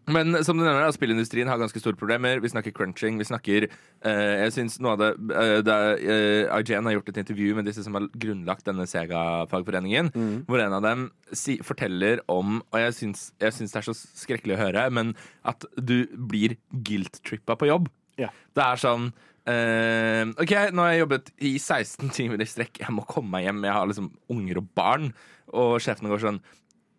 [0.07, 2.39] men som du nevner, spillindustrien har ganske store problemer.
[2.43, 3.17] Vi snakker crunching.
[3.19, 7.21] Vi snakker eh, Jeg synes noe av det, eh, det eh, IGN har gjort et
[7.23, 10.11] intervju med disse som har grunnlagt denne Sega-fagforeningen,
[10.47, 13.95] hvor en av dem si, forteller om Og jeg syns, jeg syns det er så
[13.97, 15.13] skrekkelig å høre, men
[15.47, 17.91] at du blir guilt-trippa på jobb.
[18.17, 18.33] Yeah.
[18.55, 19.11] Det er sånn
[19.47, 22.81] eh, OK, nå har jeg jobbet i 16 timer i strekk.
[22.83, 23.63] Jeg må komme meg hjem.
[23.67, 25.11] Jeg har liksom unger og barn.
[25.55, 26.43] Og sjefene går sånn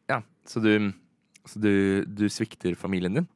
[0.09, 0.73] Ja, så du
[1.49, 1.73] Så du,
[2.05, 3.29] du svikter familien din.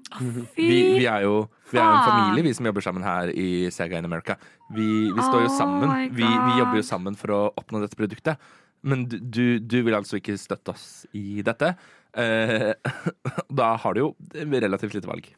[0.54, 3.30] fy Vi, vi er jo vi er jo en familie, vi som jobber sammen her
[3.32, 4.36] i Sega in America.
[4.74, 5.94] Vi, vi står jo sammen.
[6.12, 8.50] Vi, vi jobber jo sammen for å oppnå dette produktet.
[8.82, 10.86] Men du, du, du vil altså ikke støtte oss
[11.16, 11.72] i dette.
[12.18, 12.72] Eh,
[13.60, 14.08] da har du jo
[14.52, 15.30] relativt lite valg.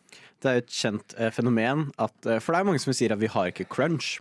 [0.43, 3.15] Det er jo et kjent eh, fenomen at eh, For det er mange som sier
[3.15, 4.17] at vi har ikke crunch.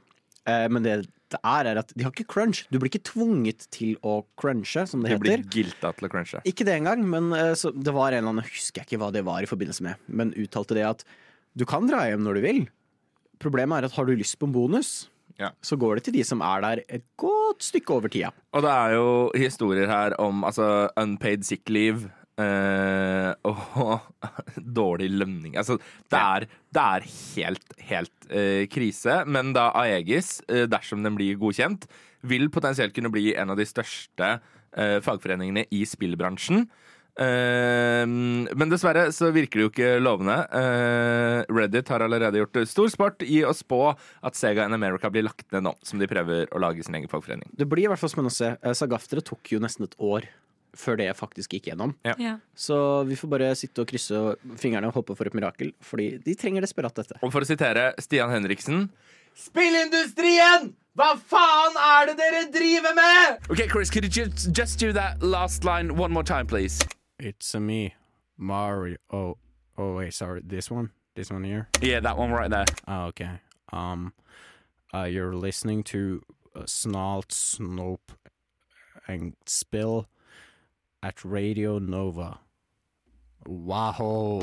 [0.45, 0.99] Eh, men det
[1.35, 2.64] det er, er at de har ikke crunch.
[2.72, 5.49] Du blir ikke tvunget til å crunche, som det blir heter.
[5.57, 6.41] gilta til å crunche.
[6.49, 9.11] Ikke det engang, men eh, så, det var en eller annen, husker jeg ikke hva
[9.15, 11.03] det var i forbindelse med, men uttalte det at
[11.57, 12.61] du kan dra hjem når du vil.
[13.43, 14.93] Problemet er at har du lyst på en bonus,
[15.41, 15.49] Ja.
[15.65, 18.30] så går det til de som er der et godt stykke over tida.
[18.53, 22.11] Og det er jo historier her om altså, unpaid sick leave
[22.41, 24.07] eh, og
[24.57, 25.57] dårlig lønning.
[25.60, 25.77] Altså,
[26.11, 29.22] det er, det er helt, helt uh, krise.
[29.30, 31.88] Men da Aegis, uh, dersom den blir godkjent,
[32.23, 34.38] vil potensielt kunne bli en av de største
[34.73, 36.64] fagforeningene i spillbransjen.
[37.14, 40.38] Men dessverre så virker det jo ikke lovende.
[41.45, 45.45] Reddit har allerede gjort stor sport i å spå at Sega in America blir lagt
[45.53, 47.51] ned nå, som de prøver å lage sin egen fagforening.
[47.53, 48.55] Det blir i hvert fall spennende å se.
[48.81, 50.26] Sagaftere tok jo nesten et år
[50.78, 51.94] før det faktisk gikk gjennom.
[52.04, 52.38] Ja.
[52.56, 52.76] Så
[53.08, 54.22] vi får bare sitte og krysse
[54.60, 57.20] fingrene og håpe for et mirakel, fordi de trenger desperat dette.
[57.22, 58.88] Og for å sitere Stian Henriksen
[59.34, 60.74] Spillindustrien!
[60.94, 63.48] Hva faen er det dere driver med?!
[63.50, 66.80] Ok, Chris, could you just, just do that last line one more time, please?
[67.18, 67.95] It's a me,
[68.38, 68.98] Mario.
[69.10, 69.38] Oh,
[69.78, 70.41] oh wait, sorry.
[70.45, 71.68] This one, this one here.
[71.82, 72.66] Yeah, that one right there.
[72.88, 73.41] Oh, okay.
[73.72, 74.14] Um,
[74.94, 76.22] uh, you're listening to
[76.56, 78.14] uh, Snalt, Snope,
[79.08, 80.08] and Spill
[81.03, 82.38] at Radio Nova.
[83.45, 84.39] Wow.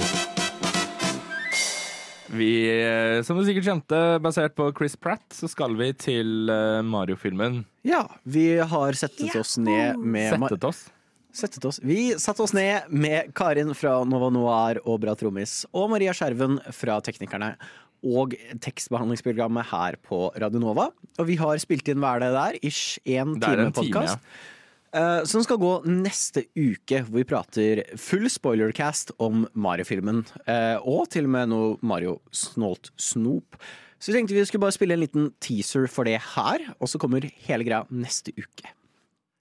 [2.30, 6.82] Vi, eh, som du sikkert skjønte, basert på Chris Pratt, så skal vi til eh,
[6.86, 7.64] Mario-filmen.
[7.88, 10.84] Ja, vi har settet oss ned med Settet oss.
[11.32, 11.80] Settet oss.
[11.86, 16.60] Vi satte oss ned med Karin fra Nova Noir og Bra Trommis, og Maria Skjerven
[16.76, 17.54] fra Teknikerne.
[18.00, 18.32] Og
[18.64, 20.86] tekstbehandlingsprogrammet her på Radio Nova.
[21.20, 22.56] Og vi har spilt inn hver det der?
[22.64, 24.20] Ish én time podkast.
[24.20, 24.58] time,
[24.90, 30.24] Eh, som skal gå neste uke, hvor vi prater full spoilercast om Mario-filmen.
[30.48, 33.58] Uh, og til og med noe Mario-snålt Snop.
[34.00, 36.98] Så vi tenkte vi skulle bare spille en liten teaser for det her, og så
[36.98, 38.74] kommer hele greia neste uke.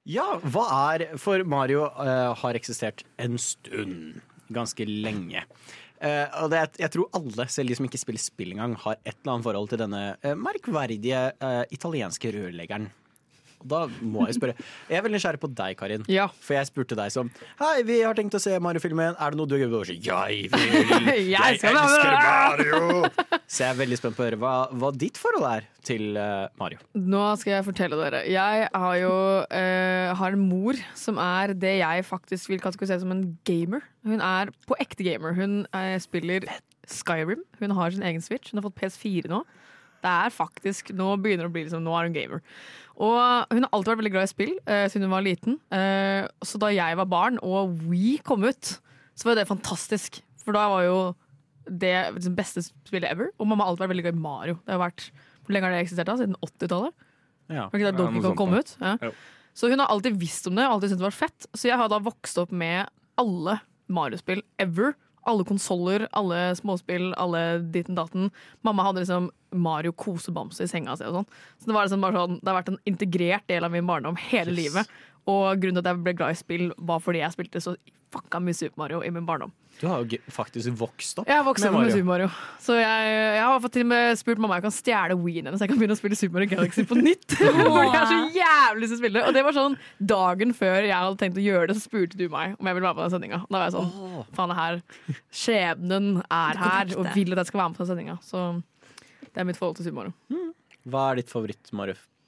[0.09, 4.21] Ja, hva er For Mario uh, har eksistert en stund.
[4.53, 5.47] Ganske lenge.
[5.99, 9.15] Uh, og det, jeg tror alle, selv de som ikke spiller spill engang, har et
[9.17, 12.91] eller annet forhold til denne uh, merkverdige uh, italienske rørleggeren.
[13.59, 14.55] Og da må jeg spørre
[14.89, 16.05] Jeg er veldig nysgjerrig på deg, Karin.
[16.11, 16.29] Ja.
[16.43, 19.17] For jeg spurte deg som Hei, vi har tenkt å se Mario-filmen.
[19.19, 19.57] Er det noe du?
[19.59, 21.09] Og så, Jeg vil!
[21.33, 21.75] Jeg elsker!
[21.75, 23.09] Mario!
[23.49, 26.45] Så jeg er veldig spent på å høre hva, hva ditt forhold er til eh,
[26.61, 26.81] Mario.
[26.93, 28.21] Nå skal jeg fortelle dere.
[28.29, 33.13] Jeg har jo uh, har en mor som er det jeg faktisk vil kategorisere som
[33.15, 33.81] en gamer.
[34.05, 35.33] Hun er på ekte gamer.
[35.37, 36.45] Hun uh, spiller
[36.89, 37.41] Skyrim.
[37.59, 38.51] Hun har sin egen Switch.
[38.51, 39.41] Hun har fått PS4 nå.
[39.99, 42.43] Det er faktisk, Nå begynner det å bli liksom, nå er hun gamer.
[42.99, 45.55] Og hun har alltid vært veldig glad i spill eh, siden hun var liten.
[45.71, 48.75] Eh, så da jeg var barn og We kom ut,
[49.15, 50.19] så var det fantastisk.
[50.43, 50.99] For da var jo
[51.69, 53.31] det liksom, beste spillet ever.
[53.39, 54.59] Og mamma har alltid vært veldig glad i Mario.
[54.65, 55.09] Det har vært,
[55.45, 56.11] Hvor lenge har det eksistert?
[56.11, 56.17] da?
[56.19, 57.07] Siden 80-tallet?
[57.49, 57.65] Ja.
[57.69, 58.61] Var ikke det Donkey Kong kom ja.
[58.61, 58.75] ut?
[58.83, 59.13] Ja.
[59.57, 61.47] Så hun har alltid visst om det, alltid syntes det var fett.
[61.55, 63.59] Så jeg har da vokst opp med alle
[63.89, 64.93] Mario-spill ever.
[65.29, 67.43] Alle konsoller, alle småspill, alle
[67.73, 68.31] ditten datten.
[68.65, 71.29] Mamma hadde liksom Mario kosebamse i senga si og sånn.
[71.57, 74.17] Så det, var liksom bare sånn, det har vært en integrert del av min barndom
[74.29, 74.59] hele Yes.
[74.59, 74.97] livet.
[75.27, 77.75] Og grunnen til at jeg ble glad i spill, var fordi jeg spilte så
[78.09, 79.51] fucka mye Super Mario i min barndom.
[79.79, 81.93] Du har jo faktisk vokst opp Jeg har vokst med opp med Mario.
[81.93, 82.29] Super Mario.
[82.59, 85.61] Så jeg, jeg har til og med spurt mamma om jeg kan stjele Ween hennes,
[85.61, 87.35] så jeg kan begynne å spille Super Mario Galaxy på nytt.
[87.37, 89.23] Fordi jeg er så jævlig lyst til å spille.
[89.29, 89.77] Og det var sånn
[90.11, 92.89] dagen før jeg hadde tenkt å gjøre det, så spurte du meg om jeg ville
[92.89, 93.41] være med på den sendinga.
[93.47, 94.81] Da var jeg sånn faen, det her
[95.43, 98.17] Skjebnen er her og vil at jeg skal være med på den sendinga.
[98.25, 98.45] Så
[99.29, 100.43] det er mitt forhold til Super Mario.
[100.89, 101.31] Hva er ditt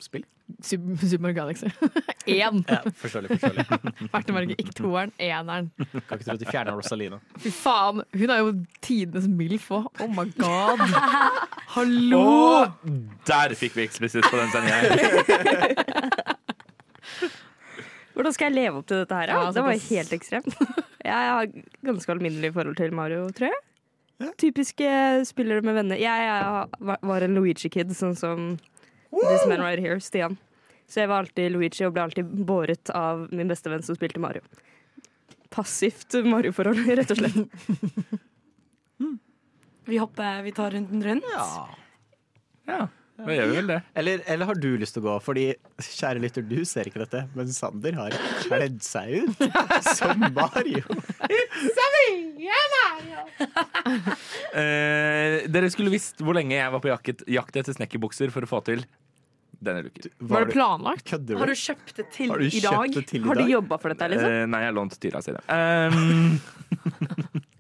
[0.01, 0.23] favoritt-Mario-spill?
[0.61, 1.65] Super, Super Mario Galaxy.
[2.25, 2.63] Én!
[2.67, 3.65] Ja, forståelig, forståelig.
[4.13, 4.55] Verdt å merke.
[4.59, 5.69] Ikke toeren, eneren.
[5.77, 7.19] Kan ikke tro at de fjerner Rosalina.
[7.41, 8.51] Fy faen, hun er jo
[8.83, 9.89] tidenes MILF òg.
[10.03, 10.83] Oh my god.
[11.75, 12.23] Hallo!
[12.25, 12.67] Og
[13.29, 14.79] der fikk vi eksplisitt på den sendinga.
[18.11, 19.31] Hvordan skal jeg leve opp til dette her?
[19.31, 20.55] Ja, Ja, det var helt ekstremt.
[21.01, 21.47] Jeg har
[21.87, 23.61] ganske alminnelig forhold til Mario, tror jeg.
[24.37, 24.89] Typiske
[25.25, 25.97] spillere med venner.
[25.97, 28.51] Jeg, jeg var en Luigi-kid, sånn som
[29.11, 30.37] this man right here, Stian.
[30.87, 34.19] Så jeg var alltid Luigi og ble alltid båret av min beste venn som spilte
[34.19, 34.43] Mario.
[35.51, 37.37] Passivt Mario-forhold, rett og slett.
[39.91, 41.25] Vi hopper, vi tar runden rundt.
[42.69, 42.85] Ja,
[43.25, 43.79] da gjør vi vel det.
[44.01, 45.15] Eller, eller har du lyst til å gå?
[45.25, 45.45] Fordi,
[45.85, 49.45] kjære lytter, du ser ikke dette, men Sander har kledd seg ut
[49.99, 50.85] som Mario.
[54.51, 58.49] Eh, dere skulle visst hvor lenge jeg var på jakt, jakt etter snekkerbukser for å
[58.49, 58.83] få til
[59.61, 60.11] denne looken.
[60.31, 61.05] Var det planlagt?
[61.07, 62.95] Kødder Har du kjøpt det til Har du i dag?
[62.95, 64.33] det til i Har du jobba for dette, liksom?
[64.33, 65.43] Eh, nei, jeg har lånt Tyra sine.
[65.47, 66.39] Um,
[66.73, 67.41] eh,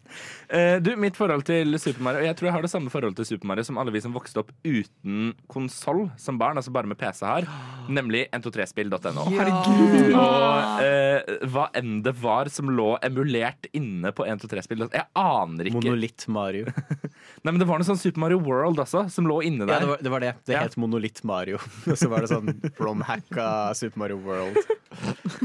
[0.83, 3.47] du, mitt forhold til Super Mario Jeg tror jeg har det samme forholdet til Super
[3.51, 7.21] Mario som alle vi som vokste opp uten konsoll som barn, altså bare med PC
[7.23, 7.47] her,
[7.87, 9.23] nemlig 123spill.no.
[9.31, 10.11] Herregud.
[10.19, 15.79] Og eh, hva enn det var som lå emulert inne på 123spill Jeg aner ikke.
[15.85, 16.67] Monolitt Mario.
[17.43, 19.87] Nei, men Det var noe sånn Super Mario World også, som lå inne Ja, der.
[19.87, 20.11] det var det.
[20.11, 20.33] Var det.
[20.51, 20.63] det Ja.
[20.67, 21.59] het Monolitt Mario.
[21.91, 22.51] Og så var det sånn
[22.81, 23.49] romhacka
[23.79, 24.57] Super Mario World.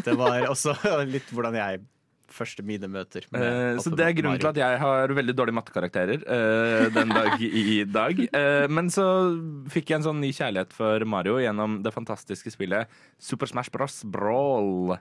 [0.02, 0.74] Det var også
[1.14, 1.84] litt hvordan jeg
[2.36, 3.26] første mine møter.
[3.32, 7.42] Eh, så Det er grunnen til at jeg har veldig dårlige mattekarakterer eh, den dag
[7.42, 8.22] i dag.
[8.28, 9.06] Eh, men så
[9.72, 14.02] fikk jeg en sånn ny kjærlighet for Mario gjennom det fantastiske spillet Super Smash Bros.
[14.04, 14.96] Brawl.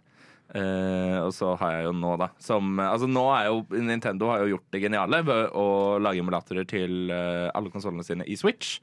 [0.53, 4.43] Eh, og så har jeg jo nå, da som, Altså nå er jo Nintendo har
[4.43, 5.63] jo gjort det geniale ved å
[5.97, 8.77] lage emulatorer til eh, alle konsollene sine i Switch.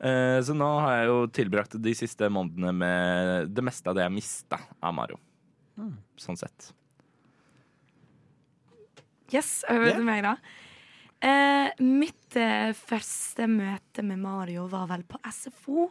[0.00, 4.06] Eh, så nå har jeg jo tilbrakt de siste månedene med det meste av det
[4.06, 5.20] jeg mista av Mario.
[6.20, 6.72] Sånn sett.
[9.34, 10.36] Yes, over til meg, da.
[11.24, 15.88] Eh, mitt eh, første møte med Mario var vel på SFO.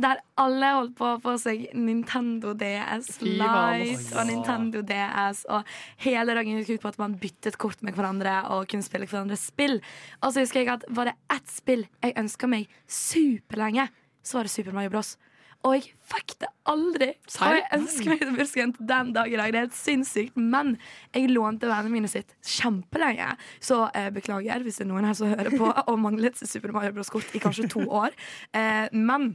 [0.00, 4.06] Der alle holdt på å få seg Nintendo DS ass.
[4.14, 5.42] og Nintendo DS.
[5.52, 5.68] Og
[6.04, 9.48] hele dagen gikk ut på at man byttet kort med hverandre og kunne spille hverandres
[9.50, 9.78] spill.
[10.22, 13.88] Og så husker jeg at var det ett spill jeg ønska meg superlenge,
[14.24, 15.16] så var det Super Mario Bros.
[15.64, 17.08] Og jeg fikk det aldri.
[17.40, 19.54] Og jeg ønsker meg til bursdagen den dag i dag.
[19.54, 20.36] Det er helt sinnssykt.
[20.36, 20.76] Men
[21.14, 23.32] jeg lånte vennene mine sitt kjempelenge.
[23.64, 26.94] Så eh, beklager hvis det er noen her som hører på og manglet Super Mario
[26.96, 28.14] Bros-kort i kanskje to år.
[28.56, 29.34] Eh, men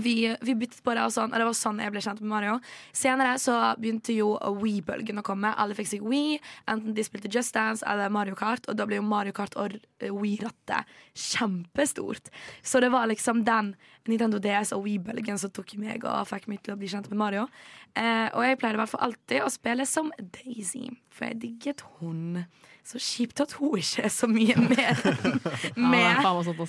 [0.00, 2.30] vi, vi byttet på det, og, sånn, og det var sånn jeg ble kjent med
[2.32, 2.56] Mario.
[2.96, 4.32] Senere så begynte jo
[4.62, 5.52] Wii-bølgen å komme.
[5.60, 6.38] Alle fikk seg Wii,
[6.72, 8.68] enten de spilte Just Dance eller Mario Kart.
[8.70, 12.32] Og da ble jo Mario Kart og eh, Wii-rattet kjempestort.
[12.64, 13.74] Så det var liksom den
[14.08, 17.20] Nintendo DS og Wii-bølgen som tok meg og fikk meg til å bli kjent med
[17.20, 17.46] Mario.
[17.94, 21.84] Eh, og jeg pleide i hvert fall alltid å spille som Daisy, for jeg digget
[22.00, 22.44] hun.
[22.86, 26.08] Så kjipt at hun ikke er så mye mer er med.
[26.08, 26.66] Ja.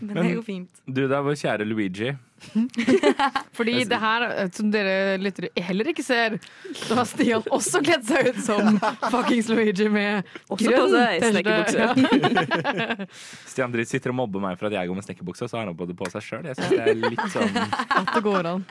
[0.00, 0.70] Men det er jo fint.
[0.86, 2.10] Du da, vår kjære Luigi.
[3.56, 6.36] Fordi det her, som dere lyttere heller ikke ser,
[6.76, 8.76] så har Stian også kledd seg ut som
[9.12, 11.88] fuckings Luigi med grønn snekkerbukse.
[11.94, 13.08] T-skjorte.
[13.54, 15.70] Stian Dritt sitter og mobber meg for at jeg går med snekkerbukse, og så har
[15.70, 16.50] han på det på seg sjøl.
[16.50, 18.66] Jeg syns det er litt sånn At det går an.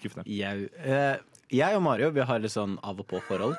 [0.00, 0.26] skuffende.
[0.32, 0.58] Jau.
[0.82, 1.16] eh,
[1.52, 3.54] jeg og Mario vi har litt sånn av og på-forhold.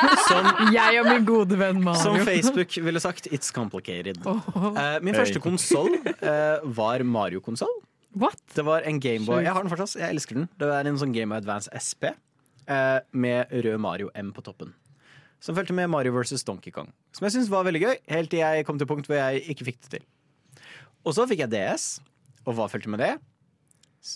[0.76, 2.00] Jeg og min gode venn Mario.
[2.00, 4.20] Som Facebook ville sagt, it's complicated.
[4.24, 4.40] Oh.
[4.72, 7.72] Uh, min første konsoll uh, var Mario-konsoll.
[8.18, 8.40] What?
[8.54, 9.42] Det var en Gameboy.
[9.44, 10.48] Jeg har den fortsatt, jeg elsker den.
[10.58, 14.72] Det er en sånn Game of Advance SP uh, med rød Mario M på toppen.
[15.40, 16.90] Som fulgte med Mario versus Donkey Kong.
[17.16, 19.68] Som jeg syntes var veldig gøy, helt til jeg kom til punkt hvor jeg ikke
[19.70, 20.08] fikk det til.
[21.04, 21.86] Og så fikk jeg DS,
[22.44, 23.14] og hva fulgte med det?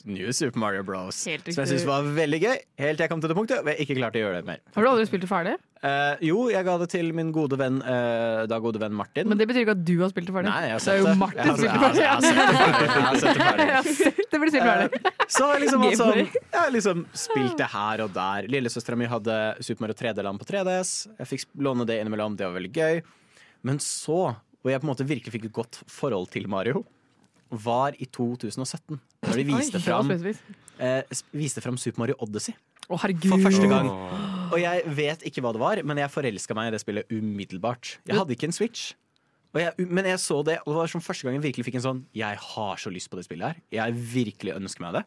[0.09, 1.17] New Super Mario Bros.
[1.19, 3.85] Som jeg syntes var veldig gøy, helt til jeg kom til det punktet hvor jeg
[3.85, 4.61] ikke klarte å gjøre det mer.
[4.73, 5.53] Har du aldri spilt det ferdig?
[5.85, 9.29] Uh, jo, jeg ga det til min gode venn, uh, da gode venn Martin.
[9.29, 10.49] Men det betyr ikke at du har spilt det ferdig.
[10.49, 11.19] Nei, jeg har det sett er jo det.
[11.21, 12.87] Martin har- som har- jeg sett det ferdig.
[12.95, 13.67] Jeg har sett det ferdig.
[13.69, 15.13] Jeg har sett det spilt ferdig.
[15.37, 18.49] Så jeg liksom, altså, jeg har liksom spilt det her og der.
[18.57, 20.95] Lillesøstera mi hadde Super Mario 3D-land på 3DS.
[21.21, 23.03] Jeg fikk låne det innimellom, det var veldig gøy.
[23.69, 24.33] Men så,
[24.65, 26.87] hvor jeg på en måte virkelig fikk et godt forhold til Mario,
[27.63, 29.01] var i 2017.
[29.25, 32.57] Når de viste Oi, fram, eh, viste fram Super Mario Odyssey.
[32.89, 33.01] Oh.
[33.01, 33.89] For første gang.
[34.53, 37.97] Og jeg vet ikke hva det var, men jeg forelska meg i det spillet umiddelbart.
[38.05, 38.93] Jeg hadde ikke en Switch.
[39.55, 41.77] Og jeg, men jeg så det, og det var som første gang jeg virkelig fikk
[41.79, 43.61] en sånn Jeg har så lyst på det spillet her.
[43.73, 45.05] Jeg virkelig ønsker meg det.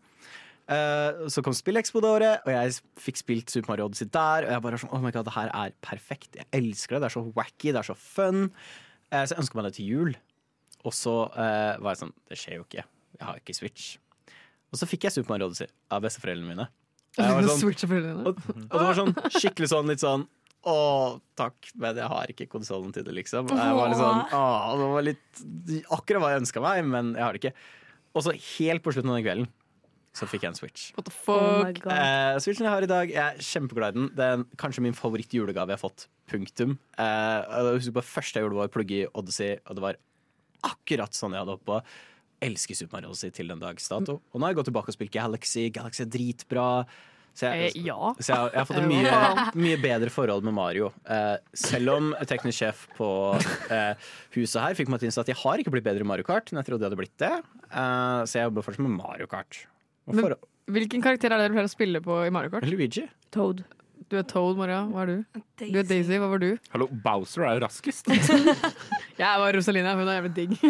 [0.67, 4.47] Uh, så kom SpillExpo det året, og jeg fikk spilt Super Mario Odyssey der.
[4.47, 6.39] Og jeg bare sånn, oh my god, det her er perfekt.
[6.39, 7.03] Jeg elsker det.
[7.03, 8.47] Det er så wacky, det er så fun.
[9.11, 10.17] Uh, så jeg ønsker meg det til jul.
[10.87, 12.83] Og så eh, var jeg sånn Det skjer jo ikke.
[13.17, 13.87] Jeg har ikke Switch.
[14.71, 16.67] Og så fikk jeg Super Mario Odyssey av besteforeldrene mine.
[17.17, 17.61] Og sånn-
[18.29, 20.27] og, og det var sånn skikkelig sånn litt sånn
[20.67, 20.73] Å,
[21.39, 23.47] takk, men jeg har ikke konsollen til det, liksom.
[23.49, 24.41] Jeg var litt sånn, å,
[24.81, 25.41] det var litt
[25.95, 27.53] Akkurat hva jeg ønska meg, men jeg har det ikke.
[28.17, 29.47] Og så helt på slutten av den kvelden
[30.17, 30.83] så fikk jeg en Switch.
[30.97, 31.83] What the Oh fuck?
[31.85, 34.07] Oh Eh, Switchen jeg har i dag, jeg er kjempeglad i den.
[34.17, 36.07] Det er kanskje min favorittjulegave jeg har fått.
[36.31, 36.73] Punktum.
[36.97, 39.99] Eh, jeg husker på første jeg gjorde, var å plugge i Odyssey, og det var
[40.63, 41.81] akkurat sånn jeg hadde på.
[42.41, 44.19] Elsker Super Mario Odyssey til den dags dato.
[44.31, 45.69] Og nå har jeg gått tilbake og spilt Galaxy.
[45.73, 46.67] Galaxy er dritbra.
[47.37, 48.13] Så jeg, Eh, ja.
[48.17, 50.91] så jeg, jeg har fått et mye, mye bedre forhold med Mario.
[51.05, 53.09] Eh, selv om teknisk sjef på
[53.69, 53.93] eh,
[54.33, 56.25] huset her fikk meg til å innse at jeg har ikke blitt bedre i Mario
[56.25, 57.33] Kart enn jeg trodde jeg hadde blitt det.
[57.69, 59.63] Eh, så jeg jobber fortsatt med Mario Kart.
[60.09, 60.33] Men-
[60.67, 62.65] Hvilken karakter er det du pleier å spille på i Mario Kart?
[62.67, 63.05] Luigi.
[63.31, 63.61] Toad.
[64.07, 64.85] Du er Toad, Maria.
[64.87, 65.39] Hva er du?
[65.59, 66.15] Du er Daisy.
[66.15, 66.53] Hva var du?
[66.71, 68.07] Hallo, Bowser er jo raskest.
[69.19, 69.97] Jeg var Rosalina.
[69.99, 70.53] Hun er jævlig digg.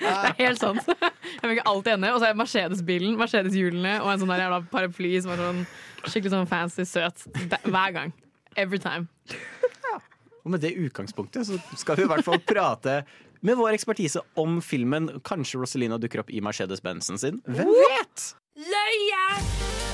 [0.00, 0.82] det er helt sant.
[0.88, 2.10] Jeg fikk alltid enig.
[2.10, 5.62] Og så er Mercedes-bilen, Mercedes-hjulene og en sånn der jævla paraply som er sånn
[6.08, 7.28] skikkelig sånn fancy, søt.
[7.68, 8.10] Hver gang.
[8.58, 9.06] Every time.
[10.42, 13.02] Og med det utgangspunktet så skal vi i hvert fall prate
[13.46, 15.06] med vår ekspertise om filmen.
[15.22, 17.38] Kanskje Rosalina dukker opp i Mercedes-Benzen sin.
[17.46, 18.30] Hvem vet?
[18.58, 19.24] Løye!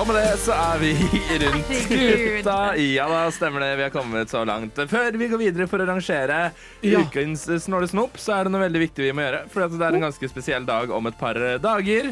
[0.01, 0.91] Og med det så er vi
[1.45, 2.55] rundt skuta.
[2.81, 3.69] Ja da, stemmer det.
[3.79, 4.79] Vi har kommet så langt.
[4.91, 6.39] Før vi går videre for å rangere
[6.83, 7.03] Ja.
[7.05, 9.43] ukens snåle Snop, så er det noe veldig viktig vi må gjøre.
[9.53, 12.11] For det er en ganske spesiell dag om et par dager.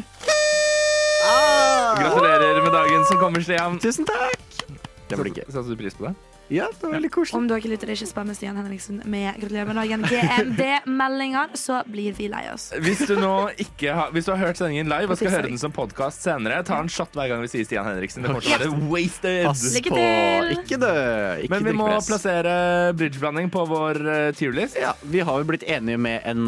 [1.97, 3.79] Gratulerer med dagen som kommer, Stian.
[3.83, 4.39] Tusen takk!
[5.09, 5.45] Det blir gøy.
[5.49, 6.13] Satte du pris på det?
[6.53, 7.37] Ja, det var veldig koselig.
[7.39, 12.27] Om dere lytter ikke spennende Stian Henriksen med gratulerer med dagen GMD-meldinger, så blir vi
[12.29, 12.67] lei oss.
[12.83, 15.57] Hvis du nå ikke har, hvis du har hørt sendingen live og skal høre den
[15.61, 18.21] som podkast senere, ta en shot hver gang vi sier Stian Henriksen.
[18.21, 19.41] Det kommer til å være wasted.
[19.49, 20.05] Pass på.
[20.59, 20.93] Ikke dø.
[21.41, 22.53] Ikke Men vi må plassere
[22.99, 24.77] bridgeblanding på vår uh, tierlist.
[24.77, 26.47] Ja, vi har jo blitt enige med en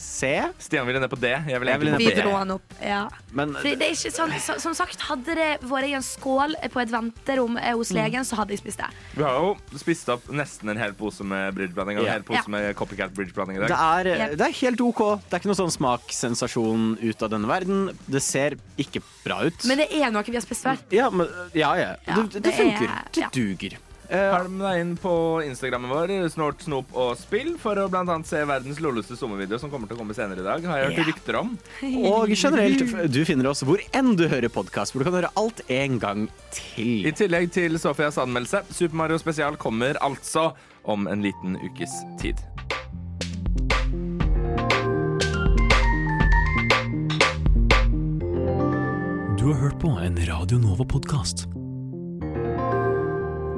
[0.00, 1.28] C, Stian ville ned på D.
[1.28, 2.32] Jeg ville egentlig Vi på B.
[2.32, 2.72] han opp.
[2.80, 3.02] Ja.
[3.36, 6.54] men Fordi det er ikke sånn, så, som sagt, Hadde det vært i en skål
[6.72, 8.88] på et venterom eh, hos legen, så hadde jeg spist det.
[9.18, 12.40] Vi har jo spist opp nesten en hel pose med bridgeblanding og en hel pose
[12.40, 12.52] Ja.
[12.56, 14.06] med copycat bridgeblanding i det dag.
[14.06, 14.38] er, Yep.
[14.40, 15.02] det er helt OK.
[15.28, 17.90] Det er ikke noe sånn smakssensasjon ut av denne verden.
[18.08, 19.64] Det ser ikke bra ut.
[19.68, 20.78] Men det er noe vi har spist før.
[20.90, 21.92] ja, men, ja, ja.
[22.06, 22.88] Ja, det, det, det funker.
[22.88, 23.28] er- Det ja.
[23.32, 23.76] duger.
[24.10, 25.12] Følg med deg inn på
[25.46, 29.70] Instagrammen vår, Snort, Snop og Spill, for å blant annet se verdens lolleste sommervideo som
[29.70, 30.66] kommer til å komme senere i dag.
[30.66, 31.52] Har jeg hørt rykter om.
[32.10, 32.82] Og generelt,
[33.12, 36.26] du finner oss hvor enn du hører podkast, hvor du kan høre alt en gang
[36.56, 37.06] til.
[37.06, 40.50] I tillegg til Sofias anmeldelse, Super Mario Spesial kommer altså
[40.90, 42.40] om en liten ukes tid.
[49.38, 51.59] Du har hørt på en Radio Nova-podkast.